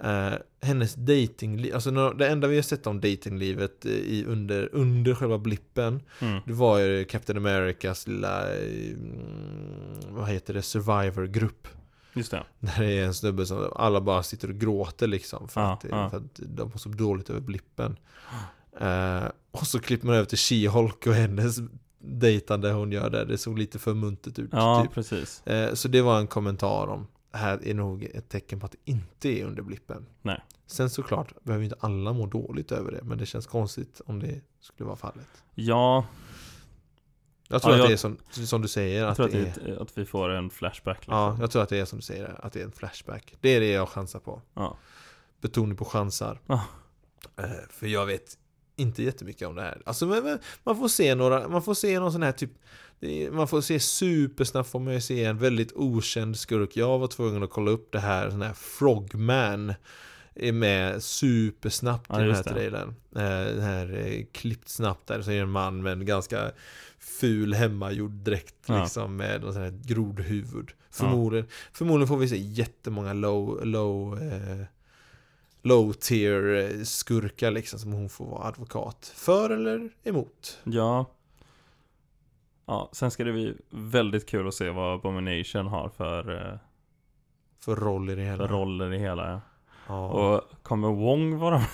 eh, 0.00 0.32
Hennes 0.60 0.94
datingliv 0.94 1.74
Alltså 1.74 2.12
det 2.12 2.28
enda 2.28 2.48
vi 2.48 2.56
har 2.56 2.62
sett 2.62 2.86
om 2.86 3.00
datinglivet 3.00 3.84
eh, 3.84 3.92
i, 3.92 4.24
under, 4.28 4.68
under 4.72 5.14
själva 5.14 5.38
blippen 5.38 6.02
Mm. 6.20 6.40
Det 6.46 6.52
var 6.52 6.78
ju 6.78 7.04
Captain 7.04 7.36
Americas 7.36 8.06
lilla 8.06 8.52
mm, 8.56 10.00
Vad 10.08 10.28
heter 10.28 10.54
det? 10.54 10.62
Survivor-grupp 10.62 11.68
Just 12.14 12.30
det. 12.30 12.44
Där 12.58 12.80
det 12.80 12.92
är 12.92 13.04
en 13.04 13.14
snubbe 13.14 13.46
som 13.46 13.72
alla 13.76 14.00
bara 14.00 14.22
sitter 14.22 14.48
och 14.50 14.56
gråter 14.56 15.06
liksom 15.06 15.48
För, 15.48 15.60
Ja, 15.60 15.72
att, 15.72 15.84
ja. 15.90 16.10
för 16.10 16.16
att 16.16 16.40
de 16.42 16.72
har 16.72 16.78
så 16.78 16.88
dåligt 16.88 17.30
över 17.30 17.40
blippen 17.40 17.96
Eh, 18.80 19.28
och 19.50 19.66
så 19.66 19.78
klipper 19.80 20.06
man 20.06 20.16
över 20.16 20.24
till 20.26 20.38
She-Hulk 20.38 21.08
och 21.08 21.14
hennes 21.14 21.56
dejtande 21.98 22.72
hon 22.72 22.92
gör 22.92 23.10
där. 23.10 23.24
Det 23.24 23.38
såg 23.38 23.58
lite 23.58 23.78
för 23.78 23.94
muntet 23.94 24.38
ut. 24.38 24.50
Ja, 24.52 24.82
Typ. 24.82 24.94
precis. 24.94 25.46
Eh, 25.46 25.74
så 25.74 25.88
det 25.88 26.02
var 26.02 26.18
en 26.18 26.26
kommentar 26.26 26.86
om 26.86 27.06
här 27.32 27.66
är 27.68 27.74
nog 27.74 28.02
ett 28.04 28.28
tecken 28.28 28.60
på 28.60 28.66
att 28.66 28.72
det 28.72 28.90
inte 28.90 29.28
är 29.28 29.44
under 29.44 29.62
blippen. 29.62 30.06
Nej. 30.22 30.40
Sen 30.66 30.90
såklart 30.90 31.44
behöver 31.44 31.64
inte 31.64 31.76
alla 31.80 32.12
må 32.12 32.26
dåligt 32.26 32.72
över 32.72 32.92
det. 32.92 33.02
Men 33.02 33.18
det 33.18 33.26
känns 33.26 33.46
konstigt 33.46 34.00
om 34.06 34.20
det 34.20 34.40
skulle 34.60 34.86
vara 34.86 34.96
fallet. 34.96 35.44
Ja, 35.54 36.06
Jag 37.48 37.62
tror 37.62 37.72
Ja, 37.74 37.76
att 37.76 37.80
jag- 37.80 37.88
det 37.90 37.94
är 37.94 37.96
som, 37.96 38.18
som 38.46 38.62
du 38.62 38.68
säger. 38.68 39.00
jag 39.00 39.08
Att 39.10 39.16
tror 39.16 39.26
att, 39.26 39.32
det 39.32 39.38
det 39.54 39.60
är, 39.70 39.74
är, 39.76 39.82
att 39.82 39.98
vi 39.98 40.04
får 40.06 40.28
en 40.30 40.50
flashback 40.50 40.96
liksom. 40.98 41.14
ja, 41.14 41.36
jag 41.40 41.50
tror 41.50 41.62
att 41.62 41.68
det 41.68 41.78
är 41.78 41.84
som 41.84 41.98
du 41.98 42.02
säger. 42.02 42.44
Att 42.46 42.52
det 42.52 42.60
är 42.60 42.64
en 42.64 42.72
flashback. 42.72 43.34
Det 43.40 43.48
är 43.48 43.60
det 43.60 43.70
jag 43.70 43.88
chansar 43.88 44.20
på. 44.20 44.42
Ja. 44.54 44.76
Betoning 45.40 45.76
på 45.76 45.84
chansar. 45.84 46.40
Ja. 46.46 46.64
Eh, 47.36 47.44
för 47.70 47.86
jag 47.86 48.06
vet 48.06 48.38
inte 48.78 49.02
jättemycket 49.02 49.48
om 49.48 49.54
det 49.54 49.62
här. 49.62 49.82
Alltså 49.86 50.06
men, 50.06 50.38
man 50.64 50.76
får 50.76 50.88
se 50.88 51.14
några, 51.14 51.48
man 51.48 51.62
får 51.62 51.74
se 51.74 52.00
någon 52.00 52.12
sån 52.12 52.22
här 52.22 52.32
typ 52.32 52.50
man 53.32 53.48
får 53.48 53.60
se 53.60 53.80
supersnabbt 53.80 54.68
får 54.70 54.80
man 54.80 54.94
ju 54.94 55.00
se 55.00 55.24
en 55.24 55.38
väldigt 55.38 55.72
okänd 55.72 56.38
skurk. 56.38 56.76
Jag 56.76 56.98
var 56.98 57.06
tvungen 57.06 57.42
att 57.42 57.50
kolla 57.50 57.70
upp 57.70 57.92
det 57.92 58.00
här, 58.00 58.30
sån 58.30 58.42
här 58.42 58.52
Frogman 58.52 59.74
är 60.34 60.52
med 60.52 61.02
supersnabbt 61.02 62.06
Ja, 62.08 62.20
i 62.20 62.24
den 62.26 62.34
här 62.34 62.42
det. 62.44 62.50
trailern. 62.50 62.88
Eh, 63.16 63.54
Den 63.54 63.60
här 63.60 64.06
eh, 64.06 64.24
klippt 64.32 64.68
snabbt 64.68 65.06
där, 65.06 65.22
så 65.22 65.30
är 65.30 65.34
det 65.34 65.40
en 65.40 65.50
man 65.50 65.82
med 65.82 65.92
en 65.92 66.06
ganska 66.06 66.50
ful 66.98 67.54
hemmagjord 67.54 68.10
dräkt 68.10 68.54
Ja. 68.66 68.82
liksom 68.82 69.16
med 69.16 69.40
någon 69.40 69.52
sån 69.52 69.62
här 69.62 69.80
grodhuvud. 69.84 70.70
Förmodligen, 70.90 71.46
förmodligen 71.72 72.08
får 72.08 72.16
vi 72.16 72.28
se 72.28 72.36
jättemånga 72.36 73.12
low, 73.12 73.66
low 73.66 74.22
eh, 74.22 74.64
low 75.68 75.92
tier 75.92 76.54
eh, 76.54 76.82
skurkar 76.84 77.50
liksom 77.50 77.78
som 77.78 77.92
hon 77.92 78.08
får 78.08 78.24
vara 78.26 78.48
advokat 78.48 79.12
för 79.16 79.50
eller 79.50 79.90
emot. 80.04 80.58
Ja. 80.64 81.06
Ja, 82.66 82.88
sen 82.92 83.10
ska 83.10 83.24
det 83.24 83.32
bli 83.32 83.54
väldigt 83.70 84.26
kul 84.28 84.48
att 84.48 84.54
se 84.54 84.70
vad 84.70 84.94
Abomination 84.94 85.66
har 85.66 85.88
för, 85.88 86.36
eh, 86.52 86.58
För 87.64 87.76
roll 87.76 88.10
i 88.10 88.14
det 88.14 88.22
hela. 88.22 88.36
för 88.36 88.48
roller 88.54 88.92
i 88.94 88.98
hela. 88.98 89.30
Ja. 89.30 89.40
Ja. 89.88 90.08
Och 90.08 90.44
kommer 90.62 90.88
Wong 90.88 91.38
vara 91.38 91.58
med? 91.58 91.66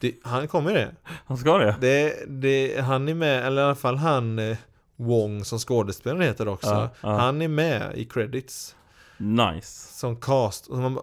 Det, 0.00 0.14
han 0.22 0.48
kommer 0.48 0.74
det. 0.74 0.94
Han 1.02 1.36
ska 1.36 1.58
det? 1.58 1.76
det, 1.80 2.24
det. 2.28 2.80
Han 2.80 3.08
är 3.08 3.14
med, 3.14 3.46
eller 3.46 3.62
i 3.62 3.64
alla 3.64 3.74
fall 3.74 3.96
han 3.96 4.38
eh, 4.38 4.56
Wong 4.96 5.44
som 5.44 5.58
skådespelaren 5.58 6.22
heter 6.22 6.48
också. 6.48 6.68
Ja, 6.70 6.90
ja. 7.00 7.18
Han 7.18 7.42
är 7.42 7.48
med 7.48 7.92
i 7.94 8.04
credits. 8.04 8.76
Nice. 9.18 9.92
Som 9.98 10.16
cast. 10.16 10.66
Och, 10.66 10.78
man, 10.78 10.96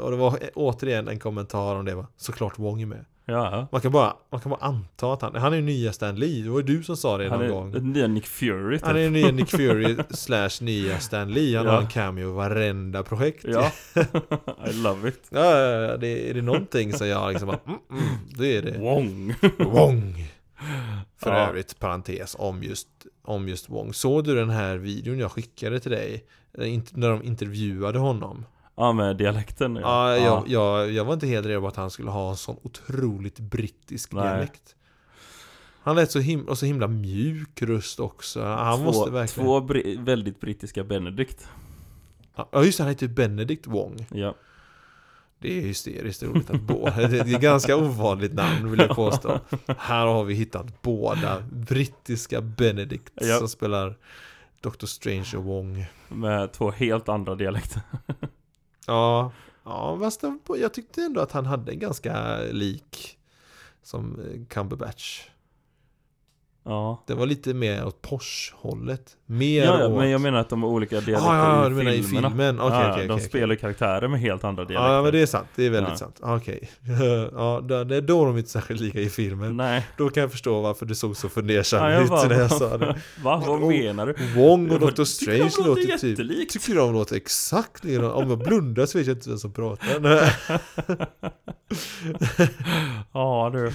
och 0.00 0.10
det 0.10 0.16
var 0.16 0.38
återigen 0.54 1.08
en 1.08 1.18
kommentar 1.18 1.74
om 1.76 1.84
det 1.84 1.94
va. 1.94 2.06
Såklart 2.16 2.58
Wong 2.58 2.82
är 2.82 2.86
med. 2.86 3.04
Ja. 3.24 3.66
Man 3.72 3.80
kan 3.80 3.92
bara, 3.92 4.16
man 4.30 4.40
kan 4.40 4.50
bara 4.50 4.60
anta 4.60 5.12
att 5.12 5.22
han, 5.22 5.34
han 5.34 5.52
är 5.52 5.56
ju 5.56 5.62
nya 5.62 5.92
Stan 5.92 6.16
Lee, 6.16 6.42
det 6.42 6.50
var 6.50 6.56
ju 6.60 6.66
du 6.66 6.82
som 6.82 6.96
sa 6.96 7.18
det 7.18 7.28
Han 7.28 7.38
någon 7.38 7.48
är 7.48 7.52
gång. 7.52 7.72
den 7.72 7.92
nya 7.92 8.06
Nick 8.06 8.26
Fury 8.26 8.78
typ. 8.78 8.86
Han 8.86 8.96
är 8.96 9.00
ju 9.00 9.10
nya 9.10 9.30
Nick 9.32 9.48
Fury 9.56 9.96
slash 10.10 10.50
nya 10.60 10.98
Stan 11.00 11.32
Lee, 11.32 11.56
han 11.56 11.66
Ja. 11.66 11.72
har 11.72 11.80
en 11.80 11.88
cameo 11.88 12.28
i 12.30 12.32
varenda 12.32 13.02
projekt. 13.02 13.44
Ja. 13.48 13.70
I 14.68 14.72
love 14.72 15.08
it. 15.08 15.22
Ja, 15.30 15.40
det, 15.96 16.30
är 16.30 16.34
det 16.34 16.42
någonting 16.42 16.92
som 16.92 17.06
jag 17.08 17.28
liksom 17.32 17.46
bara, 17.48 17.58
mm, 17.66 17.78
mm, 17.90 18.18
det 18.38 18.56
är 18.56 18.62
det. 18.62 18.78
Wong. 18.78 19.34
Wong! 19.58 20.26
För 21.18 21.30
Ja. 21.32 21.48
övrigt, 21.48 21.78
parentes, 21.78 22.36
om 22.38 22.62
just, 22.62 22.88
om 23.22 23.48
just 23.48 23.68
Wong. 23.70 23.94
Såg 23.94 24.24
du 24.24 24.34
den 24.34 24.50
här 24.50 24.76
videon 24.76 25.18
jag 25.18 25.32
skickade 25.32 25.80
till 25.80 25.90
dig? 25.90 26.24
Eh, 26.58 26.80
När 26.92 27.10
de 27.10 27.22
intervjuade 27.22 27.98
honom? 27.98 28.44
Ja 28.76 28.92
med 28.92 29.16
dialekten 29.16 29.76
Ja, 29.76 30.16
jag, 30.16 30.48
jag, 30.48 30.90
jag 30.92 31.04
var 31.04 31.14
inte 31.14 31.26
helt 31.26 31.46
redo 31.46 31.60
på 31.60 31.66
att 31.68 31.76
han 31.76 31.90
skulle 31.90 32.10
ha 32.10 32.30
en 32.30 32.36
sån 32.36 32.56
otroligt 32.62 33.38
brittisk 33.40 34.12
Nej. 34.12 34.22
dialekt. 34.24 34.76
Han 35.82 35.96
lät 35.96 36.10
så 36.10 36.18
himla, 36.18 36.50
och 36.50 36.58
så 36.58 36.66
himla 36.66 36.86
mjuk 36.88 37.62
röst 37.62 38.00
också. 38.00 38.42
Han 38.44 38.78
två, 38.78 38.84
måste 38.84 39.10
verkligen... 39.10 39.46
två 39.46 39.60
bri- 39.60 40.04
väldigt 40.04 40.40
brittiska 40.40 40.84
Benedict. 40.84 41.48
Ja 42.52 42.64
just 42.64 42.78
det, 42.78 42.84
han 42.84 42.88
heter 42.92 43.06
ju 43.06 43.12
Benedict 43.14 43.66
Wong. 43.66 44.06
Ja. 44.14 44.34
Det 45.42 45.58
är 45.58 45.62
hysteriskt 45.62 46.22
roligt 46.22 46.50
att 46.50 46.60
båda, 46.60 47.08
det 47.08 47.18
är 47.18 47.34
ett 47.34 47.40
ganska 47.40 47.76
ovanligt 47.76 48.32
namn 48.32 48.70
vill 48.70 48.80
jag 48.80 48.96
påstå. 48.96 49.40
Här 49.78 50.06
har 50.06 50.24
vi 50.24 50.34
hittat 50.34 50.82
båda 50.82 51.42
brittiska 51.52 52.40
Benedict 52.40 53.12
Ja. 53.14 53.38
som 53.38 53.48
spelar 53.48 53.96
Dr. 54.60 54.86
Strange 54.86 55.32
och 55.36 55.44
Wong. 55.44 55.86
Med 56.08 56.52
två 56.52 56.70
helt 56.70 57.08
andra 57.08 57.34
dialekter. 57.34 57.82
Ja, 58.86 59.32
ja 59.64 59.98
fast 60.00 60.24
jag 60.58 60.74
tyckte 60.74 61.02
ändå 61.02 61.20
att 61.20 61.32
han 61.32 61.46
hade 61.46 61.72
en 61.72 61.78
ganska 61.78 62.38
lik 62.52 63.18
som 63.82 64.20
Cumberbatch. 64.48 65.22
Ja. 66.64 67.04
Det 67.06 67.14
var 67.14 67.26
lite 67.26 67.54
mer 67.54 67.86
åt 67.86 68.02
Porsche-hållet. 68.02 69.16
Mer 69.26 69.64
Ja, 69.64 69.80
ja, 69.80 69.86
åt... 69.86 69.98
men 69.98 70.10
jag 70.10 70.20
menar 70.20 70.38
att 70.38 70.48
de 70.48 70.62
har 70.62 70.70
olika 70.70 71.00
dialekter 71.00 71.30
Ah, 71.30 71.62
ja, 71.62 71.66
i 71.66 71.70
menar 71.70 71.92
i 71.92 72.02
filmerna. 72.02 72.28
filmen? 72.28 72.60
Okej, 72.60 72.78
ja, 72.78 72.92
okej, 72.92 73.06
de 73.06 73.12
okej, 73.14 73.26
spelar 73.28 73.54
karaktärer 73.54 74.08
med 74.08 74.20
helt 74.20 74.44
andra 74.44 74.64
dialekter. 74.64 74.92
Ja, 74.94 75.02
men 75.02 75.12
det 75.12 75.22
är 75.22 75.26
sant. 75.26 75.46
Det 75.56 75.66
är 75.66 75.70
väldigt 75.70 75.90
Ja. 75.90 75.96
sant. 75.96 76.18
Okej. 76.22 76.70
ja, 77.32 77.60
då- 77.64 77.84
det 77.84 77.96
är 77.96 78.00
då 78.00 78.24
de 78.24 78.38
inte 78.38 78.48
är 78.48 78.50
särskilt 78.50 78.80
lika 78.80 79.00
i 79.00 79.08
filmen. 79.08 79.56
Nej. 79.56 79.86
Då 79.96 80.08
kan 80.08 80.20
jag 80.20 80.30
förstå 80.30 80.60
varför 80.60 80.86
du 80.86 80.94
såg 80.94 81.16
så 81.16 81.28
fundersam 81.28 81.92
Ja, 81.92 82.00
ut 82.02 82.10
när 82.10 82.38
jag 82.38 82.50
sa 82.50 82.76
det. 82.78 82.86
Va? 83.22 83.42
Vad 83.46 83.62
Oh. 83.62 83.68
menar 83.68 84.06
du? 84.06 84.14
Wong 84.40 84.70
och 84.70 84.80
Dr. 84.80 85.04
Strange 85.04 85.50
låter 85.64 85.82
typ... 85.82 86.02
jättelikt. 86.02 86.52
Tycker 86.52 86.74
de 86.74 86.92
låter 86.92 87.16
exakt 87.16 87.84
likadant. 87.84 88.14
Om 88.14 88.30
jag 88.30 88.38
blundar 88.38 88.86
så 88.86 88.98
vet 88.98 89.06
jag 89.06 89.16
inte 89.16 89.28
vem 89.28 89.38
som 89.38 89.52
pratar. 89.52 90.00
Ja 93.12 93.50
du. 93.52 93.72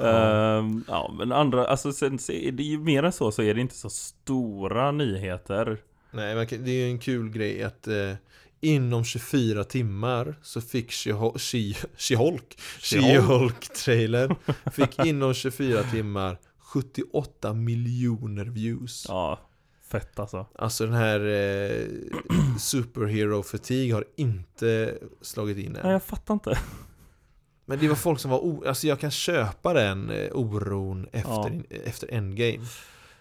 Ehm, 0.00 0.84
ja 0.88 1.14
men 1.18 1.32
andra, 1.32 1.66
alltså 1.66 1.92
sen 1.92 2.14
är 2.14 2.52
det 2.52 2.62
ju 2.62 2.78
mer 2.78 3.02
än 3.02 3.12
så 3.12 3.32
så 3.32 3.42
är 3.42 3.54
det 3.54 3.60
inte 3.60 3.74
så 3.74 3.90
stora 3.90 4.90
nyheter. 4.92 5.78
Nej, 6.10 6.34
men 6.34 6.46
det 6.64 6.70
är 6.70 6.86
ju 6.86 6.90
en 6.90 6.98
kul 6.98 7.30
grej 7.30 7.62
att 7.62 7.88
eh, 7.88 8.12
inom 8.60 9.04
24 9.04 9.64
timmar 9.64 10.34
så 10.42 10.60
fick 10.60 10.90
She-Hulk, 10.90 11.36
She- 11.36 11.86
She-Hulk, 11.96 12.58
She-Hulk-trailern 12.80 14.36
fick 14.72 14.98
inom 14.98 15.34
24 15.34 15.82
timmar 15.82 16.38
78 16.58 17.52
miljoner 17.52 18.44
views. 18.44 19.06
Ja, 19.08 19.38
fett 19.90 20.18
alltså. 20.18 20.46
Alltså 20.58 20.84
den 20.86 20.94
här 20.94 21.20
eh, 21.20 21.86
Superhero 22.58 23.42
Fatigue 23.42 23.94
har 23.94 24.04
inte 24.16 24.94
slagit 25.20 25.58
in 25.58 25.72
Nej 25.72 25.82
än. 25.84 25.90
jag 25.90 26.02
fattar 26.02 26.34
inte. 26.34 26.58
Men 27.64 27.78
det 27.78 27.88
var 27.88 27.94
folk 27.96 28.20
som 28.20 28.30
var 28.30 28.38
o- 28.38 28.64
Alltså 28.66 28.86
jag 28.86 29.00
kan 29.00 29.10
köpa 29.10 29.72
den 29.72 30.10
eh, 30.10 30.28
oron 30.32 31.06
efter, 31.12 31.62
efter 31.84 32.14
Endgame. 32.14 32.66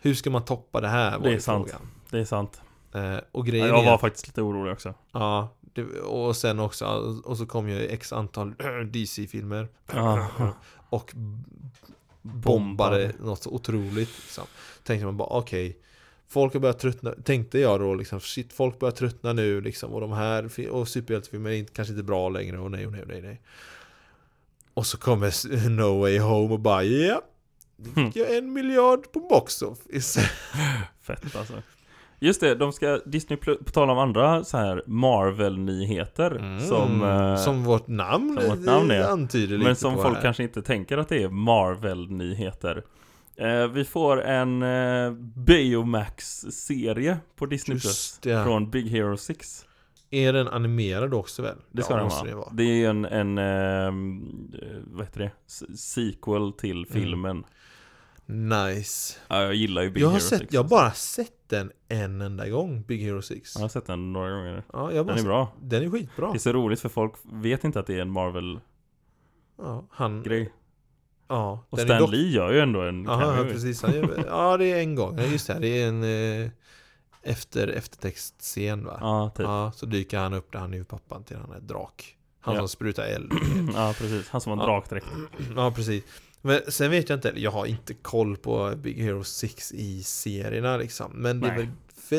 Hur 0.01 0.13
ska 0.13 0.29
man 0.29 0.45
toppa 0.45 0.81
det 0.81 0.87
här? 0.87 1.17
Var 1.19 1.27
Det 1.27 1.33
är 1.35 1.39
sant. 1.39 1.69
frågan. 1.69 1.87
Det 2.09 2.19
är 2.19 2.25
sant. 2.25 2.61
Eh, 2.93 3.15
och 3.31 3.47
Ja, 3.47 3.51
grejen 3.51 3.67
jag 3.67 3.79
är 3.81 3.85
var 3.85 3.95
att- 3.95 4.01
faktiskt 4.01 4.27
lite 4.27 4.41
orolig 4.41 4.73
också. 4.73 4.93
Ja, 5.11 5.49
det, 5.61 5.83
och 6.01 6.35
sen 6.35 6.59
också, 6.59 6.85
och 7.25 7.37
så 7.37 7.45
kom 7.45 7.69
ju 7.69 7.85
x 7.87 8.13
antal 8.13 8.53
DC-filmer 8.91 9.67
Ja. 9.93 10.27
och 10.89 11.11
bombade 12.21 13.11
något 13.19 13.43
så 13.43 13.49
otroligt. 13.49 13.95
Liksom. 14.23 14.43
Tänkte 14.83 15.05
man 15.05 15.17
bara 15.17 15.27
okej, 15.29 15.77
folk 16.27 16.53
har 16.53 16.59
börjat 16.59 16.79
tröttna, 16.79 17.11
tänkte 17.23 17.59
jag 17.59 17.79
då 17.79 17.95
liksom, 17.95 18.19
shit 18.19 18.53
folk 18.53 18.79
börjar 18.79 18.91
tröttna 18.91 19.33
nu 19.33 19.61
liksom 19.61 19.93
och 19.93 20.01
de 20.01 20.11
här, 20.11 20.69
och 20.71 20.87
superhjältefilmer 20.87 21.49
är 21.49 21.63
kanske 21.65 21.91
inte 21.93 22.03
bra 22.03 22.29
längre 22.29 22.57
och 22.59 22.71
nej 22.71 22.85
och 22.85 22.91
nej 22.91 23.01
och 23.01 23.07
nej, 23.07 23.21
nej. 23.21 23.41
Och 24.73 24.85
så 24.85 24.97
kommer 24.97 25.69
No 25.69 25.99
Way 26.01 26.19
Home 26.19 26.53
och 26.53 26.59
bara 26.59 26.83
ja, 26.83 27.21
nu 27.77 28.05
fick 28.05 28.15
jag 28.15 28.35
en 28.37 28.53
miljard 28.53 29.11
på 29.11 29.19
box 29.19 29.61
office. 29.61 30.19
Fett 31.01 31.35
alltså. 31.35 31.53
Just 32.19 32.41
det, 32.41 32.55
de 32.55 32.73
ska, 32.73 32.99
Disney 33.05 33.37
på 33.37 33.55
tal 33.55 33.89
om 33.89 33.97
andra 33.97 34.43
så 34.43 34.57
här 34.57 34.83
Marvel-nyheter 34.87 36.59
som, 36.67 37.01
eh, 37.03 37.09
Mm. 37.09 37.37
som 37.37 37.63
vårt 37.63 37.87
namn, 37.87 38.37
som 38.41 38.49
vårt 38.49 38.65
namn 38.65 38.91
är. 38.91 39.03
antyder 39.03 39.57
lite 39.57 39.67
men 39.67 39.75
som 39.75 39.95
folk 39.95 40.15
här. 40.15 40.21
kanske 40.21 40.43
inte 40.43 40.61
tänker 40.61 40.97
att 40.97 41.09
det 41.09 41.23
är 41.23 41.29
Marvel-nyheter. 41.29 42.83
Eh, 43.35 43.67
vi 43.67 43.85
får 43.85 44.21
en 44.23 44.63
eh, 44.63 45.11
Baymax-serie 45.35 47.17
på 47.35 47.45
Disney 47.45 47.79
Plus 47.79 48.19
från 48.23 48.69
Big 48.69 48.87
Hero 48.89 49.17
6. 49.17 49.65
Är 50.13 50.33
den 50.33 50.47
animerad 50.47 51.13
också 51.13 51.41
väl? 51.41 51.57
Det 51.71 51.83
ska 51.83 51.93
ja, 51.93 51.97
den 51.99 52.09
vara. 52.09 52.23
det 52.23 52.35
vara. 52.35 52.49
Det 52.53 52.63
är 52.83 52.89
en, 52.89 53.05
en 53.05 53.37
ehm, 53.37 54.51
eh, 54.61 54.67
vad 54.85 55.05
heter 55.05 55.19
det? 55.19 55.31
Sequel 55.77 56.53
till 56.53 56.77
Mm. 56.77 56.85
filmen. 56.91 57.43
Nice. 58.25 59.19
Ja, 59.27 59.41
jag 59.43 59.55
gillar 59.55 59.81
ju 59.81 59.89
Big 59.89 60.03
Jag 60.03 60.07
har, 60.07 60.13
Hero 60.13 60.21
sett, 60.21 60.39
6. 60.39 60.53
jag 60.53 60.63
har 60.63 60.69
bara 60.69 60.91
sett 60.91 61.49
den 61.49 61.71
en 61.89 62.21
enda 62.21 62.49
gång, 62.49 62.81
Big 62.83 63.01
Hero 63.01 63.21
6. 63.21 63.55
Jag 63.55 63.61
har 63.61 63.69
sett 63.69 63.85
den 63.85 64.13
några 64.13 64.31
gånger. 64.31 64.63
Ja, 64.73 64.91
jag 64.91 65.05
Den 65.05 65.13
är 65.13 65.17
sett- 65.17 65.25
bra. 65.25 65.53
Den 65.61 65.83
är 65.83 65.89
skitbra. 65.89 66.31
Det 66.31 66.37
är 66.37 66.39
så 66.39 66.53
roligt 66.53 66.79
för 66.79 66.89
folk 66.89 67.13
vet 67.23 67.63
inte 67.63 67.79
att 67.79 67.87
det 67.87 67.95
är 67.97 68.01
en 68.01 68.11
Marvel-grej. 68.11 68.61
Ja, 69.57 69.85
han... 69.91 70.23
Ja, 71.27 71.65
Och 71.69 71.79
Stan 71.79 71.99
dock... 71.99 72.11
Lee 72.11 72.29
gör 72.29 72.51
ju 72.53 72.59
ändå 72.59 72.81
en 72.81 73.09
Aha, 73.09 73.35
ja, 73.37 73.43
precis. 73.43 73.81
Han 73.81 73.93
gör... 73.93 74.23
Ja, 74.27 74.57
det 74.57 74.65
är 74.71 74.79
en 74.79 74.95
gång. 74.95 75.17
Ja, 75.17 75.23
just 75.25 75.47
det. 75.47 75.57
Det 75.59 75.67
är 75.81 75.87
en 75.87 76.03
eh, 76.43 76.49
efter, 77.23 77.67
eftertextscen 77.67 78.85
va? 78.85 78.97
Ja, 79.01 79.31
typ. 79.37 79.43
Ja, 79.45 79.71
så 79.75 79.85
dyker 79.85 80.17
han 80.17 80.33
upp 80.33 80.51
där 80.51 80.59
han 80.59 80.73
är 80.73 80.77
ju 80.77 80.83
pappan 80.83 81.23
till 81.23 81.37
den 81.37 81.51
här 81.51 81.59
drak. 81.59 82.17
Han 82.39 82.55
Ja. 82.55 82.61
som 82.61 82.69
sprutar 82.69 83.03
eld. 83.03 83.31
Ja, 83.75 83.93
precis. 83.97 84.29
Han 84.29 84.41
som 84.41 84.49
har 84.51 84.57
en 84.65 84.69
Ja. 84.71 84.75
drakdräkt. 84.75 85.05
ja, 85.55 85.71
precis. 85.75 86.03
Men 86.41 86.59
sen 86.67 86.91
vet 86.91 87.09
jag 87.09 87.17
inte, 87.17 87.33
jag 87.35 87.51
har 87.51 87.65
inte 87.65 87.93
koll 87.93 88.37
på 88.37 88.73
Big 88.77 88.97
Hero 89.03 89.23
6 89.23 89.71
i 89.71 90.03
serierna 90.03 90.77
liksom. 90.77 91.11
Men 91.15 91.39
det 91.39 91.47
är 91.47 91.55
Nej. 91.55 91.59
väl 91.65 91.69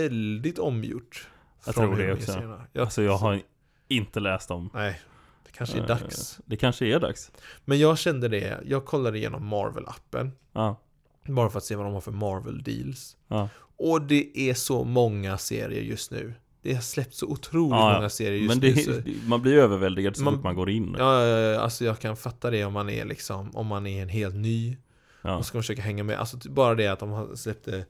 väldigt 0.00 0.58
omgjort. 0.58 1.28
Jag 1.66 1.74
tror 1.74 1.96
det 1.96 2.12
också. 2.12 2.32
serierna. 2.32 2.66
Ja, 2.72 2.82
Alltså 2.82 3.02
jag 3.02 3.16
har 3.16 3.40
inte 3.88 4.20
läst 4.20 4.48
dem. 4.48 4.70
Nej, 4.74 5.00
det 5.46 5.52
kanske 5.52 5.76
är 5.78 5.80
Eh, 5.80 5.86
dags. 5.86 6.38
Det 6.44 6.56
kanske 6.56 6.86
är 6.86 7.00
dags. 7.00 7.30
Men 7.64 7.78
jag 7.78 7.98
kände 7.98 8.28
det, 8.28 8.60
jag 8.64 8.84
kollade 8.84 9.18
igenom 9.18 9.54
Marvel-appen. 9.54 10.30
Ja. 10.52 10.80
Bara 11.28 11.50
för 11.50 11.58
att 11.58 11.64
se 11.64 11.76
vad 11.76 11.86
de 11.86 11.94
har 11.94 12.00
för 12.00 12.12
Marvel-deals. 12.12 13.16
Ja. 13.28 13.48
Och 13.78 14.02
det 14.02 14.38
är 14.38 14.54
så 14.54 14.84
många 14.84 15.38
serier 15.38 15.82
just 15.82 16.10
nu. 16.10 16.34
Det 16.62 16.74
har 16.74 16.82
släppts 16.82 17.18
så 17.18 17.26
otroligt 17.26 17.70
Ja, 17.78 17.94
många 17.94 18.08
serier 18.10 18.38
just 18.42 18.48
Men 18.48 18.58
nu. 18.58 18.72
det, 18.74 18.80
så, 18.82 19.00
man 19.28 19.42
blir 19.42 19.54
överväldigad 19.54 20.16
så 20.16 20.22
Man- 20.24 20.34
fort 20.34 20.44
man 20.44 20.54
går 20.56 20.70
in. 20.70 20.96
ja, 20.98 21.56
alltså 21.60 21.84
jag 21.84 21.98
kan 21.98 22.16
fatta 22.16 22.50
det 22.50 22.64
om 22.64 22.72
man 22.72 22.90
är 22.90 23.04
liksom, 23.04 23.50
om 23.56 23.66
man 23.66 23.86
är 23.86 24.02
en 24.02 24.08
helt 24.08 24.34
ny. 24.34 24.76
Ja. 25.22 25.36
Och 25.36 25.46
ska 25.46 25.58
försöka 25.58 25.82
hänga 25.82 26.04
med. 26.04 26.18
Alltså 26.18 26.38
typ 26.38 26.52
bara 26.52 26.74
det 26.74 26.86
att 26.88 26.98
de 26.98 27.10
har 27.10 27.34
släppte 27.36 27.84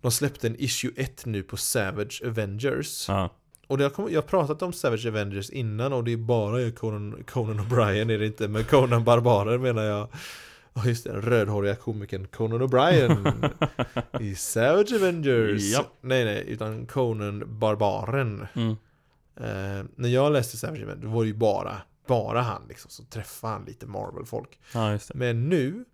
de 0.00 0.10
släppte 0.10 0.46
en 0.46 0.56
issue 0.60 0.90
1 0.96 1.26
nu 1.26 1.42
på 1.42 1.56
Savage 1.56 2.22
Avengers. 2.26 3.08
Ja. 3.08 3.30
Och 3.66 3.78
det 3.78 3.84
har, 3.84 3.90
kommit- 3.90 4.12
jag 4.12 4.22
har 4.22 4.28
pratat 4.28 4.62
om 4.62 4.72
Savage 4.72 5.06
Avengers 5.06 5.50
innan 5.50 5.92
och 5.92 6.04
det 6.04 6.12
är 6.12 6.16
bara 6.16 6.70
Conan, 6.70 7.24
Conan 7.26 7.60
O'Brien 7.60 8.12
är 8.14 8.18
det 8.18 8.26
inte, 8.26 8.48
men 8.48 8.64
Conan 8.64 9.04
Barbaren 9.04 9.62
menar 9.62 9.82
jag. 9.82 10.08
Ja 10.74 10.86
just 10.86 11.04
det, 11.04 11.12
den 11.12 11.22
rödhåriga 11.22 11.74
komikern 11.74 12.26
Conan 12.26 12.62
O'Brien 12.62 13.50
i 14.20 14.34
Savage 14.34 14.92
Avengers. 14.94 15.62
Ja. 15.62 15.86
Nej 16.00 16.24
nej, 16.24 16.44
utan 16.48 16.86
Conan 16.86 17.58
Barbaren. 17.58 18.46
Mm. 18.54 18.70
Eh, 19.36 19.84
när 19.94 20.08
jag 20.08 20.32
läste 20.32 20.56
Savage 20.56 20.82
Avengers, 20.82 21.04
var 21.04 21.22
det 21.22 21.28
ju 21.28 21.34
bara, 21.34 21.76
bara 22.06 22.40
han 22.40 22.62
liksom, 22.68 22.90
så 22.90 23.04
träffade 23.04 23.52
han 23.52 23.64
lite 23.64 23.86
Marvel-folk. 23.86 24.60
ja. 24.74 24.98
Men 25.14 25.48
nu, 25.48 25.84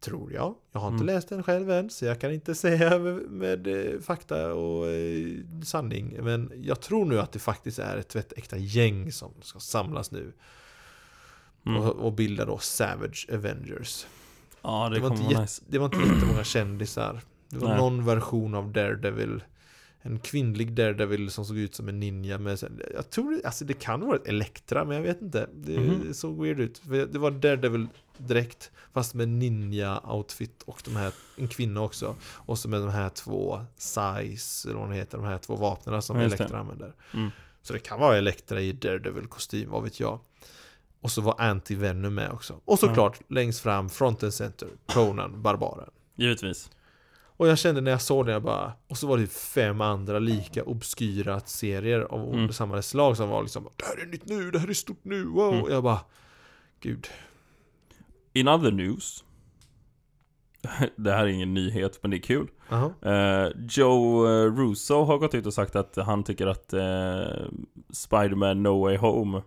tror 0.00 0.32
jag, 0.32 0.54
jag 0.72 0.80
har 0.80 0.88
inte 0.88 1.02
Mm. 1.04 1.14
läst 1.14 1.28
den 1.28 1.42
själv 1.42 1.70
än, 1.70 1.90
så 1.90 2.04
jag 2.04 2.20
kan 2.20 2.32
inte 2.32 2.54
säga 2.64 2.98
med, 2.98 3.14
med 3.30 3.66
eh, 3.66 4.00
fakta 4.00 4.54
och 4.54 4.86
eh, 4.88 5.28
sanning. 5.64 6.16
Men 6.22 6.52
jag 6.62 6.80
tror 6.80 7.04
nu 7.04 7.20
att 7.20 7.32
det 7.32 7.38
faktiskt 7.38 7.78
är 7.78 7.96
ett 7.96 8.08
tvättäkta 8.08 8.56
gäng 8.56 9.12
som 9.12 9.32
ska 9.42 9.58
samlas 9.58 10.10
nu. 10.10 10.32
Mm. 11.66 11.80
Och, 11.80 11.96
och 11.96 12.12
bilda 12.12 12.44
då 12.44 12.58
Savage 12.58 13.26
Avengers. 13.32 14.06
Ja, 14.62 14.88
det, 14.88 14.94
Det 14.94 15.00
var, 15.00 15.10
inte 15.10 15.22
vara 15.34 15.40
nice. 15.42 15.62
det 15.68 15.78
var 15.78 15.84
inte 15.86 15.98
jättemånga 16.14 16.44
kändisar. 16.44 17.20
Det 17.48 17.58
var 17.58 17.68
Nej. 17.68 17.76
någon 17.78 18.04
version 18.04 18.54
av 18.54 18.72
Daredevil. 18.72 19.44
en 20.06 20.18
kvinnlig 20.18 20.72
Daredevil 20.72 21.30
som 21.30 21.44
såg 21.44 21.56
ut 21.58 21.74
som 21.74 21.88
en 21.88 22.00
ninja 22.00 22.38
med, 22.38 22.58
jag 22.94 23.10
tror, 23.10 23.40
alltså 23.44 23.64
det 23.64 23.72
kan 23.74 24.00
vara 24.00 24.16
ett 24.16 24.26
Elektra, 24.26 24.84
men 24.84 24.96
jag 24.96 25.02
vet 25.02 25.22
inte. 25.22 25.48
Det 25.54 25.78
Mhm. 25.80 26.14
såg 26.14 26.42
weird 26.42 26.60
ut. 26.60 26.78
För 26.78 27.06
Det 27.06 27.18
var 27.18 27.30
Daredevil 27.30 27.86
direkt, 28.18 28.70
fast 28.92 29.14
med 29.14 29.28
ninja-outfit 29.28 30.62
och 30.66 30.82
de 30.84 30.96
här, 30.96 31.12
en 31.36 31.48
kvinna 31.48 31.80
också. 31.80 32.16
Och 32.22 32.58
så 32.58 32.68
med 32.68 32.80
de 32.80 32.90
här 32.90 33.08
två 33.08 33.60
size, 33.76 34.68
eller 34.70 34.80
vad 34.80 34.88
de 34.90 34.94
heter, 34.94 35.18
de 35.18 35.26
här 35.26 35.38
två 35.38 35.56
vapnen 35.56 36.02
som 36.02 36.20
just 36.20 36.36
det. 36.38 36.42
Elektra 36.44 36.58
använder. 36.60 36.92
Mm. 37.14 37.30
Så 37.62 37.72
det 37.72 37.78
kan 37.78 38.00
vara 38.00 38.16
Elektra 38.16 38.60
i 38.60 38.72
Daredevil-kostym, 38.72 39.70
vad 39.70 39.82
vet 39.82 40.00
jag. 40.00 40.20
Och 41.04 41.10
så 41.10 41.20
var 41.20 41.34
Anti-Venom 41.34 42.10
med 42.14 42.30
också. 42.30 42.60
Och 42.64 42.78
såklart, 42.78 43.20
längst 43.28 43.60
fram, 43.60 43.88
front 43.88 44.22
and 44.22 44.34
center, 44.34 44.68
Conan, 44.86 45.42
Barbaren. 45.42 45.90
Givetvis. 46.16 46.70
Och 47.36 47.48
jag 47.48 47.58
kände 47.58 47.80
när 47.80 47.90
jag 47.90 48.02
såg 48.02 48.26
det, 48.26 48.32
jag 48.32 48.42
bara 48.42 48.72
Och 48.88 48.98
så 48.98 49.06
var 49.06 49.18
det 49.18 49.26
fem 49.26 49.80
andra 49.80 50.18
lika 50.18 50.64
obskyra 50.64 51.40
serier 51.40 52.00
av 52.00 52.34
Mm. 52.34 52.52
samma 52.52 52.82
slag 52.82 53.16
som 53.16 53.28
var 53.28 53.42
liksom 53.42 53.68
Det 53.76 53.84
här 53.84 54.02
är 54.02 54.06
nytt 54.06 54.26
nu, 54.26 54.50
det 54.50 54.58
här 54.58 54.68
är 54.68 54.72
stort 54.74 55.00
nu, 55.02 55.24
wow! 55.24 55.52
Mm. 55.52 55.62
Och 55.64 55.70
jag 55.70 55.82
bara 55.82 56.00
Gud 56.80 57.08
In 58.32 58.48
other 58.48 58.70
news. 58.72 59.24
Det 60.96 61.12
här 61.12 61.24
är 61.24 61.28
ingen 61.28 61.54
nyhet, 61.54 61.98
men 62.02 62.10
det 62.10 62.16
är 62.16 62.22
kul. 62.22 62.48
Aha. 62.70 62.92
Eh, 63.02 63.48
Joe 63.68 64.26
eh, 64.26 64.52
Russo 64.56 65.04
har 65.04 65.18
gått 65.18 65.34
ut 65.34 65.46
och 65.46 65.54
sagt 65.54 65.76
att 65.76 65.96
han 65.96 66.24
tycker 66.24 66.46
att 66.46 66.74
uh, 66.74 67.48
Spider-Man 67.92 68.62
No 68.62 68.80
Way 68.82 68.96
Home 68.96 69.42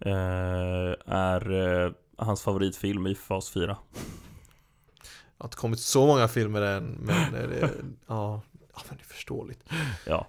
är 0.00 1.52
eh, 1.84 1.92
hans 2.16 2.42
favoritfilm 2.42 3.06
i 3.06 3.14
fas 3.14 3.50
4. 3.50 3.66
Det 3.66 3.76
har 5.38 5.46
inte 5.46 5.56
kommit 5.56 5.80
så 5.80 6.06
många 6.06 6.28
filmer 6.28 6.62
än 6.62 6.84
Men 6.84 7.34
eh, 7.34 7.48
det, 7.48 7.70
ja, 8.06 8.42
ja 8.74 8.82
men 8.88 8.96
det 8.98 9.02
är 9.02 9.14
förståeligt 9.14 9.64
Ja. 10.06 10.26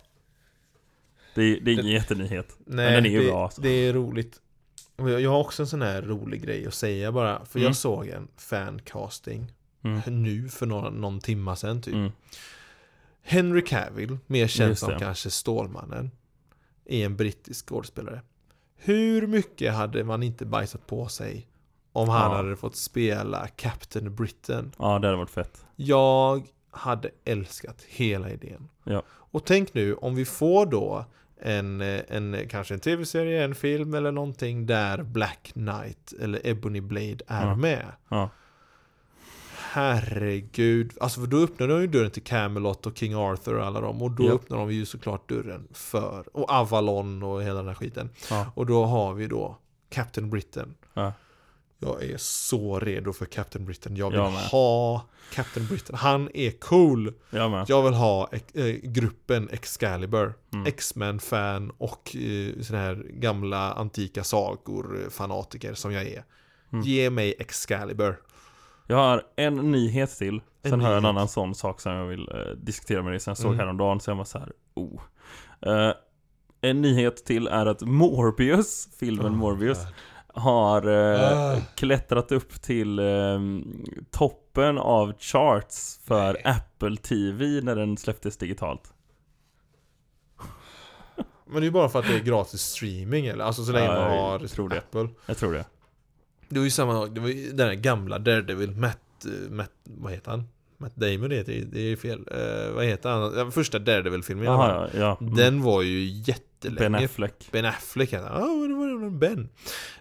Det, 1.36 1.60
det 1.60 1.72
är 1.72 1.74
ingen 1.74 1.88
jättenyhet. 1.92 2.58
Nej, 2.66 2.92
den 2.92 3.06
är 3.06 3.10
ju 3.10 3.24
det, 3.24 3.30
bra, 3.30 3.44
alltså. 3.44 3.62
det 3.62 3.70
är 3.70 3.94
roligt 3.94 4.42
jag, 4.98 5.30
har 5.32 5.40
också 5.40 5.64
en 5.64 5.68
sån 5.68 5.82
här 5.82 6.02
rolig 6.02 6.44
grej 6.44 6.68
att 6.68 6.74
säga 6.74 7.12
bara 7.12 7.46
För 7.46 7.60
Mm. 7.60 7.68
jag 7.68 7.76
såg 7.76 8.08
en 8.08 8.28
fancasting 8.38 9.52
Mm. 9.84 10.24
Nu 10.24 10.50
för 10.50 10.66
några, 10.66 10.90
någon 10.90 11.20
timma 11.20 11.56
sedan 11.56 11.82
typ 11.82 11.94
Mm. 11.94 12.12
Henry 13.22 13.62
Cavill, 13.66 14.18
mer 14.28 14.48
känd 14.48 14.78
som 14.78 15.00
kanske 15.00 15.30
Stålmannen, 15.30 16.12
är 16.86 17.06
en 17.06 17.16
brittisk 17.16 17.66
skådespelare. 17.68 18.22
Hur 18.84 19.28
mycket 19.28 19.74
hade 19.74 20.04
man 20.04 20.24
inte 20.24 20.46
bajsat 20.46 20.88
på 20.88 21.08
sig 21.08 21.48
om 21.94 22.10
han 22.10 22.32
Ja. 22.32 22.38
hade 22.38 22.56
fått 22.56 22.76
spela 22.76 23.48
Captain 23.48 24.16
Britain? 24.16 24.72
Ja, 24.80 25.00
det 25.00 25.08
hade 25.08 25.18
varit 25.18 25.30
fett. 25.30 25.66
Jag 25.76 26.48
hade 26.72 27.10
älskat 27.26 27.82
hela 27.88 28.30
idén. 28.30 28.70
Ja. 28.84 29.02
Och 29.08 29.46
tänk 29.46 29.74
nu 29.74 29.94
om 29.96 30.16
vi 30.16 30.26
får 30.26 30.66
då 30.66 31.06
en, 31.42 31.82
en 31.82 32.38
kanske 32.50 32.74
en 32.74 32.80
tv-serie, 32.80 33.44
en 33.44 33.56
film 33.56 33.94
eller 33.94 34.12
någonting 34.12 34.66
där 34.66 35.04
Black 35.04 35.52
Knight 35.54 36.14
eller 36.22 36.48
Ebony 36.48 36.82
Blade 36.82 37.18
är 37.28 37.46
Ja. 37.48 37.56
med. 37.56 37.86
Ja. 38.10 38.30
Herregud, 39.72 40.92
alltså 41.00 41.20
för 41.20 41.28
då 41.28 41.38
öppnar 41.38 41.68
de 41.68 41.82
ju 41.82 41.88
dörren 41.88 42.12
till 42.12 42.24
Camelot 42.24 42.86
och 42.86 42.98
King 42.98 43.16
Arthur 43.16 43.56
och 43.58 43.66
alla 43.66 43.82
dem 43.82 44.02
och 44.02 44.12
då 44.12 44.24
Ja. 44.26 44.32
öppnar 44.34 44.58
de 44.58 44.72
ju 44.72 44.86
såklart 44.86 45.30
dörren 45.30 45.68
för, 45.74 46.38
och 46.38 46.52
Avalon 46.52 47.24
och 47.24 47.44
hela 47.44 47.58
den 47.58 47.68
här 47.68 47.74
skiten. 47.76 48.10
Ja. 48.30 48.52
Och 48.56 48.66
då 48.66 48.86
har 48.86 49.14
vi 49.14 49.28
då 49.28 49.58
Captain 49.90 50.30
Britain. 50.30 50.74
Ja. 50.94 51.14
Jag 51.80 52.04
är 52.04 52.18
så 52.18 52.80
redo 52.80 53.14
för 53.14 53.26
Captain 53.26 53.66
Britain. 53.66 53.96
Jag 53.96 54.10
vill 54.10 54.20
Jag 54.20 54.30
ha 54.32 55.06
Captain 55.34 55.68
Britain. 55.68 55.96
Han 56.00 56.30
är 56.34 56.52
cool. 56.52 57.14
Jag. 57.30 57.66
Jag 57.68 57.84
vill 57.84 57.94
ha 57.94 58.30
eh, 58.54 58.66
gruppen 58.84 59.50
Excalibur. 59.50 60.34
Mm. 60.54 60.66
X-Men-fan 60.66 61.72
och 61.78 62.16
eh, 62.16 62.62
såna 62.62 62.80
här 62.80 63.06
gamla 63.10 63.74
antika 63.74 64.24
sagor, 64.24 65.00
eh, 65.04 65.10
fanatiker 65.10 65.74
som 65.74 65.92
jag 65.94 66.04
är. 66.08 66.24
Mm. 66.74 66.86
Ge 66.86 67.10
mig 67.10 67.36
Excalibur. 67.40 68.20
Jag 68.88 68.98
har 68.98 69.24
en 69.36 69.72
nyhet 69.72 70.10
till. 70.18 70.42
En 70.64 70.70
Sen 70.72 70.82
har 70.82 70.90
jag 70.90 70.98
en 70.98 71.06
annan 71.06 71.28
sån 71.28 71.56
sak 71.56 71.82
som 71.82 71.92
jag 71.92 72.06
vill 72.06 72.30
eh, 72.32 72.38
diskutera 72.58 73.02
med 73.04 73.14
dig. 73.14 73.20
Sen 73.20 73.32
jag 73.32 73.38
såg 73.38 73.46
Mm. 73.52 73.60
häromdagen 73.60 74.00
så 74.00 74.12
jag 74.12 74.16
var 74.16 74.24
så 74.26 74.40
här, 74.40 74.52
oh. 74.74 75.02
Eh, 75.62 75.94
en 76.62 76.82
nyhet 76.82 77.26
till 77.26 77.48
är 77.48 77.66
att 77.66 77.82
Morbius, 77.82 78.90
filmen 79.00 79.26
Oh, 79.32 79.36
Morbius, 79.38 79.78
God. 79.78 79.94
har 80.44 80.88
eh, 80.88 81.54
Ah. 81.54 81.58
klättrat 81.76 82.32
upp 82.32 82.62
till 82.62 83.00
eh, 83.00 83.40
toppen 84.12 84.78
av 84.78 85.14
charts 85.20 86.00
för 86.04 86.34
Nej. 86.34 86.42
Apple 86.46 86.98
TV 86.98 87.46
när 87.62 87.76
den 87.76 87.98
släpptes 87.98 88.38
digitalt. 88.38 88.94
Men 91.46 91.54
det 91.56 91.60
är 91.60 91.66
ju 91.66 91.72
bara 91.72 91.90
för 91.90 92.00
att 92.00 92.08
det 92.08 92.16
är 92.16 92.20
gratis 92.20 92.62
streaming 92.62 93.26
eller? 93.26 93.44
Alltså 93.46 93.64
så 93.64 93.72
länge 93.72 93.86
Ja, 93.86 93.94
man 93.94 94.16
jag 94.16 94.22
har 94.40 94.40
tror 94.48 94.70
det. 94.70 94.78
Apple. 94.78 95.10
Jag 95.26 95.38
tror 95.38 95.54
det. 95.54 95.66
Det 96.52 96.60
var 96.60 96.64
ju 96.66 96.70
samma 96.72 96.94
sak, 96.94 97.10
det 97.16 97.22
var 97.22 97.28
ju 97.30 97.52
den 97.52 97.68
här 97.68 97.76
gamla 97.76 98.20
Daredevil, 98.20 98.72
Matt, 98.76 98.98
eh, 99.26 99.52
Matt, 99.52 99.72
vad 99.84 100.12
heter 100.12 100.32
han? 100.32 100.44
Matt 100.78 100.96
Damon 100.96 101.32
heter 101.32 101.52
det, 101.54 101.62
det 101.66 101.80
är 101.92 101.96
fel. 101.96 102.28
Eh, 102.32 102.74
vad 102.76 102.86
heter 102.86 103.10
han? 103.10 103.34
Den 103.36 103.52
första 103.52 103.80
Daredevil-filmen. 103.80 104.46
Jaha, 104.46 104.90
ja. 104.94 105.00
ja. 105.00 105.18
Mm. 105.22 105.36
Den 105.36 105.62
var 105.62 105.82
ju 105.82 106.04
jättelänge. 106.06 106.80
Ben 106.80 106.96
Affleck. 107.06 107.50
Ben 107.52 107.66
Affleck 107.66 108.14
heter 108.14 108.28
han. 108.30 108.42
Ja, 108.62 108.68
det 108.68 108.74
var 108.74 109.10
Ben. 109.10 109.50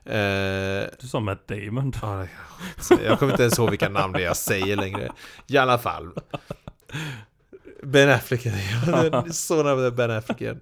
Eh, 0.05 0.91
Du 1.01 1.07
sa 1.09 1.21
Matt 1.21 1.49
Damon. 1.49 1.93
så 2.79 2.99
jag 3.05 3.19
kommer 3.19 3.33
inte 3.33 3.43
ens 3.43 3.59
ihåg 3.59 3.71
vilka 3.71 3.89
namn 3.89 4.13
det 4.13 4.23
jag 4.23 4.37
säger 4.37 4.77
längre. 4.77 5.13
I 5.47 5.57
alla 5.57 5.79
fall. 5.79 6.11
Ben 7.83 8.11
Affleck 8.11 8.47
heter 8.47 9.11
jag. 9.13 9.35
Så 9.35 9.63
nära 9.63 9.91
Ben 9.91 10.11
Affleck 10.11 10.41
igen. 10.41 10.61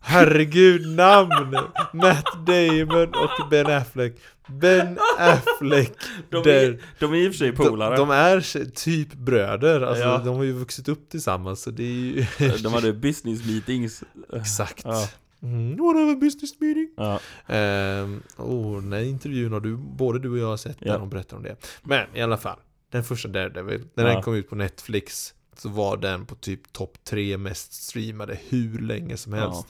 Herregud, 0.00 0.96
namn! 0.96 1.56
Matt 1.92 2.24
Damon 2.46 3.08
och 3.08 3.48
Ben 3.50 3.66
Affleck. 3.66 4.16
Ben 4.48 4.98
Affleck. 5.18 5.92
De 6.30 6.42
där- 6.42 6.54
är, 6.64 6.80
de 6.98 7.12
är 7.12 7.16
i 7.16 7.28
och 7.28 7.32
för 7.32 7.38
sig 7.38 7.52
polare. 7.52 7.96
De, 7.96 8.08
de 8.08 8.10
är 8.10 8.40
typ 8.74 9.14
bröder, 9.14 9.80
alltså 9.80 10.04
Ja. 10.04 10.18
de 10.24 10.36
har 10.36 10.42
ju 10.44 10.52
vuxit 10.52 10.88
upp 10.88 11.08
tillsammans 11.08 11.62
så 11.62 11.70
det 11.70 11.82
är 11.82 11.86
ju 11.86 12.24
De 12.62 12.72
hade 12.72 12.92
business 12.92 13.46
meetings. 13.46 14.02
Exakt 14.32 14.82
Ja. 14.84 15.08
mm, 15.42 15.76
a 16.12 16.16
business 16.20 16.60
meeting? 16.60 16.88
Ja, 16.96 17.20
Ehm, 17.46 18.22
oh, 18.36 18.80
här 18.92 19.02
intervjun 19.02 19.52
har 19.52 19.60
du, 19.60 19.76
både 19.76 20.18
du 20.18 20.30
och 20.30 20.38
jag 20.38 20.46
har 20.46 20.56
sett 20.56 20.76
Ja. 20.80 20.92
där 20.92 20.98
de 20.98 21.10
berättar 21.10 21.36
om 21.36 21.42
det 21.42 21.56
Men 21.82 22.06
i 22.14 22.22
alla 22.22 22.36
fall 22.38 22.58
Den 22.92 23.04
första 23.04 23.28
Daredevil, 23.28 23.84
när 23.94 24.06
Ja. 24.06 24.12
den 24.12 24.22
kom 24.22 24.34
ut 24.34 24.48
på 24.48 24.54
Netflix 24.56 25.34
Så 25.56 25.68
var 25.68 25.96
den 25.96 26.26
på 26.26 26.34
typ 26.34 26.72
topp 26.72 26.98
tre 27.04 27.38
mest 27.38 27.72
streamade 27.72 28.38
hur 28.48 28.78
länge 28.78 29.16
som 29.16 29.32
Ja. 29.32 29.64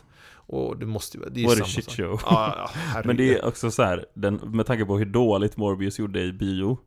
Och 0.48 0.78
det 0.78 0.86
måste 0.86 1.18
ju 1.18 1.24
det 1.30 1.42
är 1.42 1.46
a 1.46 1.50
samma 1.50 1.66
shit 1.66 1.90
show. 1.92 2.20
Ja. 2.24 2.70
Men 3.04 3.16
det 3.16 3.38
är 3.38 3.44
också 3.44 3.70
så 3.70 3.82
här, 3.82 4.06
den, 4.14 4.34
med 4.34 4.66
tanke 4.66 4.84
på 4.84 4.98
hur 4.98 5.06
dåligt 5.06 5.56
Morbius 5.56 5.98
gjorde 5.98 6.22
i 6.22 6.32
bio 6.32 6.78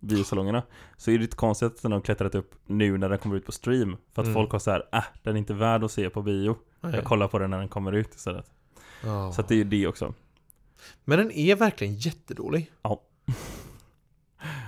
Biosalongerna 0.00 0.62
Så 0.96 1.10
är 1.10 1.14
det 1.14 1.20
lite 1.20 1.36
konstigt 1.36 1.66
att 1.66 1.82
den 1.82 1.92
har 1.92 2.00
klättrat 2.00 2.34
upp 2.34 2.54
nu 2.66 2.98
när 2.98 3.08
den 3.08 3.18
kommer 3.18 3.36
ut 3.36 3.46
på 3.46 3.52
stream 3.52 3.96
För 4.14 4.22
att 4.22 4.26
Mm. 4.26 4.34
folk 4.34 4.52
har 4.52 4.58
så 4.58 4.70
här, 4.70 4.88
äh, 4.92 5.04
den 5.22 5.34
är 5.34 5.38
inte 5.38 5.54
värd 5.54 5.84
att 5.84 5.92
se 5.92 6.10
på 6.10 6.22
bio 6.22 6.56
Nej. 6.80 6.94
Jag 6.94 7.04
kollar 7.04 7.28
på 7.28 7.38
den 7.38 7.50
när 7.50 7.58
den 7.58 7.68
kommer 7.68 7.92
ut 7.92 8.14
istället 8.14 8.46
Ja. 9.04 9.32
Så 9.32 9.40
att 9.40 9.48
det 9.48 9.54
är 9.54 9.56
ju 9.56 9.64
det 9.64 9.86
också 9.86 10.14
Men 11.04 11.18
den 11.18 11.30
är 11.30 11.56
verkligen 11.56 11.94
jättedålig 11.94 12.70
Ja. 12.82 13.02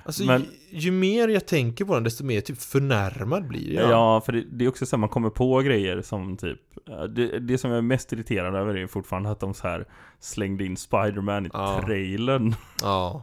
Alltså 0.05 0.25
Men- 0.25 0.43
ju, 0.71 0.79
ju 0.79 0.91
mer 0.91 1.29
jag 1.29 1.47
tänker 1.47 1.85
på 1.85 1.95
den 1.95 2.05
desto 2.05 2.25
mer 2.25 2.41
typ 2.41 2.59
förnärmad 2.63 3.49
blir 3.49 3.73
jag 3.75 3.91
Ja, 3.91 4.21
för 4.21 4.33
det, 4.33 4.45
det 4.53 4.65
är 4.65 4.69
också 4.69 4.87
så 4.87 4.97
här, 4.97 5.01
man 5.01 5.09
kommer 5.09 5.31
på 5.31 5.59
grejer 5.61 6.03
som 6.03 6.37
typ 6.37 6.61
ja, 6.87 7.07
det, 7.07 7.39
det 7.39 7.59
som 7.59 7.71
jag 7.71 7.79
är 7.79 7.83
mest 7.83 8.13
irriterad 8.13 8.55
över 8.55 8.75
är 8.77 8.87
fortfarande 8.87 9.31
att 9.31 9.41
de 9.41 9.55
så 9.55 9.69
här 9.69 9.87
slängde 10.21 10.65
in 10.65 10.77
Spider-Man 10.77 11.47
i 11.47 11.51
Ja. 11.53 11.81
trailern 11.87 12.55
Ja, 12.83 13.23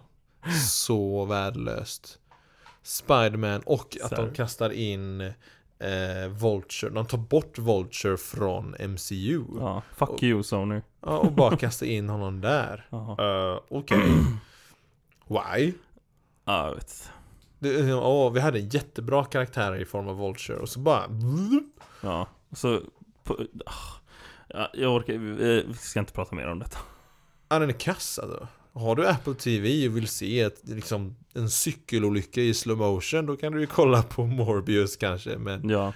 så 0.70 1.26
värdelöst. 1.26 2.20
Spiderman 2.84 3.62
och 3.66 3.98
att 4.04 4.12
de 4.16 4.34
kastar 4.34 4.70
in 4.70 5.22
eh, 5.22 6.30
Vulture. 6.42 6.90
De 6.92 7.06
tar 7.06 7.18
bort 7.18 7.58
Vulture 7.58 8.18
från 8.18 8.76
MCU. 8.80 9.44
Ja. 9.60 9.60
Ja, 9.60 9.82
fuck 10.06 10.24
you 10.24 10.44
Sony 10.44 10.82
och 11.00 11.32
bara 11.32 11.58
kastar 11.58 11.86
in 11.86 12.10
honom 12.10 12.42
där. 12.42 12.86
Uh, 12.92 13.60
Okej. 13.70 14.00
Why? 15.28 15.74
Ja, 16.50 16.68
jag 16.68 16.76
vet 16.76 17.12
Det, 17.60 17.94
åh, 17.94 18.34
vi 18.34 18.40
hade 18.40 18.60
en 18.60 18.70
jättebra 18.70 19.26
karaktär 19.26 19.76
i 19.76 19.86
form 19.86 20.08
av 20.08 20.18
Vulture 20.18 20.58
och 20.58 20.70
så 20.70 20.80
bara... 20.80 21.04
Ja, 22.02 22.28
så 22.52 22.82
på, 23.24 23.34
ah, 23.66 23.72
ja, 24.48 24.70
Jag 24.74 24.96
orkar, 24.96 25.14
vi 25.14 25.64
vi 25.68 25.74
ska 25.74 26.00
inte 26.00 26.14
prata 26.14 26.36
mer 26.36 26.48
om 26.48 26.60
detta 26.60 26.78
Ja, 27.50 27.60
den 27.60 27.70
är 27.70 27.74
kass 27.74 28.20
alltså. 28.20 28.48
Har 28.74 28.96
du 28.96 29.08
Apple 29.08 29.34
TV 29.34 29.88
och 29.88 29.98
vill 29.98 30.08
se 30.08 30.40
ett, 30.42 30.60
liksom, 30.64 31.16
en 31.34 31.50
cykelolycka 31.50 32.42
i 32.42 32.54
slow 32.54 32.78
motion 32.78 33.26
då 33.26 33.38
kan 33.38 33.52
du 33.54 33.60
ju 33.60 33.68
kolla 33.68 34.04
på 34.04 34.26
Morbius 34.26 34.98
kanske. 34.98 35.38
Men 35.38 35.70
Ja, 35.70 35.94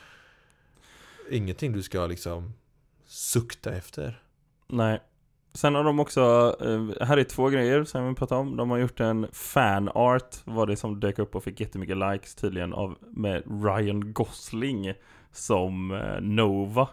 ingenting 1.32 1.72
du 1.72 1.84
ska 1.84 2.08
liksom 2.08 2.54
sukta 3.06 3.72
efter. 3.72 4.22
nej 4.68 5.00
Sen 5.56 5.76
har 5.76 5.84
de 5.84 6.00
också, 6.00 6.56
eh, 6.62 7.06
här 7.08 7.18
är 7.18 7.24
två 7.24 7.50
grejer 7.50 7.84
som 7.84 8.02
jag 8.02 8.08
vill 8.08 8.16
prata 8.16 8.38
om 8.38 8.58
De 8.58 8.70
har 8.70 8.78
gjort 8.78 9.00
en 9.00 9.28
fanart, 9.32 10.36
var 10.46 10.68
det 10.68 10.76
som 10.76 11.00
dök 11.00 11.20
upp 11.20 11.36
och 11.36 11.44
fick 11.44 11.60
jättemycket 11.60 11.98
likes 11.98 12.36
tydligen 12.36 12.74
av 12.74 12.96
Med 13.12 13.44
Ryan 13.64 14.14
Gosling 14.14 14.94
som 15.32 15.92
eh, 15.92 16.22
Nova 16.22 16.90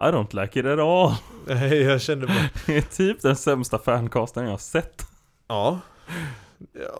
I 0.00 0.04
don't 0.04 0.40
like 0.42 0.60
it 0.60 0.66
at 0.66 0.78
all. 0.78 1.12
Nej, 1.46 1.82
jag 1.82 2.00
kände 2.02 2.26
bara 2.26 2.48
Det 2.66 2.76
är 2.76 2.82
typ 2.82 3.22
den 3.22 3.36
sämsta 3.36 3.78
fancasten 3.78 4.44
jag 4.44 4.50
har 4.50 4.58
sett. 4.58 5.02
Ja. 5.48 5.80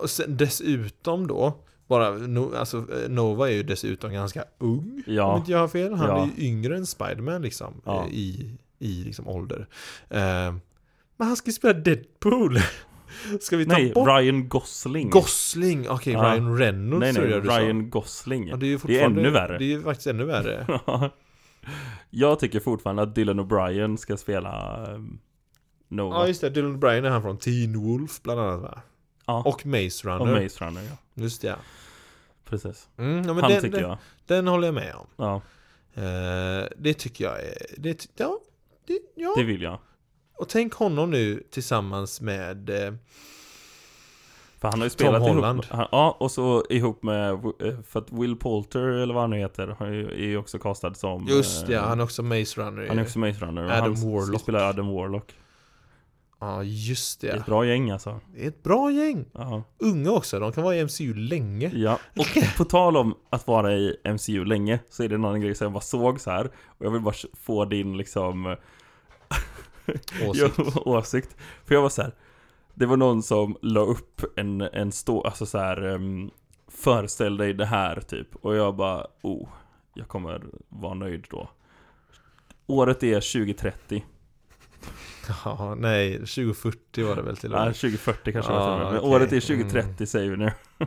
Och 0.00 0.10
sen 0.10 0.36
dessutom 0.36 1.26
då, 1.26 1.54
bara, 1.86 2.10
no, 2.10 2.54
alltså 2.56 2.76
eh, 2.76 3.10
Nova 3.10 3.48
är 3.50 3.52
ju 3.54 3.62
dessutom 3.62 4.12
ganska 4.12 4.44
ung, 4.58 4.78
om 4.78 5.02
Ja, 5.06 5.36
inte 5.36 5.52
jag 5.52 5.58
har 5.58 5.68
fel. 5.68 5.94
Han 5.94 6.08
Ja. 6.08 6.22
är 6.22 6.26
ju 6.26 6.46
yngre 6.48 6.76
än 6.76 6.86
Spiderman 6.86 7.42
liksom, 7.42 7.80
Ja. 7.84 8.06
i, 8.08 8.50
i 8.84 9.04
liksom 9.04 9.28
ålder. 9.28 9.66
Eh, 10.10 10.54
men 11.16 11.28
han 11.28 11.36
ska 11.36 11.46
ju 11.46 11.52
spela 11.52 11.72
Deadpool! 11.74 12.58
Ska 13.40 13.56
vi 13.56 13.66
ta 13.66 13.72
nej, 13.72 13.92
bort 13.92 14.08
Ryan 14.08 14.48
Gosling. 14.48 15.10
Gosling? 15.10 15.88
Okej, 15.88 16.12
Ja. 16.12 16.22
Ryan 16.22 16.58
Reynolds 16.58 17.16
nej, 17.18 17.28
nej. 17.28 17.40
Ryan 17.40 17.90
Gosling. 17.90 18.48
Ja, 18.48 18.56
det 18.56 18.66
är 18.66 18.68
ju 18.68 18.78
det 18.84 19.00
är 19.00 19.04
ännu 19.04 19.30
värre. 19.30 19.58
Det 19.58 19.64
är 19.64 19.68
ju 19.68 19.82
faktiskt 19.82 20.06
ännu 20.06 20.24
värre. 20.24 20.80
jag 22.10 22.40
tycker 22.40 22.60
fortfarande 22.60 23.02
att 23.02 23.14
Dylan 23.14 23.40
O'Brien 23.40 23.96
ska 23.96 24.16
spela 24.16 24.84
um, 24.94 25.18
Nova. 25.88 26.16
Ja, 26.16 26.26
just 26.26 26.40
det. 26.40 26.50
Dylan 26.50 26.80
Bryan 26.80 27.04
är 27.04 27.10
han 27.10 27.22
från 27.22 27.38
Teen 27.38 27.82
Wolf 27.82 28.22
bland 28.22 28.40
annat 28.40 28.62
va? 28.62 28.82
Ja, 29.26 29.42
Och 29.46 29.66
Maze 29.66 30.08
och 30.10 30.20
Runner. 30.20 30.42
Maze 30.42 30.64
Runner, 30.64 30.82
ja. 30.82 31.22
Just 31.22 31.42
det, 31.42 31.48
ja. 31.48 31.56
Precis. 32.44 32.88
Mm, 32.96 33.24
ja 33.26 33.32
Han 33.32 33.50
den, 33.50 33.60
tycker 33.60 33.80
den, 33.80 33.88
jag. 33.90 33.98
den 34.26 34.46
håller 34.46 34.68
jag 34.68 34.74
med 34.74 34.94
om. 34.94 35.06
Ja, 35.16 35.42
Eh, 35.96 36.64
det 36.76 36.94
tycker 36.94 37.24
jag 37.24 37.40
är... 37.40 37.54
Det, 37.76 38.08
ja, 38.16 38.38
det, 38.86 38.98
ja. 39.14 39.32
det 39.36 39.42
vill 39.44 39.62
jag. 39.62 39.78
Och 40.36 40.48
tänk 40.48 40.72
honom 40.74 41.10
nu 41.10 41.42
tillsammans 41.50 42.20
med... 42.20 42.70
Eh, 42.70 42.92
För 44.60 44.68
han 44.68 44.80
har 44.80 44.86
ju 44.86 44.90
Tom 44.90 44.96
spelat 44.98 45.22
Holland. 45.22 45.58
ihop 45.64 45.72
han, 45.72 45.86
Ja, 45.92 46.16
och 46.20 46.30
så 46.30 46.64
ihop 46.70 47.02
med 47.02 47.30
eh, 47.32 47.80
För 47.88 48.00
att 48.00 48.12
Will 48.12 48.36
Poulter, 48.36 48.80
eller 48.80 49.14
vad 49.14 49.22
han 49.22 49.30
nu 49.30 49.38
heter 49.38 49.82
Är 49.84 50.24
ju 50.24 50.36
också 50.38 50.58
castad 50.58 50.94
som 50.94 51.26
just 51.28 51.66
det, 51.66 51.74
eh, 51.74 51.82
han 51.82 52.00
är 52.00 52.04
också 52.04 52.22
Maze 52.22 52.60
Runner. 52.60 52.86
Han 52.88 52.98
är 52.98 53.02
också 53.02 53.18
Maze 53.18 53.44
Runner 53.46 53.62
Adam 53.64 53.94
han 53.94 54.12
Warlock. 54.12 54.40
spela 54.40 54.68
Adam 54.68 54.94
Warlock 54.94 55.34
Ja, 56.40 56.62
just 56.62 57.20
Det 57.20 57.28
är 57.28 57.32
det. 57.32 57.38
ett 57.38 57.46
bra 57.46 57.66
gäng 57.66 57.90
alltså 57.90 58.20
Det 58.34 58.44
är 58.44 58.48
ett 58.48 58.62
bra 58.62 58.90
gäng. 58.90 59.24
Ja, 59.32 59.62
Unga 59.78 60.10
också, 60.10 60.38
de 60.40 60.52
kan 60.52 60.64
vara 60.64 60.76
i 60.76 60.84
MCU 60.84 61.14
länge. 61.14 61.70
ja. 61.74 61.98
och 62.18 62.26
på 62.56 62.64
tal 62.64 62.96
om 62.96 63.14
att 63.30 63.46
vara 63.46 63.72
i 63.74 63.96
MCU 64.04 64.44
länge 64.44 64.78
Så 64.90 65.02
är 65.02 65.08
det 65.08 65.14
en 65.14 65.24
annan 65.24 65.40
grej 65.40 65.54
som 65.54 65.64
jag 65.64 65.72
bara 65.72 65.80
såg 65.80 66.20
så 66.20 66.30
här 66.30 66.44
Och 66.66 66.86
jag 66.86 66.90
vill 66.90 67.00
bara 67.02 67.14
få 67.42 67.64
din 67.64 67.96
liksom 67.96 68.56
Åsikt. 70.28 70.58
Ja, 70.58 70.82
åsikt. 70.84 71.36
För 71.64 71.74
jag 71.74 71.82
var 71.82 71.88
så 71.88 72.02
här. 72.02 72.12
Det 72.74 72.86
var 72.86 72.96
någon 72.96 73.22
som 73.22 73.56
la 73.62 73.80
upp 73.80 74.22
en, 74.36 74.60
en 74.60 74.92
stå, 74.92 75.22
alltså 75.22 75.46
så 75.46 75.58
här. 75.58 75.84
Um, 75.86 76.30
föreställ 76.68 77.36
dig 77.36 77.54
det 77.54 77.66
här 77.66 78.00
typ. 78.00 78.36
Och 78.36 78.56
jag 78.56 78.76
bara, 78.76 79.06
oh, 79.22 79.48
jag 79.94 80.08
kommer 80.08 80.44
vara 80.68 80.94
nöjd 80.94 81.26
då. 81.30 81.50
Året 82.66 83.02
är 83.02 83.14
2030. 83.14 84.04
Ja, 85.44 85.74
nej, 85.78 86.18
2040 86.18 87.04
var 87.06 87.16
det 87.16 87.22
väl 87.22 87.36
till 87.36 87.54
och 87.54 87.60
med. 87.60 87.74
2040 87.74 88.32
kanske 88.32 88.52
Ja, 88.52 88.58
det 88.58 88.64
var 88.64 88.78
med. 88.78 88.86
Men 88.86 88.98
okej. 88.98 89.10
året 89.10 89.32
är 89.32 89.40
2030 89.40 90.06
säger 90.06 90.30
vi 90.30 90.36
nu. 90.36 90.52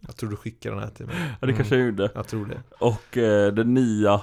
Jag 0.00 0.16
tror 0.16 0.30
du 0.30 0.36
skickade 0.36 0.74
den 0.74 0.84
här 0.84 0.90
till 0.90 1.06
mig. 1.06 1.16
Ja, 1.40 1.46
det 1.46 1.52
kanske 1.52 1.76
jag 1.76 1.86
gjorde. 1.86 2.10
Jag 2.14 2.28
tror 2.28 2.46
det. 2.46 2.62
Och 2.78 3.16
eh, 3.16 3.52
den 3.52 3.74
nya 3.74 4.20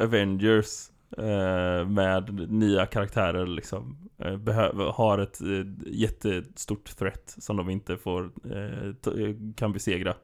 Avengers 0.00 0.90
Eh, 1.16 1.86
med 1.88 2.50
nya 2.50 2.86
karaktärer 2.86 3.46
liksom 3.46 4.08
eh, 4.18 4.36
behöver, 4.36 4.84
har 4.92 5.18
ett 5.18 5.40
eh, 5.40 5.48
jättestort 5.86 6.96
threat 6.96 7.34
som 7.38 7.56
de 7.56 7.70
inte 7.70 7.96
får 7.96 8.24
eh, 8.24 8.92
kan 9.56 9.72
besegra. 9.72 10.14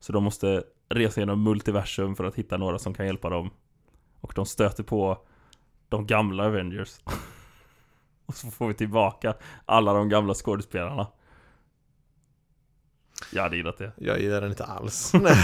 Så 0.00 0.12
de 0.12 0.24
måste 0.24 0.64
resa 0.88 1.20
genom 1.20 1.42
multiversum 1.42 2.16
för 2.16 2.24
att 2.24 2.34
hitta 2.34 2.56
några 2.56 2.78
som 2.78 2.94
kan 2.94 3.06
hjälpa 3.06 3.30
dem. 3.30 3.50
Och 4.20 4.32
de 4.36 4.46
stöter 4.46 4.82
på 4.82 5.18
de 5.88 6.06
gamla 6.06 6.44
Avengers. 6.46 7.00
Och 8.26 8.34
så 8.34 8.50
får 8.50 8.68
vi 8.68 8.74
tillbaka 8.74 9.34
alla 9.66 9.92
de 9.92 10.08
gamla 10.08 10.34
skådespelarna. 10.34 11.06
Jag 13.32 13.42
hade 13.42 13.56
gillat 13.56 13.78
det. 13.78 13.92
Jag 13.96 14.20
gillar 14.20 14.40
den 14.40 14.50
inte 14.50 14.64
alls. 14.64 15.12
nej, 15.22 15.36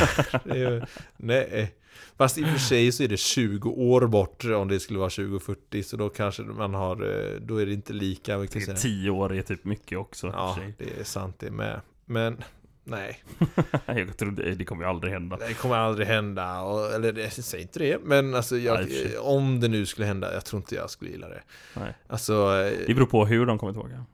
det 0.44 0.50
är, 0.50 0.70
ju- 0.70 0.82
nej. 1.16 1.74
Fast 2.16 2.38
i 2.38 2.44
och 2.44 2.48
för 2.48 2.58
sig 2.58 2.92
så 2.92 3.02
är 3.02 3.08
det 3.08 3.16
20 3.16 3.70
år 3.70 4.06
bort 4.06 4.44
om 4.44 4.68
det 4.68 4.80
skulle 4.80 4.98
vara 4.98 5.10
2040 5.10 5.82
så 5.82 5.96
då 5.96 6.08
kanske 6.08 6.42
man 6.42 6.74
har, 6.74 6.96
eh, 7.02 7.40
då 7.40 7.56
är 7.56 7.66
det 7.66 7.72
inte 7.72 7.92
lika 7.92 8.38
mycket 8.38 8.64
så 8.64 8.70
här- 8.70 8.78
Tio 8.78 9.10
år 9.10 9.34
är 9.34 9.42
typ 9.42 9.64
mycket 9.64 9.98
också 9.98 10.26
Ja, 10.26 10.58
det 10.78 11.00
är 11.00 11.04
sant 11.04 11.36
det 11.38 11.50
med. 11.50 11.80
Men 12.04 12.42
nej, 12.84 13.22
Jag 13.86 14.16
tror 14.16 14.30
det, 14.30 14.54
det 14.54 14.64
kommer 14.64 14.84
ju 14.84 14.90
aldrig 14.90 15.12
hända. 15.12 15.36
det 15.36 15.54
kommer 15.54 15.76
aldrig 15.76 16.06
hända. 16.06 16.60
Och, 16.60 16.92
eller 16.94 17.12
det 17.12 17.30
säger 17.30 17.62
inte 17.62 17.78
det, 17.78 17.98
men 18.04 18.34
alltså 18.34 18.56
jag, 18.56 18.80
Nej, 18.88 19.18
om 19.18 19.60
det 19.60 19.68
nu 19.68 19.86
skulle 19.86 20.06
hända, 20.06 20.34
jag 20.34 20.44
tror 20.44 20.60
inte 20.60 20.74
jag 20.74 20.90
skulle 20.90 21.10
gilla 21.10 21.28
det. 21.28 21.42
Nej. 21.76 21.94
Alltså, 22.06 22.46
Det 22.50 22.84
eh, 22.88 22.94
beror 22.94 23.06
på 23.06 23.26
hur 23.26 23.46
de 23.46 23.58
kommer 23.58 23.72
tillbaka. 23.72 24.04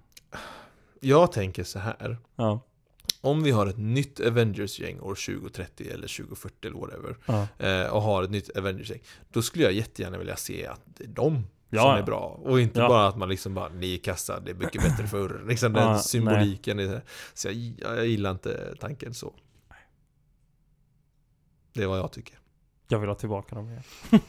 jag 1.00 1.32
tänker 1.32 1.64
så 1.64 1.78
här. 1.78 2.16
Ja. 2.36 2.60
Om 3.26 3.42
vi 3.42 3.50
har 3.50 3.66
ett 3.66 3.78
nytt 3.78 4.20
Avengers-gäng 4.20 5.00
år 5.00 5.14
2030 5.14 5.86
eller 5.90 6.08
2040 6.16 6.66
eller 6.68 6.78
whatever 6.78 7.16
Ja. 7.26 7.46
eh, 7.66 7.86
och 7.92 8.02
har 8.02 8.22
ett 8.22 8.30
nytt 8.30 8.56
Avengers-gäng 8.56 9.00
Då 9.32 9.42
skulle 9.42 9.64
jag 9.64 9.72
jättegärna 9.72 10.18
vilja 10.18 10.36
se 10.36 10.66
att 10.66 10.80
det 10.84 11.04
är 11.04 11.08
de 11.08 11.46
Ja, 11.70 11.82
som 11.82 11.90
är 11.90 12.02
bra. 12.02 12.40
Och 12.44 12.60
inte 12.60 12.80
Ja. 12.80 12.88
bara 12.88 13.06
att 13.08 13.16
man 13.16 13.28
liksom 13.28 13.54
bara, 13.54 13.68
ni 13.68 13.94
är 13.94 13.98
kassa, 13.98 14.40
det 14.40 14.50
är 14.50 14.54
mycket 14.54 14.82
bättre 14.82 15.06
förr. 15.08 15.44
Liksom 15.48 15.72
den 15.72 15.88
Ja, 15.88 15.98
symboliken 15.98 16.78
är, 16.78 17.02
Så 17.34 17.48
jag, 17.48 17.54
jag 17.78 18.06
gillar 18.06 18.30
inte 18.30 18.74
tanken 18.80 19.14
så. 19.14 19.34
Det 21.72 21.82
är 21.82 21.86
vad 21.86 21.98
jag 21.98 22.12
tycker. 22.12 22.38
Jag 22.88 22.98
vill 22.98 23.08
ha 23.08 23.16
tillbaka 23.16 23.54
dem 23.54 23.68
igen. 23.70 23.82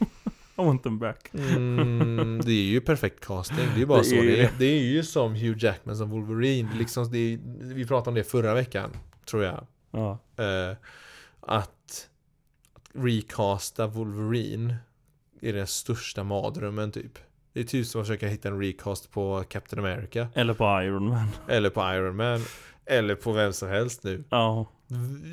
I 0.58 0.64
want 0.64 0.82
them 0.82 0.98
back. 0.98 1.30
mm, 1.34 2.40
Det 2.44 2.52
är 2.52 2.64
ju 2.64 2.80
perfekt 2.80 3.20
casting, 3.26 3.56
det 3.56 3.72
är 3.74 3.78
ju 3.78 3.86
bara 3.86 3.98
Det 3.98 4.04
så 4.04 4.14
är 4.14 4.22
det 4.22 4.42
är. 4.42 4.50
det. 4.58 4.64
Är 4.66 4.82
ju 4.82 5.02
som 5.02 5.34
Hugh 5.34 5.64
Jackman 5.64 5.96
som 5.96 6.10
Wolverine 6.10 6.68
liksom, 6.78 7.10
det 7.10 7.18
är, 7.18 7.38
Vi 7.74 7.86
pratade 7.86 8.08
om 8.10 8.14
det 8.14 8.24
förra 8.24 8.54
veckan, 8.54 8.90
tror 9.30 9.44
jag 9.44 9.66
Ja. 9.90 10.18
eh, 10.36 10.76
att, 11.40 12.08
recasta 12.92 13.86
Wolverine 13.86 14.74
är 15.40 15.52
den 15.52 15.66
största 15.66 16.24
mardrömmen 16.24 16.92
typ. 16.92 17.18
Det 17.52 17.60
är 17.60 17.64
typ 17.64 17.86
som 17.86 18.00
att 18.00 18.06
försöka 18.06 18.28
hitta 18.28 18.48
en 18.48 18.60
recast 18.62 19.10
på 19.10 19.44
Captain 19.48 19.84
America. 19.86 20.28
Eller 20.34 20.54
på 20.54 20.64
Iron 20.82 21.08
Man. 21.08 21.28
Eller 21.48 21.70
på 21.70 21.80
Iron 21.94 22.16
Man. 22.16 22.40
Eller 22.86 23.14
på 23.14 23.32
vem 23.32 23.52
som 23.52 23.68
helst 23.68 24.04
nu. 24.04 24.24
Ja. 24.30 24.66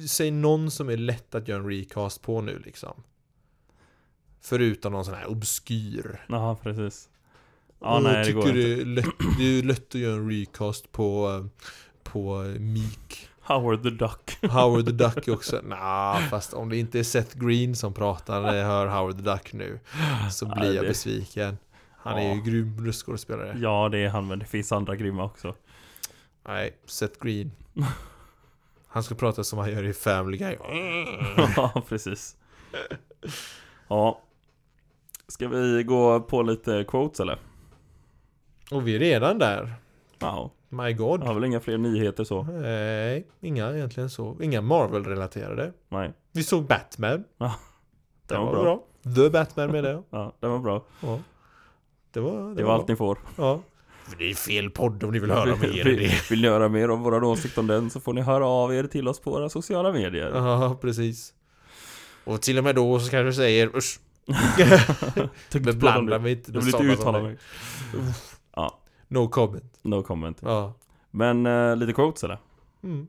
Säg 0.08 0.32
någon 0.32 0.72
som 0.72 0.90
är 0.90 0.98
lätt 0.98 1.36
att 1.36 1.48
göra 1.48 1.60
en 1.60 1.70
recast 1.70 2.22
på 2.22 2.42
nu 2.42 2.62
liksom. 2.66 3.04
Förutom 4.46 4.94
någon 4.94 5.06
sån 5.06 5.14
här 5.14 5.28
obskyr. 5.30 6.26
Ja, 6.28 6.58
precis. 6.64 7.10
Ja, 7.82 7.96
Och 7.96 8.04
nej, 8.04 8.16
jag 8.16 8.26
det 8.26 8.32
går 8.32 8.54
det 8.54 8.74
är, 8.74 8.86
lätt, 8.86 9.06
det 9.38 9.44
är 9.44 9.64
lätt 9.64 9.88
att 9.96 10.02
göra 10.02 10.14
en 10.16 10.30
recast 10.32 10.92
på, 10.92 11.30
eh, 11.30 11.68
på 12.04 12.56
Meek. 12.60 13.30
Howard 13.42 13.84
the 13.84 13.90
Duck. 13.90 14.38
Howard 14.52 14.86
the 14.86 14.92
Duck 14.92 15.28
också, 15.28 15.62
nah, 15.64 16.20
fast 16.20 16.54
om 16.54 16.70
det 16.70 16.78
inte 16.78 17.00
är 17.00 17.04
Seth 17.04 17.38
Green 17.38 17.76
som 17.76 17.94
pratar 17.94 18.42
när 18.42 18.56
jag 18.56 18.66
hör 18.66 18.88
Howard 18.88 19.18
the 19.18 19.32
Duck 19.32 19.54
nu 19.54 19.80
Så 20.32 20.46
blir 20.46 20.74
jag 20.76 20.86
besviken 20.86 21.58
Han 21.98 22.18
är 22.18 22.36
ju 22.36 22.42
grym 22.42 22.86
röstskådespelare 22.86 23.58
Ja, 23.62 23.90
det 23.90 23.98
är 23.98 24.10
han, 24.10 24.28
men 24.28 24.40
det 24.40 24.46
finns 24.46 24.72
andra 24.72 24.96
grymma 24.96 25.24
också. 25.24 25.56
Nej, 26.48 26.78
Seth 26.86 27.26
Green 27.26 27.52
Han 28.88 29.04
ska 29.04 29.16
prata 29.16 29.44
som 29.44 29.60
han 29.60 29.72
gör 29.72 29.84
i 29.84 29.94
Family 29.94 30.38
Guy 30.38 30.56
Ja, 31.56 31.84
precis. 31.90 32.36
Ja. 33.88 34.22
Ska 35.28 35.48
vi 35.48 35.84
gå 35.84 36.20
på 36.20 36.42
lite 36.42 36.84
quotes 36.88 37.20
eller? 37.20 37.38
Och 38.72 38.88
vi 38.88 38.96
är 38.96 39.00
redan 39.00 39.40
där 39.40 39.74
Ja. 40.20 40.52
My 40.70 40.94
God 40.94 41.22
Jag 41.22 41.28
har 41.28 41.34
väl 41.34 41.44
inga 41.44 41.60
fler 41.60 41.78
nyheter 41.78 42.24
så? 42.24 42.44
Nej, 42.44 43.28
inga 43.42 43.72
egentligen 43.76 44.10
så 44.10 44.38
Inga 44.42 44.62
Marvel-relaterade 44.62 45.74
Nej. 45.90 46.14
Vi 46.32 46.44
såg 46.44 46.64
Batman 46.66 47.24
Ja, 47.38 47.56
Den 48.28 48.42
var 48.42 48.52
bra. 48.64 48.84
The 49.16 49.30
Batman 49.30 49.72
menar 49.72 49.90
jag 49.90 50.04
Ja, 50.10 50.34
det 50.40 50.48
var 50.48 50.60
bra. 50.60 50.86
ja. 51.02 51.20
Det 52.12 52.20
var, 52.20 52.50
det, 52.50 52.56
Det 52.56 52.64
var 52.64 52.74
allt 52.74 52.88
ni 52.88 52.96
får. 52.96 53.18
Ja 53.38 53.62
För 54.04 54.18
det 54.18 54.30
är 54.30 54.34
fel 54.36 54.70
podd 54.70 55.04
om 55.04 55.12
ni 55.12 55.20
vill 55.20 55.32
höra 55.32 55.46
mer 55.62 55.84
Vill, 55.84 55.98
det 55.98 56.32
vill 56.32 56.42
ni 56.42 56.48
höra 56.48 56.70
mer 56.70 56.90
om 56.90 57.02
våra 57.04 57.28
åsikter 57.28 57.62
om 57.62 57.68
den 57.68 57.90
så 57.90 58.00
får 58.00 58.14
ni 58.14 58.22
höra 58.22 58.46
av 58.48 58.74
er 58.76 58.84
till 58.84 59.08
oss 59.08 59.20
på 59.20 59.32
våra 59.32 59.50
sociala 59.50 59.92
medier. 59.92 60.32
Ja, 60.36 60.78
precis 60.82 61.34
Och 62.24 62.42
till 62.42 62.58
och 62.58 62.64
med 62.64 62.76
då 62.76 63.00
så 63.00 63.12
kanske 63.12 63.24
du 63.24 63.34
säger 63.34 63.76
usch 63.78 64.00
Tyckte 65.50 65.60
Men 65.70 65.80
blanda 65.80 66.20
mig 66.20 66.32
inte 66.32 66.52
Jag 66.52 66.56
med 66.56 66.64
vill 66.64 66.76
inte 66.76 66.94
uttala 66.94 67.18
som 67.18 67.28
mig. 67.28 67.38
dig. 67.92 68.70
No 69.08 69.28
comment 69.28 69.80
No 69.82 70.04
comment. 70.04 70.38
Ja 70.42 70.74
Men 71.12 71.46
eh, 71.46 71.76
lite 71.76 71.94
quotes 71.94 72.24
eller? 72.24 72.38
mm. 72.84 73.08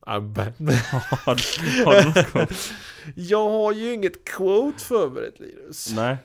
I'm 0.00 0.32
Batman 0.32 0.74
har, 0.90 1.84
har 1.84 2.00
du 2.02 2.08
något 2.08 2.26
quote? 2.26 2.54
Jag 3.14 3.48
har 3.50 3.72
ju 3.72 3.92
inget 3.94 4.24
quote 4.24 4.78
förberett 4.84 5.40
Linus 5.40 5.92
Nej. 5.96 6.16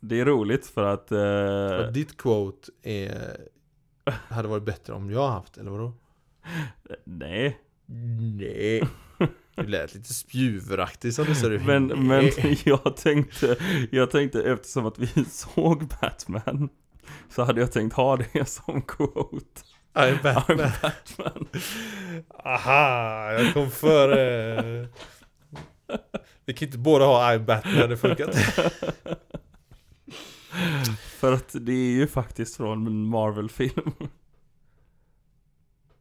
Det 0.00 0.20
är 0.20 0.24
roligt 0.24 0.66
för 0.66 0.82
att... 0.84 1.12
Eh, 1.12 1.92
Ditt 1.92 2.16
quote 2.16 2.70
är 2.82 3.36
Hade 4.28 4.48
varit 4.48 4.62
bättre 4.62 4.92
om 4.92 5.10
jag 5.10 5.28
haft, 5.28 5.56
eller 5.56 5.70
vadå? 5.70 5.92
nej. 7.04 7.60
Nej 7.86 8.88
Du 9.56 9.66
lät 9.66 9.94
lite 9.94 10.14
spjuveraktig 10.14 11.14
som 11.14 11.24
du 11.24 11.34
sa 11.34 11.48
du 11.48 11.58
Men, 11.58 11.86
men 11.86 12.30
jag 12.64 12.96
tänkte, 12.96 13.56
jag 13.90 14.10
tänkte 14.10 14.42
eftersom 14.42 14.86
att 14.86 14.98
vi 14.98 15.24
såg 15.30 15.86
Batman 16.00 16.68
Så 17.28 17.44
hade 17.44 17.60
jag 17.60 17.72
tänkt 17.72 17.96
ha 17.96 18.16
det 18.16 18.48
som 18.48 18.82
quote. 18.82 19.60
I'm 19.94 20.22
Batman. 20.22 20.58
I'm 20.58 20.82
Batman. 20.82 21.46
Aha, 22.44 23.32
jag 23.32 23.54
kom 23.54 23.70
före. 23.70 24.88
Vi 26.44 26.54
kan 26.54 26.68
inte 26.68 26.78
båda 26.78 27.04
ha 27.04 27.32
I'm 27.32 27.44
Batman, 27.44 27.90
det 27.90 27.96
funkar 27.96 28.24
inte. 28.24 28.70
För 31.18 31.32
att 31.32 31.56
det 31.60 31.72
är 31.72 31.92
ju 31.92 32.06
faktiskt 32.06 32.56
från 32.56 32.86
en 32.86 33.06
Marvel-film 33.06 33.92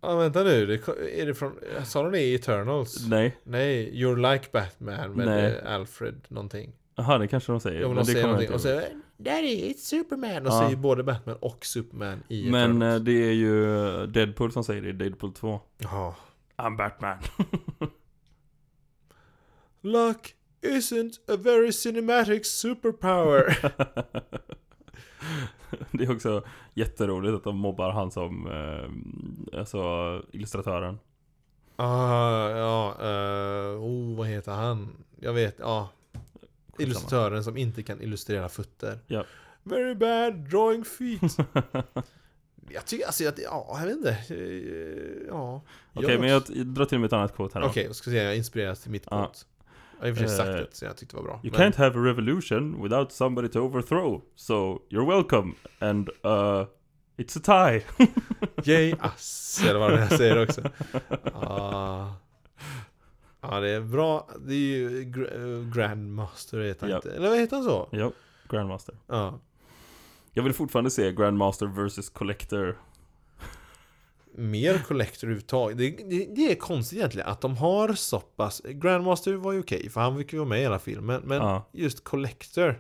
Ja 0.08 0.16
vänta 0.16 0.44
nu, 0.44 0.66
det, 0.66 0.74
är 1.22 1.26
det 1.26 1.34
från, 1.36 1.60
sa 1.86 2.04
de 2.04 2.12
det 2.12 2.22
i 2.22 2.36
Eternals? 2.36 3.08
Nej, 3.10 3.38
Nej, 3.44 3.92
You're 3.94 4.32
Like 4.34 4.48
Batman 4.52 5.12
med 5.12 5.26
Nej. 5.28 5.46
eh, 5.66 5.74
Alfred 5.76 6.26
någonting. 6.28 6.74
Jaha 6.96 7.18
det 7.18 7.28
kanske 7.28 7.52
de 7.52 7.60
säger. 7.60 7.82
Jo 7.82 7.88
men 7.88 7.96
de 7.98 8.02
det 8.02 8.12
säger 8.12 8.28
någonting. 8.28 8.54
och 8.54 8.62
säger 8.62 8.90
Daddy, 9.18 9.72
it's 9.74 9.78
Superman! 9.78 10.46
Och 10.48 10.54
Ja. 10.54 10.64
säger 10.64 10.76
både 10.76 11.04
Batman 11.04 11.36
och 11.42 11.66
Superman 11.66 12.24
i 12.30 12.50
Men 12.52 12.82
eh, 12.82 12.88
Eternals. 12.88 13.06
det 13.06 13.12
är 13.30 13.32
ju 13.34 14.08
Deadpool 14.08 14.52
som 14.52 14.64
säger 14.64 14.82
det 14.82 14.90
i 14.90 14.94
Deadpool 14.94 15.34
2 15.34 15.60
Ja 15.78 16.16
I'm 16.58 16.78
Batman. 16.78 17.18
Luck 19.82 20.34
isn't 20.62 21.14
a 21.28 21.38
very 21.38 21.72
cinematic 21.72 22.48
superpower 22.48 23.58
Det 25.92 26.04
är 26.04 26.12
också 26.16 26.44
jätteroligt 26.74 27.36
att 27.36 27.44
de 27.44 27.58
mobbar 27.58 27.92
han 27.92 28.12
som, 28.12 28.48
eh, 28.48 29.60
alltså 29.60 30.22
illustratören. 30.32 31.00
Ah, 31.76 32.50
ja, 32.50 32.96
uh, 33.02 33.84
oh, 33.84 34.18
vad 34.18 34.28
heter 34.28 34.52
han? 34.52 34.90
Jag 35.20 35.34
vet, 35.34 35.56
ja. 35.60 35.90
Illustratören 36.80 37.44
som 37.44 37.58
inte 37.58 37.84
kan 37.84 38.02
illustrera 38.02 38.50
fötter. 38.50 39.00
Ja. 39.08 39.24
Very 39.64 39.96
bad 39.96 40.34
drawing 40.34 40.86
feet. 40.86 41.38
Jag 42.70 42.86
tycker, 42.86 43.06
alltså, 43.06 43.24
jag, 43.24 43.34
ja, 43.44 43.78
jag 43.80 43.86
vet 43.88 43.98
inte. 43.98 44.10
Eh, 44.10 45.28
Ja. 45.30 45.62
Okej, 45.94 46.20
men 46.20 46.30
jag 46.30 46.44
drar 46.66 46.86
till 46.86 47.00
med 47.00 47.08
ett 47.08 47.14
annat 47.14 47.36
quote 47.36 47.54
här 47.54 47.62
då. 47.62 47.68
Okej, 47.68 47.86
jag 47.86 47.96
ska 47.96 48.10
se, 48.12 48.18
jag 48.18 48.38
inspireras 48.38 48.82
till 48.82 48.92
mitt 48.92 49.08
Ja. 49.12 49.18
quote 49.26 49.40
Jag 50.00 50.06
har 50.06 50.10
i 50.10 50.14
och 50.14 50.18
för 50.18 50.28
sig 50.28 50.38
sagt 50.38 50.50
Eh, 50.50 50.56
det, 50.56 50.68
så 50.72 50.86
jag 50.86 50.98
tyckte 50.98 51.16
det 51.16 51.22
var 51.22 51.28
bra 51.30 51.40
You 51.44 51.54
men- 51.58 51.72
can't 51.72 51.78
have 51.78 52.00
a 52.00 52.04
revolution 52.04 52.84
without 52.84 53.12
somebody 53.12 53.48
to 53.48 53.60
overthrow. 53.60 54.22
So 54.36 54.80
you're 54.90 55.08
welcome. 55.08 55.54
And 55.80 56.10
uh, 56.10 56.66
it's 57.18 57.38
a 57.38 57.42
tie. 57.44 58.08
Yay 58.74 58.96
ass, 59.00 59.62
eller 59.68 59.80
vad 59.80 59.92
jag 59.94 60.12
säger 60.14 60.44
också 60.44 60.62
ah. 61.34 62.14
Ja, 63.42 63.60
det 63.60 63.70
är 63.70 63.82
bra, 63.82 64.30
det 64.40 64.54
är 64.54 64.58
ju 64.58 65.02
eh, 65.02 65.74
Grandmaster 65.76 66.60
heter 66.60 66.82
han 66.82 66.90
Ja. 66.90 66.96
inte, 66.96 67.12
eller 67.12 67.30
vad 67.30 67.38
heter 67.40 67.56
han 67.56 67.66
så? 67.66 67.90
jo, 67.92 68.12
Grandmaster. 68.50 68.96
Ja 69.08 69.40
Jag 70.34 70.44
vill 70.44 70.54
fortfarande 70.54 70.90
se 70.92 71.12
Grandmaster 71.12 71.66
vs 71.88 72.10
Collector. 72.10 72.78
Mer 74.38 74.80
Collector 74.88 75.28
överhuvudtaget. 75.28 75.78
Det, 75.78 75.90
det, 75.90 76.36
det 76.36 76.52
är 76.52 76.56
konstigt 76.56 76.98
egentligen 76.98 77.28
att 77.28 77.42
de 77.42 77.58
har 77.58 77.94
så 77.94 78.20
pass... 78.20 78.62
Grandmaster 78.66 79.34
var 79.34 79.52
ju 79.52 79.60
okej, 79.60 79.90
för 79.90 80.02
han 80.02 80.18
fick 80.18 80.34
ju 80.34 80.40
vara 80.40 80.50
med 80.50 80.60
i 80.60 80.62
hela 80.62 80.80
filmen. 80.80 81.22
Men 81.26 81.38
Ja. 81.38 81.70
just 81.72 82.04
Collector, 82.04 82.80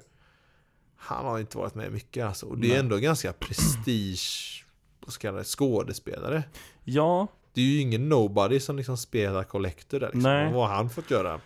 han 0.95 1.25
har 1.25 1.39
inte 1.39 1.57
varit 1.57 1.75
med 1.75 1.91
mycket 1.91 2.25
alltså. 2.25 2.45
Och 2.45 2.57
det 2.57 2.67
är 2.67 2.69
Nej. 2.69 2.79
ändå 2.79 2.97
ganska 2.97 3.33
prestige, 3.33 4.65
vad 5.05 5.13
ska 5.13 5.27
jag 5.27 5.45
skådespelare. 5.45 6.43
Ja, 6.83 7.27
Det 7.53 7.61
är 7.61 7.65
ju 7.65 7.79
ingen 7.79 8.09
nobody 8.09 8.59
som 8.59 8.77
liksom 8.77 8.97
spelar 8.97 9.43
Collector 9.43 9.99
där 9.99 10.07
liksom. 10.07 10.21
Nej. 10.31 10.53
Vad 10.53 10.67
har 10.67 10.75
han 10.75 10.89
fått 10.89 11.11
göra? 11.11 11.39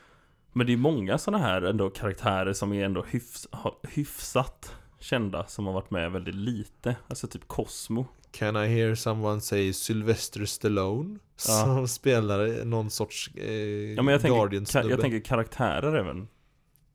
men 0.53 0.67
det 0.67 0.73
är 0.73 0.77
många 0.77 1.17
sådana 1.17 1.43
här 1.43 1.61
ändå 1.61 1.89
karaktärer 1.89 2.53
som 2.53 2.73
är 2.73 2.85
ändå 2.85 3.03
hyfs, 3.03 3.47
hyfsat 3.89 4.75
kända 4.99 5.47
som 5.47 5.65
har 5.65 5.73
varit 5.73 5.91
med 5.91 6.11
väldigt 6.11 6.35
lite. 6.35 6.95
Alltså 7.07 7.27
typ 7.27 7.47
Cosmo. 7.47 8.05
Can 8.31 8.55
I 8.55 8.67
hear 8.67 8.95
someone 8.95 9.41
say 9.41 9.73
Sylvester 9.73 10.45
Stallone? 10.45 11.19
Ja. 11.47 11.63
Som 11.65 11.87
spelar 11.87 12.65
någon 12.65 12.89
sorts 12.89 13.29
eh, 13.35 13.51
Ja 13.93 14.01
men 14.01 14.11
jag 14.11 14.21
tänker, 14.21 14.37
ka- 14.39 14.89
jag 14.89 15.01
tänker 15.01 15.19
karaktärer 15.19 15.95
även. 15.95 16.27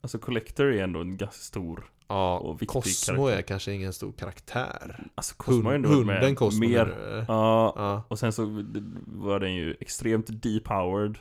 Alltså 0.01 0.17
Collector 0.19 0.65
är 0.73 0.83
ändå 0.83 1.01
en 1.01 1.17
ganska 1.17 1.41
stor. 1.41 1.91
Ja, 2.07 2.37
och 2.39 2.53
viktig 2.61 2.67
Cosmo 2.69 3.15
karaktär. 3.15 3.37
är 3.37 3.41
kanske 3.41 3.73
ingen 3.73 3.93
stor 3.93 4.11
karaktär. 4.11 5.07
Alltså 5.15 5.35
Cosmo 5.37 5.69
Hund, 5.71 5.85
ändå 5.85 6.03
med 6.03 6.37
Cosmo 6.37 6.59
mer. 6.59 6.85
du? 6.85 7.25
Ja, 7.27 7.73
Ja. 7.75 8.03
och 8.07 8.19
sen 8.19 8.31
så 8.33 8.63
var 9.07 9.39
den 9.39 9.55
ju 9.55 9.75
extremt 9.79 10.43
depowered. 10.43 11.17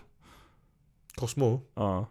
Cosmo? 1.14 1.60
Ja. 1.74 2.06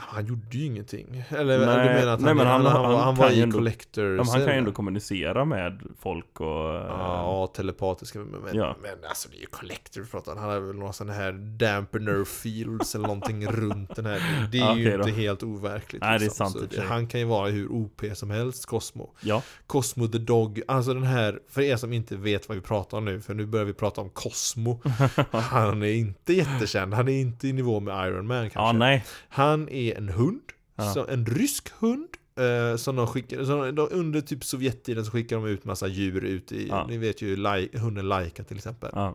Han 0.00 0.26
gjorde 0.26 0.56
ju 0.58 0.64
ingenting. 0.66 1.24
Eller 1.28 1.58
Nej, 1.66 1.88
du 1.88 1.94
menar 1.94 2.12
att 2.12 2.20
nej, 2.20 2.28
han, 2.28 2.36
men 2.36 2.46
han, 2.46 2.66
han- 2.66 2.84
han, 2.84 2.94
han 3.00 3.14
var 3.14 3.30
ju 3.30 3.36
i 3.36 3.42
ändå- 3.42 3.56
collector 3.58 4.02
men 4.16 4.26
han 4.26 4.34
kan 4.44 4.46
ju 4.52 4.58
ändå 4.58 4.72
kommunicera 4.72 5.44
med 5.44 5.80
folk 6.00 6.40
och... 6.40 6.74
eh, 6.74 6.84
Ja, 6.88 7.52
telepatiska. 7.56 8.18
Men, 8.18 8.56
Ja. 8.56 8.76
men 8.82 8.90
alltså 9.08 9.28
det 9.30 9.36
är 9.36 9.40
ju 9.40 9.46
collector 9.46 10.00
vi 10.00 10.06
pratar. 10.06 10.36
Han 10.36 10.50
har 10.50 10.60
väl 10.60 10.76
några 10.76 10.92
sådana 10.92 11.12
här 11.12 11.32
dampener 11.32 12.24
fields 12.24 12.94
eller 12.94 13.06
någonting 13.06 13.46
runt 13.50 13.96
den 13.96 14.06
här. 14.06 14.48
Det 14.52 14.58
är 14.58 14.60
Ja, 14.60 14.76
ju 14.76 14.90
då. 14.96 15.08
inte 15.08 15.20
helt 15.20 15.42
overkligt. 15.42 16.02
Nej, 16.02 16.10
det 16.18 16.24
är 16.24 16.26
liksom. 16.26 16.50
sant 16.50 16.72
Så. 16.74 16.82
Han 16.82 17.06
kan 17.06 17.20
ju 17.20 17.26
vara 17.26 17.48
hur 17.48 17.68
OP 17.72 18.02
som 18.14 18.30
helst, 18.30 18.66
Cosmo. 18.66 19.10
Ja, 19.20 19.42
Cosmo 19.66 20.06
the 20.08 20.18
Dog, 20.18 20.62
alltså 20.68 20.94
den 20.94 21.02
här, 21.02 21.38
för 21.48 21.60
er 21.62 21.76
som 21.76 21.92
inte 21.92 22.16
vet 22.16 22.48
vad 22.48 22.56
vi 22.56 22.62
pratar 22.62 22.98
om 22.98 23.04
nu, 23.04 23.20
för 23.20 23.34
nu 23.34 23.46
börjar 23.46 23.66
vi 23.66 23.72
prata 23.72 24.00
om 24.00 24.10
Cosmo. 24.10 24.80
Han 25.30 25.82
är 25.82 25.92
inte 25.92 26.32
jättekänd, 26.32 26.94
han 26.94 27.08
är 27.08 27.20
inte 27.20 27.48
i 27.48 27.52
nivå 27.52 27.80
med 27.80 28.08
Iron 28.08 28.26
Man 28.26 28.50
kanske. 28.50 28.60
ja 28.60 28.72
nej. 28.72 29.04
Han 29.28 29.68
är 29.68 29.89
en 29.96 30.08
hund, 30.08 30.42
Ja. 30.76 30.94
så, 30.94 31.06
en 31.06 31.26
rysk 31.26 31.68
hund. 31.78 32.08
Eh, 32.36 32.76
som 32.76 32.96
de 32.96 33.06
skickar, 33.06 33.44
så 33.44 33.70
de, 33.70 33.88
under 33.90 34.20
typ 34.20 34.44
Sovjettiden 34.44 35.04
så 35.04 35.10
skickar 35.10 35.36
de 35.36 35.46
ut 35.46 35.64
massa 35.64 35.86
djur 35.88 36.24
ut 36.24 36.52
i, 36.52 36.68
Ja. 36.68 36.86
ni 36.88 36.96
vet 36.98 37.22
ju 37.22 37.36
Lai, 37.36 37.68
hunden 37.78 38.08
Laika 38.08 38.44
till 38.44 38.56
exempel. 38.56 38.90
Ja, 38.94 39.14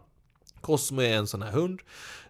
Cosmo 0.62 1.02
är 1.02 1.14
en 1.18 1.28
sån 1.28 1.42
här 1.42 1.52
hund. 1.52 1.80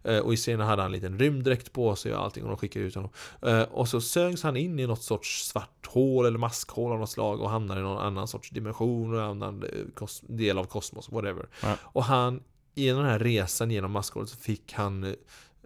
Eh, 0.03 0.17
och 0.19 0.33
i 0.33 0.37
scenen 0.37 0.67
hade 0.67 0.81
han 0.81 0.89
en 0.89 0.95
liten 0.95 1.19
rymddräkt 1.19 1.73
på 1.73 1.95
sig 1.95 2.13
och 2.15 2.23
allting 2.23 2.43
och 2.43 2.49
de 2.49 2.57
skickar 2.57 2.79
ut 2.79 2.95
honom. 2.95 3.09
Eh, 3.41 3.61
och 3.61 3.87
så 3.87 4.01
sögs 4.01 4.43
han 4.43 4.57
in 4.57 4.79
i 4.79 4.87
något 4.87 5.03
sorts 5.03 5.45
svart 5.47 5.85
hål 5.87 6.25
eller 6.25 6.37
maskhål 6.39 6.91
av 6.91 6.99
något 6.99 7.09
slag 7.09 7.41
och 7.41 7.49
hamnar 7.49 7.77
i 7.77 7.81
någon 7.81 7.97
annan 7.97 8.27
sorts 8.27 8.49
dimension 8.49 9.13
och 9.13 9.23
annan 9.23 9.63
eh, 9.63 10.07
del 10.21 10.57
av 10.57 10.65
kosmos, 10.65 11.09
whatever. 11.11 11.45
Ja. 11.63 11.75
Och 11.81 12.03
han, 12.03 12.43
i 12.75 12.87
den 12.87 13.05
här 13.05 13.19
resan 13.19 13.71
genom 13.71 13.91
maskhålet 13.91 14.29
så 14.29 14.37
fick 14.37 14.73
han 14.73 15.15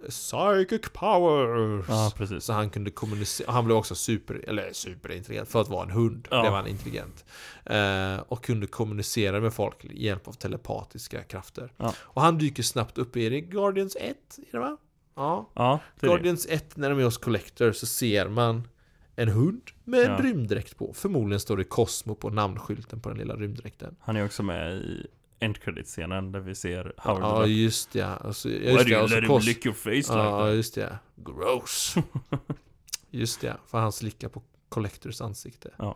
Psychic 0.09 0.81
powers! 0.93 1.85
ja 1.89 2.11
precis. 2.17 2.43
Så 2.43 2.53
han 2.53 2.69
kunde 2.69 2.91
kommunicera, 2.91 3.51
han 3.51 3.65
blev 3.65 3.77
också 3.77 3.95
super, 3.95 4.41
eller 4.47 4.69
superintelligent, 4.73 5.49
för 5.49 5.61
att 5.61 5.69
vara 5.69 5.83
en 5.83 5.89
hund 5.91 6.27
Ja. 6.31 6.41
blev 6.41 6.53
han 6.53 6.67
intelligent. 6.67 7.25
Eh, 7.65 8.17
och 8.27 8.43
kunde 8.43 8.67
kommunicera 8.67 9.39
med 9.39 9.53
folk 9.53 9.83
med 9.83 9.97
hjälp 9.97 10.27
av 10.27 10.33
telepatiska 10.33 11.23
krafter. 11.23 11.71
Ja. 11.77 11.93
Och 11.99 12.21
han 12.21 12.37
dyker 12.37 12.63
snabbt 12.63 12.97
upp 12.97 13.17
i 13.17 13.29
det, 13.29 13.41
Guardians 13.41 13.95
1, 13.99 14.17
är 14.37 14.51
det 14.51 14.59
va? 14.59 14.77
Ja. 15.15 15.49
Ja, 15.53 15.79
det 15.99 16.05
är 16.05 16.09
det. 16.09 16.15
Guardians 16.15 16.45
1, 16.49 16.77
när 16.77 16.89
de 16.89 16.99
är 16.99 17.03
hos 17.03 17.17
Collector 17.17 17.71
så 17.71 17.85
ser 17.85 18.27
man 18.29 18.67
en 19.15 19.29
hund 19.29 19.61
med 19.83 19.99
en 19.99 20.11
Ja. 20.11 20.17
rymddräkt 20.23 20.77
på. 20.77 20.93
Förmodligen 20.93 21.39
står 21.39 21.57
det 21.57 21.63
Cosmo 21.63 22.15
på 22.15 22.29
namnskylten 22.29 23.01
på 23.01 23.09
den 23.09 23.17
lilla 23.17 23.35
rymddräkten. 23.35 23.95
Han 23.99 24.15
är 24.15 24.25
också 24.25 24.43
med 24.43 24.75
i 24.77 25.07
end 25.39 25.57
credit-scenen 25.61 26.31
där 26.31 26.39
vi 26.39 26.55
ser 26.55 26.93
Howard 26.97 27.23
Ja, 27.23 27.43
the 27.45 27.51
just. 27.51 27.95
Alltså, 27.95 28.49
ja, 28.49 28.57
Why 28.59 28.65
just 28.71 28.85
do 28.85 28.89
det. 28.89 28.91
you 28.95 29.03
Och 29.03 29.09
så 29.09 29.15
let 29.15 29.23
him 29.23 29.31
Cos- 29.31 29.45
lick 29.45 29.65
your 29.65 29.75
face 29.75 29.89
like 29.91 30.13
Ja, 30.13 30.45
that? 30.45 30.55
just 30.55 30.75
det. 30.75 30.99
Gross. 31.15 31.95
just 33.09 33.41
det, 33.41 33.57
för 33.67 33.77
han 33.79 33.91
slickar 33.91 34.29
på 34.29 34.41
Collectors 34.69 35.21
ansikte. 35.21 35.71
Ja. 35.77 35.95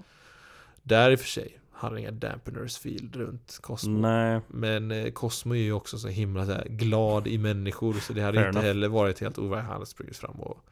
Där 0.84 1.12
i 1.12 1.16
och 1.16 1.20
för 1.20 1.28
sig 1.28 1.60
har 1.72 1.90
han 1.90 1.98
inga 1.98 2.12
dampeners 2.12 2.78
field 2.78 3.16
runt 3.16 3.58
Cosmo. 3.62 4.00
Nej, 4.00 4.42
Men 4.48 4.92
eh, 4.92 5.12
Cosmo 5.12 5.54
är 5.56 5.60
ju 5.60 5.74
också 5.74 5.98
så 5.98 6.08
himla 6.08 6.46
så 6.46 6.52
här, 6.52 6.66
glad 6.70 7.28
i 7.28 7.38
människor 7.38 7.94
så 7.94 8.14
det 8.14 8.22
hade 8.22 8.38
Fair 8.38 8.48
inte 8.48 8.60
enough. 8.60 8.68
heller 8.68 8.88
varit 8.88 9.20
helt 9.20 9.38
overkligt. 9.38 9.64
Han 9.66 9.74
hade 9.74 9.86
sprungit 9.86 10.18
fram 10.18 10.36
och 10.40 10.66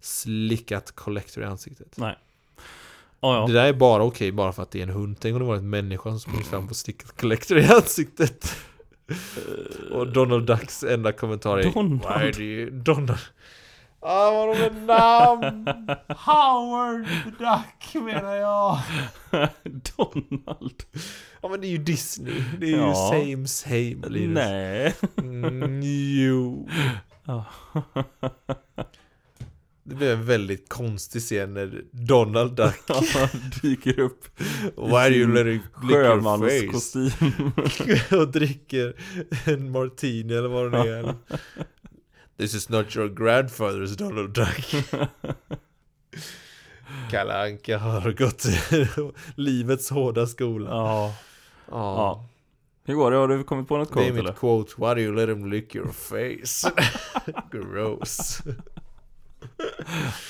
slickat 0.00 0.92
Collector 0.92 1.42
i 1.42 1.46
ansiktet. 1.46 1.96
nej. 1.96 2.18
Ja, 3.20 3.46
Det 3.46 3.52
ja. 3.52 3.60
där 3.60 3.68
är 3.68 3.72
bara 3.72 4.02
okej 4.02 4.32
bara 4.32 4.52
för 4.52 4.62
att 4.62 4.70
det 4.70 4.78
är 4.78 4.82
en 4.82 4.88
hund. 4.88 5.16
Tänk 5.20 5.32
om 5.34 5.38
det 5.40 5.46
var 5.46 5.56
en 5.56 5.70
människa 5.70 6.10
som 6.10 6.20
sprungit 6.20 6.46
fram 6.46 6.66
och 6.68 6.76
slickat 6.76 7.20
Collector 7.20 7.58
i 7.58 7.66
ansiktet. 7.66 8.56
Och 9.92 10.12
Donald 10.12 10.46
Ducks 10.46 10.82
enda 10.82 11.12
kommentar 11.12 11.58
är 11.58 11.62
Donald. 11.72 12.00
Why 12.20 12.30
do 12.30 12.42
you... 12.42 12.70
Donald 12.70 13.18
Ah, 14.00 14.30
vadå 14.30 14.54
med 14.54 14.74
namn? 14.86 15.66
Howard 16.08 17.06
the 17.24 17.30
Duck 17.44 18.04
menar 18.04 18.34
jag 18.34 18.78
Donald. 19.96 20.82
Ja 21.42 21.48
men 21.48 21.60
det 21.60 21.66
är 21.66 21.70
ju 21.70 21.78
Disney 21.78 22.34
Det 22.60 22.66
är 22.72 22.76
Ja. 22.78 22.88
ju 22.88 22.94
same 22.94 23.46
same 23.46 24.08
Linus 24.08 24.34
Nej. 24.34 24.94
mm, 25.18 25.80
Jo. 25.82 26.68
Det 29.88 29.94
blev 29.94 30.10
en 30.12 30.24
väldigt 30.24 30.68
konstig 30.68 31.22
scen 31.22 31.54
när 31.54 31.84
Donald 31.90 32.52
Duck 32.56 32.80
dyker 33.62 34.00
upp 34.00 34.24
Why 34.76 35.08
you 35.08 35.32
let 35.34 35.46
it 35.46 35.62
lick 35.82 35.90
your 35.90 36.20
face? 36.20 36.48
sjömanskostym. 36.70 37.52
och 38.20 38.28
dricker 38.28 38.94
en 39.44 39.70
martini 39.70 40.34
eller 40.34 40.48
vad 40.48 40.72
det 40.72 40.78
är 40.98 41.14
This 42.38 42.54
is 42.54 42.68
not 42.68 42.96
your 42.96 43.08
grandfather's 43.08 43.96
Donald 43.98 44.30
Duck. 44.30 44.74
Kalle 47.10 47.42
Anka 47.42 47.78
har 47.78 48.12
gått 48.12 48.44
livets 49.34 49.90
hårda 49.90 50.26
skola. 50.26 50.70
Ja. 50.70 51.14
Ja. 51.70 51.74
ja. 51.74 52.28
Hur 52.84 52.94
går 52.94 53.10
det? 53.10 53.16
Har 53.16 53.28
du 53.28 53.44
kommit 53.44 53.68
på 53.68 53.76
något 53.76 53.88
Det 53.88 53.92
quote 53.94 54.08
är 54.08 54.12
mitt 54.12 54.20
eller? 54.20 54.32
quote. 54.32 54.72
Why 54.78 54.94
do 54.94 55.00
you 55.00 55.14
let 55.14 55.28
him 55.28 55.50
lick 55.50 55.74
your 55.74 55.92
face? 55.92 56.72
Gross. 57.52 58.42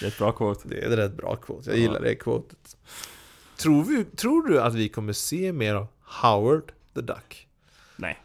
Det 0.00 0.06
är 0.06 0.08
ett 0.08 0.18
bra 0.18 0.32
quote. 0.32 0.68
Det 0.68 0.78
är 0.84 0.90
ett 0.90 0.98
rätt 0.98 1.16
bra 1.16 1.36
quote. 1.36 1.70
Jag 1.70 1.78
Ja. 1.78 1.82
gillar 1.82 2.00
det 2.00 2.14
quotet. 2.14 2.76
Tror, 3.56 3.84
vi, 3.84 4.04
tror 4.04 4.48
du 4.48 4.60
att 4.60 4.74
vi 4.74 4.88
kommer 4.88 5.12
se 5.12 5.52
mer 5.52 5.74
av 5.74 5.86
Howard 6.22 6.72
the 6.94 7.00
Duck? 7.00 7.48
Nej. 7.96 8.22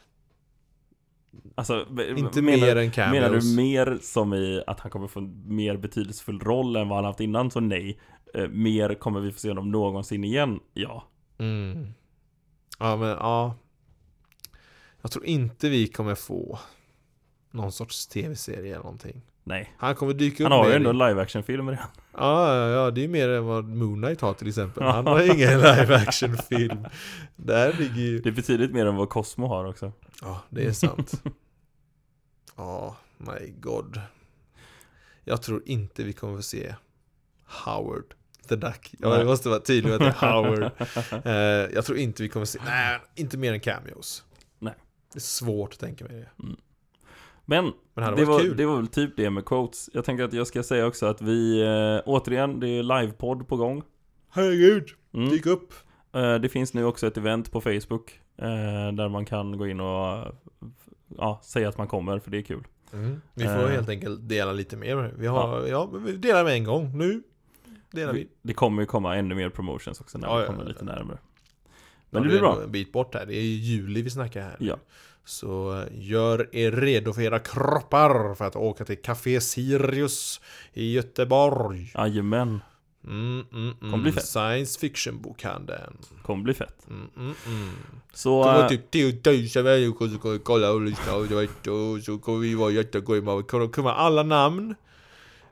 Alltså, 1.56 1.88
Inte 2.18 2.42
menar, 2.42 2.58
mer 2.66 2.76
än 2.76 2.92
cameos. 2.92 3.14
Menar 3.14 3.30
du 3.40 3.56
mer 3.56 4.00
som 4.02 4.34
i 4.34 4.64
att 4.68 4.80
han 4.80 4.92
kommer 4.92 5.08
få 5.08 5.20
en 5.20 5.56
mer 5.56 5.78
betydelsefull 5.78 6.40
roll 6.40 6.76
än 6.76 6.88
vad 6.90 6.98
han 6.98 7.06
haft 7.06 7.20
innan? 7.20 7.52
Så 7.52 7.60
nej. 7.60 8.00
Eh, 8.34 8.48
mer 8.48 8.94
kommer 8.94 9.20
vi 9.20 9.32
få 9.32 9.40
se 9.40 9.48
honom 9.50 9.72
någonsin 9.72 10.24
igen? 10.24 10.60
Ja. 10.74 11.08
Mm. 11.38 11.88
Ja 12.80 12.96
men 12.96 13.10
ja. 13.10 13.56
Jag 15.02 15.12
tror 15.12 15.26
inte 15.26 15.70
vi 15.70 15.88
kommer 15.88 16.16
få 16.16 16.60
någon 17.52 17.72
sorts 17.72 18.08
tv-serie 18.08 18.72
eller 18.74 18.84
någonting. 18.84 19.22
Nej. 19.44 19.74
Han 19.78 19.96
kommer 19.96 20.14
dyka 20.14 20.44
upp 20.44 20.50
Han 20.52 20.60
har 20.60 20.70
ju 20.70 20.76
ändå 20.76 20.90
i- 20.90 20.92
en 20.92 20.98
live 20.98 21.22
action 21.22 21.44
film 21.44 21.70
redan. 21.70 21.86
Ja, 22.18 22.56
ja, 22.58 22.70
ja, 22.70 22.92
det 22.92 23.04
är 23.04 23.08
mer 23.08 23.30
än 23.30 23.46
vad 23.46 23.66
Moon 23.66 24.02
Knight 24.02 24.22
har 24.22 24.34
till 24.34 24.48
exempel. 24.48 24.84
Han 24.84 25.08
har 25.08 25.22
ingen 25.36 25.50
live 25.60 25.96
action 25.96 26.38
film. 26.38 26.88
Där 27.36 27.74
ligger 27.74 27.96
ju... 28.02 28.20
Det 28.20 28.30
är 28.30 28.34
betydligt 28.34 28.72
mer 28.72 28.86
än 28.86 28.96
vad 28.96 29.10
Cosmo 29.10 29.48
har 29.48 29.66
också. 29.66 29.92
Ja, 30.22 30.42
det 30.50 30.66
är 30.66 30.72
sant. 30.72 31.24
Ja, 32.56 32.96
my 33.18 33.50
god. 33.60 34.02
Jag 35.24 35.42
tror 35.42 35.62
inte 35.66 36.04
vi 36.04 36.14
kommer 36.14 36.36
få 36.38 36.44
se 36.44 36.76
Howard 37.66 38.14
the 38.50 38.56
Duck. 38.56 38.94
Ja, 39.00 39.10
Nej. 39.10 39.18
jag 39.18 39.28
måste 39.28 39.50
vara 39.50 39.60
tydlig 39.60 39.90
med 39.90 40.02
att 40.08 40.20
det 40.22 40.26
är 40.28 40.32
Howard. 40.32 40.72
Eh, 41.26 41.74
jag 41.76 41.86
tror 41.86 41.98
inte 41.98 42.24
vi 42.24 42.30
kommer 42.30 42.46
se, 42.46 42.60
nej, 42.66 43.00
inte 43.16 43.38
mer 43.38 43.54
än 43.54 43.60
cameos. 43.60 44.24
Nej. 44.60 44.74
Det 45.14 45.18
är 45.18 45.22
svårt 45.22 45.74
att 45.74 45.80
tänka 45.80 46.06
mig 46.06 46.14
det. 46.14 46.30
Men 47.46 47.72
Men 47.94 48.16
det 48.16 48.26
var, 48.26 48.40
kul. 48.40 48.58
det 48.58 48.66
var 48.66 48.76
väl 48.76 48.88
typ 48.88 49.18
det 49.18 49.30
med 49.30 49.46
quotes. 49.46 49.90
Jag 49.94 50.06
tänker 50.06 50.24
att 50.24 50.34
jag 50.34 50.48
ska 50.48 50.64
säga 50.64 50.86
också 50.88 51.06
att 51.06 51.22
vi, 51.22 51.62
eh, 51.62 52.02
återigen, 52.10 52.60
det 52.60 52.68
är 52.68 52.84
livepodd 52.84 53.48
på 53.48 53.58
gång. 53.58 53.84
Herregud, 54.30 54.88
Mm. 55.14 55.30
dyk 55.30 55.46
upp. 55.46 55.74
Eh, 56.14 56.36
det 56.36 56.50
finns 56.50 56.74
nu 56.74 56.86
också 56.86 57.08
ett 57.08 57.18
event 57.18 57.52
på 57.52 57.62
Facebook. 57.62 58.20
Eh, 58.38 58.92
där 58.94 59.10
man 59.10 59.26
kan 59.26 59.58
gå 59.58 59.68
in 59.68 59.80
och 59.80 60.26
ja, 61.18 61.40
säga 61.44 61.70
att 61.70 61.78
man 61.78 61.88
kommer, 61.88 62.20
för 62.20 62.32
det 62.32 62.38
är 62.38 62.42
kul. 62.42 62.64
Vi 63.34 63.44
får 63.44 63.52
Eh. 63.64 63.68
helt 63.70 63.90
enkelt 63.90 64.30
dela 64.30 64.54
lite 64.54 64.78
mer. 64.78 65.14
Vi 65.18 65.28
har, 65.28 65.68
ja, 65.68 65.90
men 65.94 66.04
vi 66.04 66.12
delar 66.12 66.44
med 66.44 66.54
en 66.54 66.64
gång. 66.64 66.98
Nu 66.98 67.24
delar 67.92 68.14
vi. 68.14 68.28
Det 68.42 68.54
kommer 68.54 68.82
ju 68.82 68.86
komma 68.86 69.16
ännu 69.16 69.36
mer 69.36 69.50
promotions 69.50 70.02
också 70.02 70.18
när 70.18 70.28
Ja, 70.28 70.36
vi 70.36 70.42
ja, 70.42 70.48
kommer 70.48 70.62
ja. 70.62 70.68
lite 70.68 70.86
närmare. 70.86 71.18
Men 72.10 72.24
det 72.24 72.30
blir 72.30 72.40
bra. 72.40 72.64
En 72.64 72.72
bit 72.72 72.92
bort 72.92 73.14
här. 73.16 73.26
Det 73.26 73.36
är 73.36 73.42
ju 73.42 73.48
juli 73.56 74.02
vi 74.02 74.10
snackar 74.10 74.42
här. 74.42 74.56
Ja. 74.60 74.76
Så 75.26 75.80
eh, 75.80 75.88
gör 75.92 76.56
er 76.56 76.72
redo 76.72 77.14
för 77.14 77.22
era 77.22 77.40
kroppar 77.40 78.36
för 78.36 78.46
att 78.46 78.56
åka 78.56 78.86
till 78.86 79.02
Café 79.02 79.42
Sirius 79.42 80.42
i 80.74 80.94
Göteborg. 80.94 81.92
Jajamän, 81.96 82.60
Mm, 83.08 83.46
mm, 83.54 83.74
Kommer 83.80 83.94
mm. 83.94 84.02
bli 84.02 84.12
fett. 84.12 84.26
Science 84.26 84.80
fiction-bokhandeln. 84.80 85.98
kommer 86.24 86.44
bli 86.44 86.54
fett. 86.54 86.88
Mm, 86.90 87.10
mm, 87.18 87.36
mm. 87.48 87.70
Så... 88.14 88.44
Kommer 88.44 88.64
eh, 88.64 88.68
typ 88.68 88.92
10 88.92 89.22
000 89.56 89.64
människor 89.64 90.08
som 90.08 90.20
kommer 90.20 90.38
kolla 90.38 90.72
och 90.72 90.82
lyssna 90.82 91.16
och 91.16 92.04
så 92.04 92.18
kommer 92.18 92.40
vi 92.40 92.56
vara 92.56 92.72
jättegrymma. 92.72 93.36
Vi 93.36 93.44
kommer 93.44 93.68
kunna 93.68 93.94
alla 93.94 94.24
namn, 94.24 94.76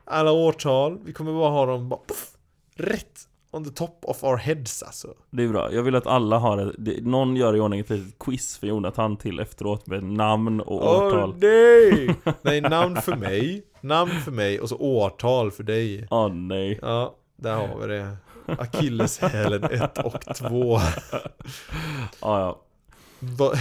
alla 0.05 0.31
årtal. 0.31 0.99
Vi 1.03 1.13
kommer 1.13 1.33
bara 1.33 1.49
ha 1.49 1.65
dem 1.65 1.89
bara, 1.89 1.99
puff, 2.07 2.31
rätt 2.75 3.27
on 3.51 3.63
the 3.63 3.69
top 3.71 3.99
of 4.01 4.23
our 4.23 4.37
heads 4.37 4.83
alltså. 4.83 5.13
Det 5.29 5.43
är 5.43 5.47
bra. 5.47 5.73
Jag 5.73 5.83
vill 5.83 5.95
att 5.95 6.07
alla 6.07 6.37
har 6.37 6.57
ett, 6.57 6.75
det, 6.77 7.05
någon 7.05 7.35
gör 7.35 7.55
i 7.55 7.59
ordning 7.59 7.79
ett 7.79 7.89
litet 7.89 8.19
quiz 8.19 8.57
för 8.57 8.67
Jonathan 8.67 9.17
till 9.17 9.39
efteråt 9.39 9.87
med 9.87 10.03
namn 10.03 10.61
och 10.61 10.83
Åh 10.85 11.07
årtal. 11.07 11.35
nej! 11.37 12.15
Nej, 12.41 12.61
namn 12.61 13.01
för 13.01 13.15
mig, 13.15 13.63
namn 13.81 14.11
för 14.11 14.31
mig 14.31 14.59
och 14.59 14.69
så 14.69 14.77
årtal 14.77 15.51
för 15.51 15.63
dig. 15.63 16.07
Åh 16.11 16.29
nej. 16.33 16.79
Ja, 16.81 17.15
där 17.35 17.55
har 17.55 17.79
vi 17.81 17.87
det. 17.87 18.17
Akilleshälen 18.45 19.63
1 19.63 19.97
och 20.05 20.21
2. 20.35 20.79
Ja, 22.21 22.39
ja. 22.39 22.61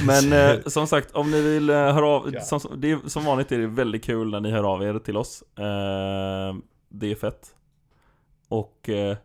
Men 0.06 0.32
eh, 0.32 0.62
som 0.66 0.86
sagt, 0.86 1.10
om 1.14 1.30
ni 1.30 1.40
vill 1.42 1.70
eh, 1.70 1.76
höra 1.76 2.06
av, 2.08 2.30
Ja. 2.34 2.40
som, 2.40 2.60
det 2.76 2.90
är, 2.90 2.98
som 3.08 3.24
vanligt 3.24 3.52
är 3.52 3.58
det 3.58 3.66
väldigt 3.66 4.04
kul 4.04 4.30
när 4.30 4.40
ni 4.40 4.50
hör 4.50 4.64
av 4.74 4.82
er 4.82 4.98
till 4.98 5.16
oss. 5.16 5.42
Eh, 5.58 6.56
det 6.88 7.10
är 7.10 7.14
fett. 7.14 7.46
Och 8.48 8.88
eh, 8.88 9.16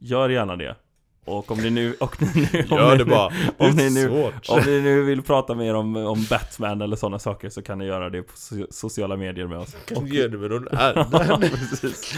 gör 0.00 0.28
gärna 0.28 0.56
det. 0.56 0.76
Och 1.24 1.50
om 1.50 1.58
ni 1.58 1.70
nu, 1.70 1.94
och 2.00 2.22
ni 2.22 2.48
nu 2.52 2.66
om 2.70 2.78
Gör 2.78 2.92
ni 2.92 2.98
det 2.98 3.04
bara. 3.04 3.32
Om 3.58 3.70
ni 3.70 3.90
nu-. 3.90 4.32
Om 4.48 4.60
ni 4.66 4.80
nu 4.80 5.02
vill 5.02 5.22
prata 5.22 5.54
mer 5.54 5.74
om, 5.74 5.96
om 5.96 6.24
Batman 6.30 6.82
eller 6.82 6.96
sådana 6.96 7.18
saker 7.18 7.48
så 7.48 7.62
kan 7.62 7.78
ni 7.78 7.84
göra 7.84 8.10
det 8.10 8.22
på 8.22 8.32
so- 8.32 8.66
sociala 8.70 9.16
medier 9.16 9.46
med 9.46 9.58
oss. 9.58 9.76
Kan 9.86 10.04
du 10.04 10.16
göra 10.16 10.28
det 10.28 10.38
med 10.38 10.50
någon 10.50 10.68
annan? 10.68 11.40
precis. 11.70 12.14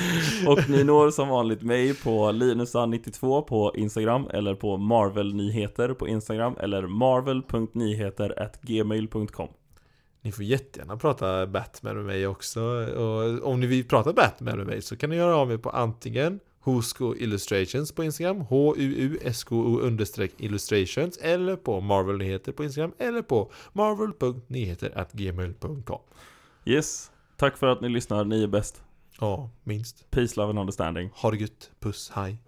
Och 0.47 0.71
ni 0.71 0.85
når 0.85 1.11
som 1.11 1.29
vanligt 1.29 1.63
mig 1.63 1.95
på 1.95 2.33
Linusan92 2.33 3.43
på 3.43 3.73
Instagram 3.77 4.27
eller 4.31 4.55
på 4.55 4.77
Marvel-nyheter 4.77 5.95
på 5.95 6.09
Instagram 6.09 6.57
eller 6.61 6.87
marvel.nyheter@gmail.com. 6.87 9.49
Ni 10.25 10.33
får 10.33 10.45
jättegärna 10.45 10.97
prata 10.97 11.47
Batman 11.47 11.97
med 11.97 12.05
mig 12.05 12.27
också. 12.27 12.61
Och 12.97 13.49
om 13.51 13.61
ni 13.61 13.67
vill 13.67 13.89
prata 13.89 14.13
Batman 14.13 14.57
med 14.57 14.67
mig 14.67 14.83
så 14.83 14.97
kan 14.97 15.11
ni 15.11 15.17
göra 15.17 15.37
av 15.37 15.53
er 15.53 15.57
på 15.57 15.71
antingen 15.71 16.41
Husko 16.65 17.15
Illustrations 17.15 17.93
på 17.93 18.05
Instagram, 18.05 18.41
H-U-U-S-K-O 18.41 19.81
understreck 19.81 20.33
illustrations 20.39 21.17
eller 21.17 21.57
på 21.57 21.81
Marvel-nyheter 21.81 22.53
på 22.53 22.65
Instagram 22.65 22.93
eller 22.99 23.23
på 23.23 23.53
marvel.nyheter.gmail.com 23.73 26.01
Yes, 26.65 27.11
tack 27.37 27.57
för 27.57 27.67
att 27.67 27.81
ni 27.81 27.89
lyssnar, 27.89 28.25
ni 28.25 28.43
är 28.43 28.49
bäst. 28.49 28.83
Ja, 29.21 29.51
minst. 29.65 30.11
Peace, 30.11 30.37
love 30.37 30.51
and 30.51 30.59
understanding. 30.59 31.11
Ha 31.15 31.31
det 31.31 31.37
gött. 31.37 31.71
Puss, 31.81 32.11
hej. 32.15 32.39